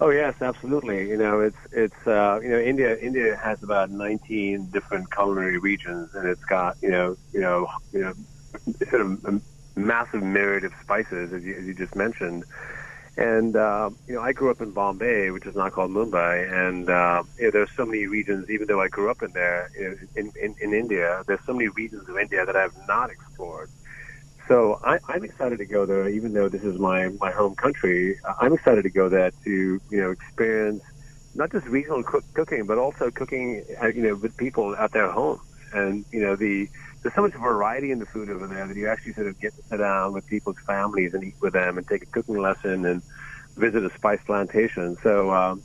Oh 0.01 0.09
yes, 0.09 0.35
absolutely. 0.41 1.11
You 1.11 1.19
know, 1.19 1.41
it's 1.41 1.59
it's 1.73 2.07
uh, 2.07 2.41
you 2.43 2.49
know 2.49 2.59
India. 2.59 2.97
India 2.97 3.37
has 3.37 3.63
about 3.63 3.91
19 3.91 4.71
different 4.71 5.13
culinary 5.13 5.59
regions, 5.59 6.15
and 6.15 6.27
it's 6.27 6.45
got 6.47 6.79
you 6.81 6.91
know 6.91 7.17
you 7.35 7.41
know 7.41 7.69
you 7.93 8.01
know 8.01 8.15
sort 8.89 9.03
of 9.03 9.25
a 9.27 9.41
massive 9.79 10.23
myriad 10.23 10.65
of 10.65 10.73
spices, 10.81 11.35
as 11.35 11.45
you, 11.45 11.55
as 11.55 11.67
you 11.67 11.75
just 11.75 11.95
mentioned. 11.95 12.45
And 13.17 13.57
uh, 13.57 13.91
you 14.07 14.15
know, 14.15 14.23
I 14.23 14.33
grew 14.33 14.51
up 14.51 14.61
in 14.61 14.71
Bombay, 14.71 15.31
which 15.31 15.47
is 15.47 15.55
now 15.55 15.69
called 15.69 15.91
Mumbai, 15.91 16.69
and 16.69 16.89
uh, 16.89 17.23
you 17.39 17.47
know, 17.47 17.51
there's 17.51 17.71
so 17.77 17.85
many 17.85 18.07
regions. 18.07 18.49
Even 18.51 18.67
though 18.69 18.81
I 18.81 18.89
grew 18.89 19.11
up 19.11 19.23
in 19.23 19.33
there, 19.33 19.71
you 19.79 19.89
know, 19.91 19.97
in, 20.17 20.33
in 20.41 20.55
in 20.61 20.75
India, 20.75 21.23
there's 21.27 21.41
so 21.45 21.53
many 21.53 21.69
regions 21.69 22.09
of 22.09 22.17
India 22.17 22.47
that 22.47 22.57
I've 22.57 22.77
not 22.89 23.11
explored. 23.11 23.69
So 24.49 24.81
I, 24.85 24.99
I'm 25.09 25.25
excited 25.25 25.59
to 25.59 25.67
go 25.67 25.87
there, 25.87 26.09
even 26.09 26.33
though 26.33 26.49
this 26.49 26.63
is 26.63 26.79
my 26.79 27.09
my 27.21 27.31
home 27.31 27.55
country. 27.55 28.19
I'm 28.41 28.55
excited 28.55 28.83
to 28.83 28.91
go 28.91 29.09
there 29.09 29.33
to 29.45 29.51
you 29.51 30.01
know 30.01 30.11
experience 30.11 30.83
not 31.35 31.53
just 31.53 31.67
regional 31.67 32.03
cook, 32.03 32.25
cooking, 32.35 32.67
but 32.67 32.79
also 32.79 33.11
cooking 33.11 33.65
uh, 33.83 33.89
you 33.89 34.03
know 34.03 34.15
with 34.17 34.37
people 34.37 34.75
at 34.77 34.93
their 34.93 35.11
homes. 35.11 35.41
And 35.73 36.05
you 36.11 36.21
know 36.21 36.37
the 36.37 36.69
there's 37.03 37.15
so 37.15 37.23
much 37.23 37.33
variety 37.33 37.91
in 37.91 37.99
the 37.99 38.07
food 38.07 38.29
over 38.29 38.47
there 38.47 38.67
that 38.67 38.77
you 38.77 38.89
actually 38.89 39.13
sort 39.15 39.27
of 39.27 39.41
get 39.41 39.55
to 39.57 39.63
sit 39.63 39.79
down 39.79 40.13
with 40.13 40.27
people's 40.27 40.59
families 40.67 41.15
and 41.15 41.25
eat 41.25 41.35
with 41.41 41.55
them 41.55 41.79
and 41.79 41.87
take 41.89 42.03
a 42.03 42.07
cooking 42.07 42.39
lesson 42.39 42.85
and 42.85 43.03
visit 43.57 43.85
a 43.85 43.91
spice 43.95 44.21
plantation. 44.27 44.97
So 45.03 45.33
um, 45.33 45.63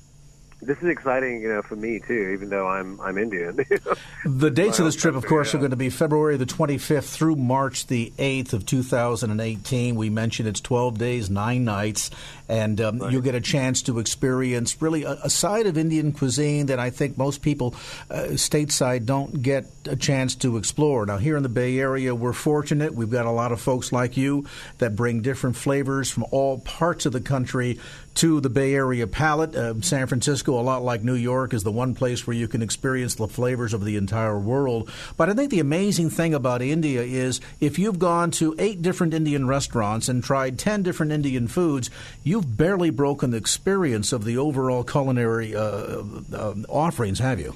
this 0.62 0.78
is 0.80 0.86
exciting, 0.86 1.42
you 1.42 1.50
know, 1.50 1.62
for 1.62 1.76
me 1.76 2.00
too. 2.00 2.32
Even 2.34 2.50
though 2.50 2.68
I'm 2.68 3.00
I'm 3.02 3.18
Indian. 3.18 3.56
the 4.26 4.50
dates 4.50 4.80
of 4.80 4.86
this 4.86 4.96
trip, 4.96 5.16
of 5.16 5.26
course, 5.26 5.54
are 5.54 5.58
going 5.58 5.72
to 5.72 5.78
be 5.78 5.90
February 5.90 6.38
the 6.38 6.46
25th 6.46 7.12
through 7.12 7.36
March 7.36 7.88
the 7.88 8.14
8th 8.18 8.54
of 8.54 8.66
2018. 8.66 9.96
We 9.96 10.10
mentioned 10.10 10.48
it's 10.48 10.62
12 10.62 10.98
days, 10.98 11.30
nine 11.30 11.66
nights, 11.66 12.10
and 12.48 12.80
um, 12.82 13.00
right. 13.00 13.12
you'll 13.12 13.22
get 13.22 13.36
a 13.36 13.42
chance 13.42 13.82
to 13.84 14.00
experience 14.00 14.82
really 14.82 15.04
a, 15.04 15.18
a, 15.24 15.30
side 15.30 15.66
of 15.66 15.78
Indian 15.78 16.12
cuisine 16.12 16.68
that 16.68 16.80
I 16.80 16.90
think 16.90 17.18
most 17.18 17.42
people 17.42 17.76
uh, 18.10 18.34
stateside 18.34 19.06
don't 19.06 19.42
get 19.42 19.66
a 19.86 19.96
chance 19.96 20.36
to 20.36 20.58
explore. 20.58 21.06
Now, 21.06 21.18
here 21.18 21.38
in 21.38 21.44
the 21.44 21.50
Bay 21.50 21.80
Area, 21.80 22.14
we're 22.14 22.34
fortunate. 22.34 22.94
We've 22.94 23.10
got 23.10 23.26
a 23.26 23.32
lot 23.32 23.52
of 23.52 23.62
folks 23.62 23.92
like 23.92 24.18
you 24.18 24.46
that 24.78 24.96
bring 24.96 25.22
different 25.22 25.56
flavors 25.56 26.12
from 26.12 26.26
all 26.32 26.60
parts 26.60 27.06
of 27.06 27.14
the 27.14 27.22
country 27.22 27.80
to 28.16 28.40
the 28.40 28.50
Bay 28.50 28.74
Area 28.74 29.08
palate. 29.08 29.56
Uh, 29.56 29.80
San 29.82 30.08
Francisco, 30.08 30.60
a 30.60 30.62
lot 30.62 30.84
like 30.84 31.04
New 31.04 31.16
York, 31.16 31.54
is 31.54 31.64
the 31.64 31.72
one 31.72 31.94
place 31.94 32.26
where 32.26 32.36
you 32.36 32.48
can 32.48 32.62
experience 32.62 33.16
the 33.16 33.28
flavors 33.28 33.74
of 33.74 33.84
the 33.84 33.98
entire 33.98 34.40
world. 34.40 34.90
But 35.18 35.30
I 35.30 35.34
think 35.34 35.52
the 35.52 35.60
amazing 35.60 36.10
thing 36.10 36.34
about 36.34 36.62
India 36.62 37.02
is 37.02 37.42
if 37.60 37.78
you've 37.78 38.00
gone 38.00 38.32
to 38.32 38.56
eight 38.58 38.82
different 38.82 39.14
Indian 39.14 39.48
restaurants 39.48 40.08
and 40.08 40.24
tried 40.24 40.58
10 40.58 40.84
different 40.84 41.12
Indian 41.12 41.48
foods, 41.48 41.90
you've 42.36 42.58
barely 42.58 42.90
broken 42.90 43.32
the 43.32 43.38
experience 43.38 44.12
of 44.12 44.26
the 44.26 44.38
overall 44.38 44.84
culinary 44.84 45.56
uh, 45.56 46.04
uh, 46.34 46.54
offerings, 46.68 47.20
have 47.20 47.40
you? 47.40 47.56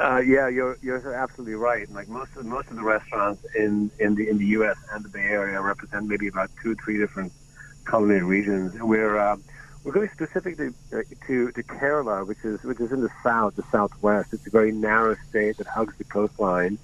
Uh, 0.00 0.16
yeah, 0.16 0.48
you're 0.48 0.78
you're 0.80 1.14
absolutely 1.14 1.54
right. 1.54 1.90
Like 1.90 2.08
most 2.08 2.34
of 2.36 2.46
most 2.46 2.70
of 2.70 2.76
the 2.76 2.82
restaurants 2.82 3.44
in 3.54 3.90
in 3.98 4.14
the 4.14 4.30
in 4.30 4.38
the 4.38 4.46
U.S. 4.58 4.78
and 4.92 5.04
the 5.04 5.10
Bay 5.10 5.24
Area 5.24 5.60
represent 5.60 6.06
maybe 6.06 6.26
about 6.26 6.50
two 6.62 6.74
three 6.76 6.96
different 6.96 7.32
culinary 7.86 8.22
regions. 8.22 8.80
We're 8.80 9.18
uh, 9.18 9.36
we're 9.84 9.92
going 9.92 10.08
specific 10.08 10.56
to, 10.56 10.74
uh, 10.94 11.02
to 11.26 11.52
to 11.52 11.62
Kerala, 11.62 12.26
which 12.26 12.44
is 12.44 12.62
which 12.62 12.80
is 12.80 12.92
in 12.92 13.02
the 13.02 13.10
south, 13.22 13.56
the 13.56 13.64
southwest. 13.70 14.32
It's 14.32 14.46
a 14.46 14.50
very 14.50 14.72
narrow 14.72 15.16
state 15.28 15.58
that 15.58 15.66
hugs 15.66 15.94
the 15.98 16.04
coastline. 16.04 16.78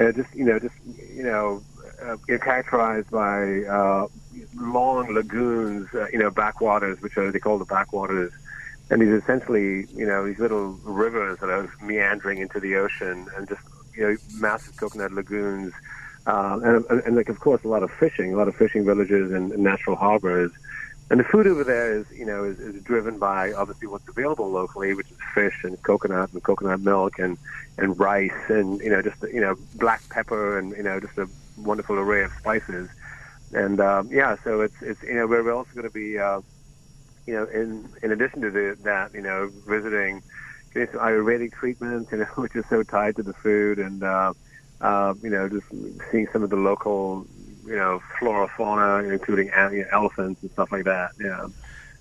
Uh, 0.00 0.12
just 0.12 0.34
you 0.34 0.46
know, 0.46 0.58
just 0.58 0.74
you 1.14 1.24
know, 1.24 1.62
uh, 2.02 2.16
characterized 2.26 3.10
by 3.10 3.64
uh, 3.64 4.08
long 4.54 5.14
lagoons, 5.14 5.88
uh, 5.94 6.06
you 6.12 6.18
know, 6.18 6.30
backwaters, 6.30 7.00
which 7.00 7.16
are 7.16 7.30
they 7.30 7.38
call 7.38 7.58
the 7.58 7.64
backwaters, 7.64 8.32
and 8.90 9.00
these 9.00 9.22
essentially 9.22 9.86
you 9.94 10.06
know 10.06 10.26
these 10.26 10.38
little 10.38 10.72
rivers 10.84 11.38
that 11.40 11.50
are 11.50 11.72
meandering 11.82 12.38
into 12.38 12.60
the 12.60 12.76
ocean, 12.76 13.28
and 13.36 13.48
just 13.48 13.62
you 13.94 14.02
know 14.08 14.16
massive 14.38 14.76
coconut 14.76 15.12
lagoons 15.12 15.72
uh, 16.26 16.58
and, 16.62 16.84
and, 16.86 17.00
and 17.00 17.16
like 17.16 17.28
of 17.28 17.40
course 17.40 17.64
a 17.64 17.68
lot 17.68 17.82
of 17.82 17.90
fishing, 17.90 18.32
a 18.32 18.36
lot 18.36 18.48
of 18.48 18.54
fishing 18.54 18.84
villages 18.84 19.32
and, 19.32 19.52
and 19.52 19.62
natural 19.62 19.96
harbors. 19.96 20.52
And 21.10 21.20
the 21.20 21.24
food 21.24 21.46
over 21.46 21.62
there 21.62 21.92
is, 21.92 22.06
you 22.10 22.24
know, 22.24 22.44
is, 22.44 22.58
is 22.58 22.82
driven 22.82 23.18
by 23.18 23.52
obviously 23.52 23.86
what's 23.86 24.08
available 24.08 24.50
locally, 24.50 24.94
which 24.94 25.10
is 25.10 25.16
fish 25.34 25.62
and 25.64 25.80
coconut 25.82 26.32
and 26.32 26.42
coconut 26.42 26.80
milk 26.80 27.18
and 27.18 27.36
and 27.76 27.98
rice 27.98 28.30
and 28.48 28.80
you 28.80 28.90
know 28.90 29.02
just 29.02 29.22
you 29.22 29.40
know 29.40 29.56
black 29.74 30.02
pepper 30.10 30.58
and 30.58 30.72
you 30.72 30.82
know 30.82 31.00
just 31.00 31.18
a 31.18 31.28
wonderful 31.58 31.96
array 31.96 32.22
of 32.22 32.32
spices. 32.32 32.88
And 33.52 33.80
um, 33.80 34.10
yeah, 34.10 34.36
so 34.44 34.60
it's 34.62 34.74
it's 34.80 35.00
you 35.02 35.14
know 35.14 35.26
we're 35.26 35.52
also 35.52 35.70
going 35.74 35.84
to 35.84 35.90
be 35.90 36.18
uh, 36.18 36.40
you 37.26 37.34
know 37.34 37.46
in 37.52 37.90
in 38.02 38.12
addition 38.12 38.40
to 38.42 38.50
the, 38.50 38.76
that 38.84 39.14
you 39.14 39.22
know 39.22 39.50
visiting 39.66 40.22
getting 40.72 40.88
some 40.92 41.00
Ayurvedic 41.02 41.52
treatments, 41.52 42.10
you 42.12 42.18
know, 42.18 42.26
which 42.36 42.56
is 42.56 42.64
so 42.70 42.82
tied 42.82 43.16
to 43.16 43.22
the 43.22 43.34
food 43.42 43.78
and. 43.78 44.02
Uh, 44.02 44.32
uh, 44.80 45.14
you 45.22 45.30
know, 45.30 45.48
just 45.48 45.64
seeing 46.10 46.26
some 46.32 46.42
of 46.42 46.50
the 46.50 46.56
local, 46.56 47.24
you 47.64 47.76
know, 47.76 48.00
flora, 48.18 48.48
fauna, 48.56 49.08
including 49.08 49.46
you 49.46 49.78
know, 49.78 49.84
elephants 49.92 50.40
and 50.42 50.50
stuff 50.52 50.68
like 50.72 50.84
that. 50.84 51.10
Yeah. 51.20 51.46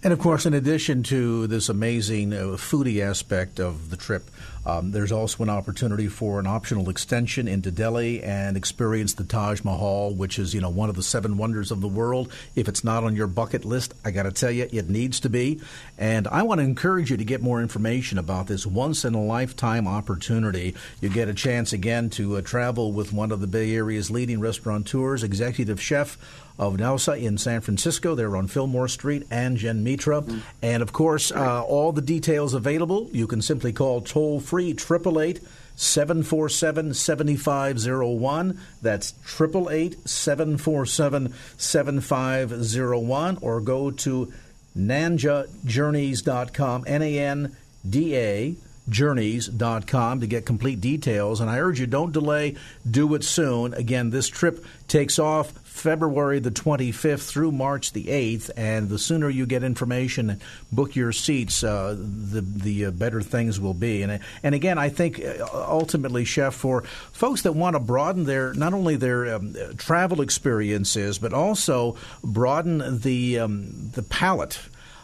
And 0.03 0.11
of 0.11 0.17
course, 0.17 0.47
in 0.47 0.55
addition 0.55 1.03
to 1.03 1.45
this 1.45 1.69
amazing 1.69 2.33
uh, 2.33 2.57
foodie 2.57 3.03
aspect 3.03 3.59
of 3.59 3.91
the 3.91 3.97
trip, 3.97 4.31
um, 4.65 4.91
there's 4.91 5.11
also 5.11 5.43
an 5.43 5.49
opportunity 5.49 6.07
for 6.07 6.39
an 6.39 6.47
optional 6.47 6.89
extension 6.89 7.47
into 7.47 7.69
Delhi 7.69 8.23
and 8.23 8.57
experience 8.57 9.13
the 9.13 9.23
Taj 9.23 9.63
Mahal, 9.63 10.15
which 10.15 10.39
is 10.39 10.55
you 10.55 10.61
know 10.61 10.69
one 10.69 10.89
of 10.89 10.95
the 10.95 11.03
seven 11.03 11.37
wonders 11.37 11.69
of 11.69 11.81
the 11.81 11.87
world. 11.87 12.31
If 12.55 12.67
it's 12.67 12.83
not 12.83 13.03
on 13.03 13.15
your 13.15 13.27
bucket 13.27 13.63
list, 13.63 13.93
I 14.03 14.09
got 14.09 14.23
to 14.23 14.31
tell 14.31 14.49
you, 14.49 14.67
it 14.71 14.89
needs 14.89 15.19
to 15.19 15.29
be. 15.29 15.61
And 15.99 16.27
I 16.27 16.43
want 16.43 16.59
to 16.59 16.65
encourage 16.65 17.11
you 17.11 17.17
to 17.17 17.23
get 17.23 17.41
more 17.43 17.61
information 17.61 18.17
about 18.17 18.47
this 18.47 18.65
once 18.65 19.05
in 19.05 19.13
a 19.13 19.23
lifetime 19.23 19.87
opportunity. 19.87 20.73
You 20.99 21.09
get 21.09 21.27
a 21.27 21.33
chance 21.35 21.73
again 21.73 22.09
to 22.11 22.37
uh, 22.37 22.41
travel 22.41 22.91
with 22.91 23.13
one 23.13 23.31
of 23.31 23.39
the 23.39 23.47
Bay 23.47 23.75
Area's 23.75 24.09
leading 24.09 24.39
restaurateurs, 24.39 25.23
executive 25.23 25.79
chef 25.79 26.17
of 26.61 26.77
Dosa 26.77 27.19
in 27.19 27.37
San 27.39 27.59
Francisco. 27.61 28.13
They're 28.13 28.37
on 28.37 28.45
Fillmore 28.47 28.87
Street 28.87 29.27
Anjan 29.29 29.81
Mitra. 29.81 30.21
Mm-hmm. 30.21 30.39
And 30.61 30.83
of 30.83 30.93
course, 30.93 31.31
uh, 31.31 31.63
all 31.63 31.91
the 31.91 32.03
details 32.03 32.53
available. 32.53 33.09
You 33.11 33.25
can 33.25 33.41
simply 33.41 33.73
call 33.73 34.01
toll 34.01 34.39
free 34.39 34.69
888 34.69 35.39
747 35.75 36.93
7501. 36.93 38.59
That's 38.81 39.13
888 39.25 40.07
747 40.07 41.33
7501. 41.57 43.37
Or 43.41 43.59
go 43.59 43.89
to 43.89 44.31
nandajourneys.com, 44.77 46.83
N 46.87 47.01
A 47.01 47.19
N 47.19 47.57
D 47.89 48.15
A 48.15 48.55
journeys.com 48.91 50.19
to 50.19 50.27
get 50.27 50.45
complete 50.45 50.79
details. 50.79 51.41
And 51.41 51.49
I 51.49 51.59
urge 51.59 51.79
you, 51.79 51.87
don't 51.87 52.11
delay, 52.11 52.55
do 52.89 53.15
it 53.15 53.23
soon. 53.23 53.73
Again, 53.73 54.11
this 54.11 54.27
trip 54.27 54.63
takes 54.87 55.17
off 55.17 55.53
February 55.71 56.39
the 56.39 56.51
25th 56.51 57.27
through 57.27 57.51
March 57.51 57.93
the 57.93 58.03
8th, 58.05 58.51
and 58.55 58.89
the 58.89 58.99
sooner 58.99 59.29
you 59.29 59.45
get 59.45 59.63
information 59.63 60.29
and 60.29 60.41
book 60.71 60.95
your 60.95 61.11
seats, 61.11 61.63
uh, 61.63 61.95
the 61.97 62.41
the 62.41 62.85
uh, 62.85 62.91
better 62.91 63.21
things 63.21 63.59
will 63.59 63.73
be. 63.73 64.03
And 64.03 64.19
and 64.43 64.53
again, 64.53 64.77
I 64.77 64.89
think 64.89 65.19
uh, 65.23 65.47
ultimately, 65.51 66.25
Chef, 66.25 66.53
for 66.53 66.83
folks 67.13 67.43
that 67.43 67.53
want 67.53 67.75
to 67.75 67.79
broaden 67.79 68.25
their 68.25 68.53
not 68.53 68.73
only 68.73 68.97
their 68.97 69.33
um, 69.33 69.55
travel 69.77 70.21
experiences, 70.21 71.17
but 71.17 71.33
also 71.33 71.95
broaden 72.21 72.99
the 72.99 73.39
um, 73.39 73.91
the 73.93 74.03
palate 74.03 74.59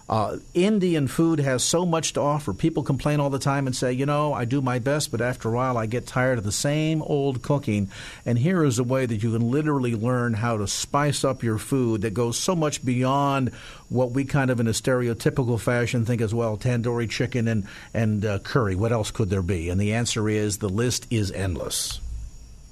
uh, 0.09 0.37
Indian 0.53 1.07
food 1.07 1.39
has 1.39 1.63
so 1.63 1.85
much 1.85 2.13
to 2.13 2.21
offer. 2.21 2.53
People 2.53 2.83
complain 2.83 3.19
all 3.19 3.29
the 3.29 3.39
time 3.39 3.67
and 3.67 3.75
say, 3.75 3.91
you 3.91 4.05
know, 4.05 4.33
I 4.33 4.45
do 4.45 4.61
my 4.61 4.79
best, 4.79 5.11
but 5.11 5.19
after 5.19 5.49
a 5.49 5.51
while 5.51 5.77
I 5.77 5.85
get 5.85 6.07
tired 6.07 6.37
of 6.37 6.45
the 6.45 6.51
same 6.51 7.01
old 7.01 7.41
cooking. 7.41 7.89
And 8.25 8.37
here 8.37 8.63
is 8.63 8.79
a 8.79 8.83
way 8.83 9.05
that 9.05 9.21
you 9.21 9.33
can 9.33 9.51
literally 9.51 9.95
learn 9.95 10.33
how 10.33 10.57
to 10.57 10.67
spice 10.67 11.25
up 11.25 11.43
your 11.43 11.57
food 11.57 12.01
that 12.01 12.13
goes 12.13 12.37
so 12.37 12.55
much 12.55 12.85
beyond 12.85 13.49
what 13.89 14.11
we 14.11 14.23
kind 14.23 14.49
of 14.49 14.61
in 14.61 14.67
a 14.67 14.71
stereotypical 14.71 15.59
fashion 15.59 16.05
think 16.05 16.21
as 16.21 16.33
well 16.33 16.57
tandoori 16.57 17.09
chicken 17.09 17.47
and, 17.47 17.67
and 17.93 18.23
uh, 18.23 18.39
curry. 18.39 18.75
What 18.75 18.93
else 18.93 19.11
could 19.11 19.29
there 19.29 19.41
be? 19.41 19.69
And 19.69 19.79
the 19.79 19.93
answer 19.93 20.29
is 20.29 20.59
the 20.59 20.69
list 20.69 21.07
is 21.09 21.31
endless. 21.31 21.99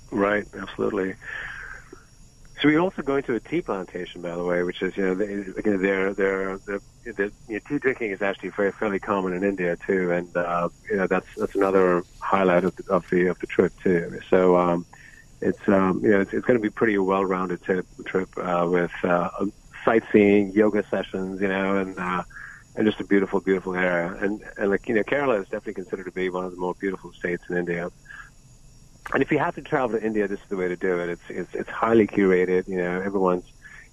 Right, 0.09 0.47
absolutely. 0.57 1.15
So 2.61 2.69
we're 2.69 2.79
also 2.79 3.01
going 3.01 3.23
to 3.23 3.35
a 3.35 3.39
tea 3.39 3.61
plantation, 3.61 4.21
by 4.21 4.33
the 4.35 4.43
way, 4.43 4.63
which 4.63 4.81
is 4.81 4.95
you 4.95 5.03
know 5.03 5.13
they, 5.13 5.25
again 5.25 5.81
they're 5.81 6.13
they're, 6.13 6.57
they're, 6.59 6.81
they're 7.03 7.31
you 7.47 7.55
know, 7.55 7.59
tea 7.67 7.79
drinking 7.79 8.11
is 8.11 8.21
actually 8.21 8.49
very 8.49 8.71
fairly 8.71 8.99
common 8.99 9.33
in 9.33 9.43
India 9.43 9.77
too, 9.85 10.11
and 10.11 10.35
uh, 10.37 10.69
you 10.89 10.95
know 10.95 11.07
that's 11.07 11.27
that's 11.37 11.55
another 11.55 12.05
highlight 12.19 12.63
of 12.63 12.75
the 12.77 12.93
of 12.93 13.03
the, 13.11 13.27
of 13.27 13.39
the 13.39 13.47
trip 13.47 13.73
too. 13.83 14.19
So 14.29 14.55
um, 14.55 14.85
it's 15.41 15.67
um, 15.67 15.99
you 16.01 16.11
know 16.11 16.21
it's, 16.21 16.31
it's 16.33 16.45
going 16.45 16.57
to 16.57 16.63
be 16.63 16.69
pretty 16.69 16.97
well-rounded 16.97 17.61
trip, 17.61 17.85
trip 18.05 18.29
uh, 18.37 18.65
with 18.69 18.91
uh, 19.03 19.29
sightseeing, 19.83 20.53
yoga 20.53 20.85
sessions, 20.89 21.41
you 21.41 21.49
know, 21.49 21.77
and 21.77 21.99
uh, 21.99 22.23
and 22.75 22.85
just 22.85 23.01
a 23.01 23.05
beautiful, 23.05 23.41
beautiful 23.41 23.75
area. 23.75 24.17
And 24.21 24.41
and 24.57 24.71
like 24.71 24.87
you 24.87 24.95
know, 24.95 25.03
Kerala 25.03 25.41
is 25.41 25.45
definitely 25.45 25.73
considered 25.73 26.05
to 26.05 26.11
be 26.11 26.29
one 26.29 26.45
of 26.45 26.51
the 26.51 26.57
more 26.57 26.73
beautiful 26.75 27.11
states 27.11 27.43
in 27.49 27.57
India 27.57 27.91
and 29.13 29.21
if 29.21 29.31
you 29.31 29.39
have 29.39 29.55
to 29.55 29.61
travel 29.61 29.97
to 29.97 30.05
India, 30.05 30.27
this 30.27 30.39
is 30.39 30.49
the 30.49 30.57
way 30.57 30.67
to 30.67 30.75
do 30.75 30.99
it. 30.99 31.09
It's 31.09 31.29
it's, 31.29 31.55
it's 31.55 31.69
highly 31.69 32.07
curated. 32.07 32.67
You 32.67 32.77
know, 32.77 33.01
everyone's 33.01 33.45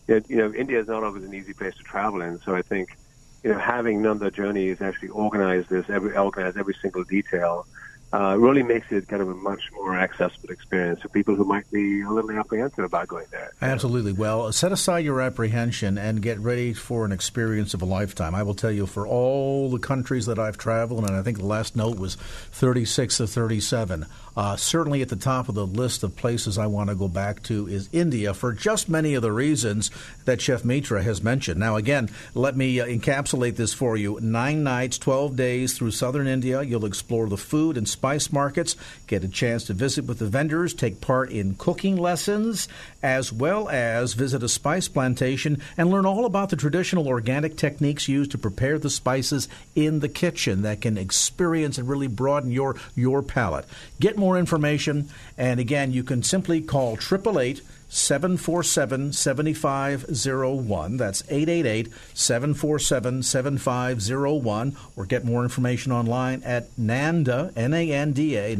you 0.08 0.14
know, 0.14 0.22
you 0.28 0.36
know 0.36 0.54
India 0.54 0.80
is 0.80 0.88
not 0.88 1.04
always 1.04 1.24
an 1.24 1.34
easy 1.34 1.52
place 1.52 1.74
to 1.76 1.82
travel 1.82 2.22
in. 2.22 2.40
So 2.40 2.54
I 2.54 2.62
think 2.62 2.96
you 3.42 3.50
know 3.50 3.58
having 3.58 4.02
Nanda 4.02 4.30
Journeys 4.30 4.80
actually 4.80 5.08
organize 5.08 5.66
this, 5.66 5.88
every 5.90 6.16
organize 6.16 6.56
every 6.56 6.74
single 6.74 7.04
detail 7.04 7.66
uh, 8.12 8.36
really 8.38 8.62
makes 8.62 8.92
it 8.92 9.08
kind 9.08 9.22
of 9.22 9.28
a 9.28 9.34
much 9.34 9.70
more 9.72 9.96
accessible 9.96 10.50
experience 10.50 11.00
for 11.00 11.08
people 11.08 11.34
who 11.34 11.44
might 11.44 11.70
be 11.70 12.02
a 12.02 12.10
little 12.10 12.30
apprehensive 12.32 12.84
about 12.84 13.08
going 13.08 13.26
there. 13.30 13.52
Absolutely. 13.62 14.12
Well, 14.12 14.52
set 14.52 14.70
aside 14.70 14.98
your 14.98 15.20
apprehension 15.20 15.96
and 15.96 16.20
get 16.20 16.38
ready 16.38 16.74
for 16.74 17.06
an 17.06 17.12
experience 17.12 17.72
of 17.72 17.80
a 17.80 17.86
lifetime. 17.86 18.34
I 18.34 18.42
will 18.42 18.54
tell 18.54 18.70
you, 18.70 18.86
for 18.86 19.06
all 19.06 19.70
the 19.70 19.78
countries 19.78 20.26
that 20.26 20.38
I've 20.38 20.58
traveled, 20.58 21.04
and 21.04 21.16
I 21.16 21.22
think 21.22 21.38
the 21.38 21.46
last 21.46 21.74
note 21.74 21.98
was 21.98 22.16
36 22.16 23.16
to 23.16 23.26
37, 23.26 24.06
uh, 24.36 24.56
certainly 24.56 25.02
at 25.02 25.08
the 25.08 25.16
top 25.16 25.48
of 25.48 25.54
the 25.54 25.66
list 25.66 26.02
of 26.02 26.16
places 26.16 26.58
I 26.58 26.66
want 26.66 26.90
to 26.90 26.96
go 26.96 27.08
back 27.08 27.42
to 27.44 27.66
is 27.68 27.88
India 27.92 28.32
for 28.34 28.52
just 28.52 28.88
many 28.88 29.14
of 29.14 29.22
the 29.22 29.32
reasons 29.32 29.90
that 30.24 30.40
Chef 30.40 30.64
Mitra 30.64 31.02
has 31.02 31.22
mentioned. 31.22 31.60
Now, 31.60 31.76
again, 31.76 32.08
let 32.34 32.56
me 32.56 32.80
uh, 32.80 32.86
encapsulate 32.86 33.56
this 33.56 33.74
for 33.74 33.96
you. 33.96 34.18
Nine 34.20 34.62
nights, 34.62 34.98
12 34.98 35.36
days 35.36 35.76
through 35.76 35.90
southern 35.90 36.26
India. 36.26 36.62
You'll 36.62 36.86
explore 36.86 37.28
the 37.28 37.36
food 37.36 37.76
and 37.76 37.88
spice 37.88 38.32
markets, 38.32 38.76
get 39.06 39.24
a 39.24 39.28
chance 39.28 39.64
to 39.64 39.74
visit 39.74 40.06
with 40.06 40.18
the 40.18 40.26
vendors, 40.26 40.74
take 40.74 41.00
part 41.00 41.30
in 41.30 41.54
cooking 41.54 41.96
lessons, 41.96 42.68
as 43.02 43.32
well 43.32 43.68
as 43.68 44.14
visit 44.14 44.42
a 44.42 44.48
spice 44.48 44.88
plantation 44.88 45.60
and 45.76 45.90
learn 45.90 46.06
all 46.06 46.24
about 46.24 46.50
the 46.50 46.56
traditional 46.56 47.08
organic 47.08 47.56
techniques 47.56 48.08
used 48.08 48.30
to 48.30 48.38
prepare 48.38 48.78
the 48.78 48.90
spices 48.90 49.48
in 49.74 50.00
the 50.00 50.08
kitchen 50.08 50.62
that 50.62 50.80
can 50.80 50.96
experience 50.96 51.78
and 51.78 51.88
really 51.88 52.06
broaden 52.06 52.50
your, 52.50 52.76
your 52.94 53.22
palate. 53.22 53.66
Get 54.00 54.16
more 54.22 54.38
information, 54.38 55.08
and 55.36 55.58
again, 55.58 55.92
you 55.92 56.04
can 56.04 56.22
simply 56.22 56.60
call 56.60 56.92
888 56.92 57.60
747 57.88 59.12
7501. 59.12 60.96
That's 60.96 61.22
888 61.28 61.88
747 62.14 63.22
7501. 63.24 64.76
Or 64.96 65.04
get 65.04 65.24
more 65.24 65.42
information 65.42 65.90
online 65.90 66.42
at 66.44 66.74
NANDA, 66.76 67.52
N 67.56 67.74
A 67.74 67.92
N 67.92 68.12
D 68.12 68.36
A, 68.36 68.56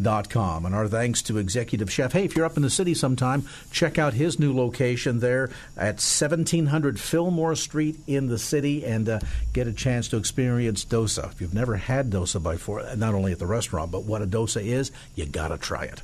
NandaJourneys.com. 0.00 0.66
And 0.66 0.74
our 0.74 0.88
thanks 0.88 1.22
to 1.22 1.38
Executive 1.38 1.90
Chef. 1.90 2.12
Hey, 2.12 2.24
if 2.24 2.36
you're 2.36 2.46
up 2.46 2.56
in 2.56 2.62
the 2.62 2.70
city 2.70 2.94
sometime, 2.94 3.44
check 3.70 3.98
out 3.98 4.14
his 4.14 4.38
new 4.38 4.54
location 4.54 5.20
there 5.20 5.50
at 5.76 6.00
1700 6.00 6.98
Fillmore 6.98 7.54
Street 7.54 7.98
in 8.06 8.26
the 8.26 8.38
city 8.38 8.84
and 8.84 9.08
uh, 9.08 9.20
get 9.52 9.66
a 9.66 9.72
chance 9.72 10.08
to 10.08 10.16
experience 10.16 10.84
dosa. 10.84 11.30
If 11.32 11.40
you've 11.40 11.54
never 11.54 11.76
had 11.76 12.10
dosa 12.10 12.42
before, 12.42 12.84
not 12.96 13.14
only 13.14 13.32
at 13.32 13.38
the 13.38 13.46
restaurant, 13.46 13.90
but 13.90 14.04
what 14.04 14.22
a 14.22 14.26
dosa 14.26 14.64
is, 14.64 14.90
you 15.14 15.26
got 15.26 15.48
to 15.48 15.58
try 15.58 15.84
it. 15.84 16.02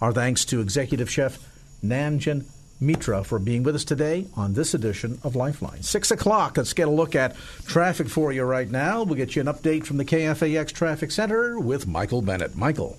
Our 0.00 0.12
thanks 0.12 0.44
to 0.46 0.60
Executive 0.60 1.10
Chef 1.10 1.38
Anjan 1.84 2.44
Mitra 2.80 3.22
for 3.22 3.38
being 3.38 3.62
with 3.62 3.76
us 3.76 3.84
today 3.84 4.26
on 4.34 4.54
this 4.54 4.74
edition 4.74 5.20
of 5.22 5.36
Lifeline. 5.36 5.82
Six 5.82 6.10
o'clock. 6.10 6.56
Let's 6.56 6.72
get 6.72 6.88
a 6.88 6.90
look 6.90 7.14
at 7.14 7.36
traffic 7.66 8.08
for 8.08 8.32
you 8.32 8.42
right 8.42 8.68
now. 8.68 9.04
We'll 9.04 9.14
get 9.14 9.36
you 9.36 9.42
an 9.42 9.46
update 9.46 9.86
from 9.86 9.98
the 9.98 10.04
KFAX 10.04 10.72
Traffic 10.72 11.12
Center 11.12 11.60
with 11.60 11.86
Michael 11.86 12.22
Bennett. 12.22 12.56
Michael. 12.56 12.98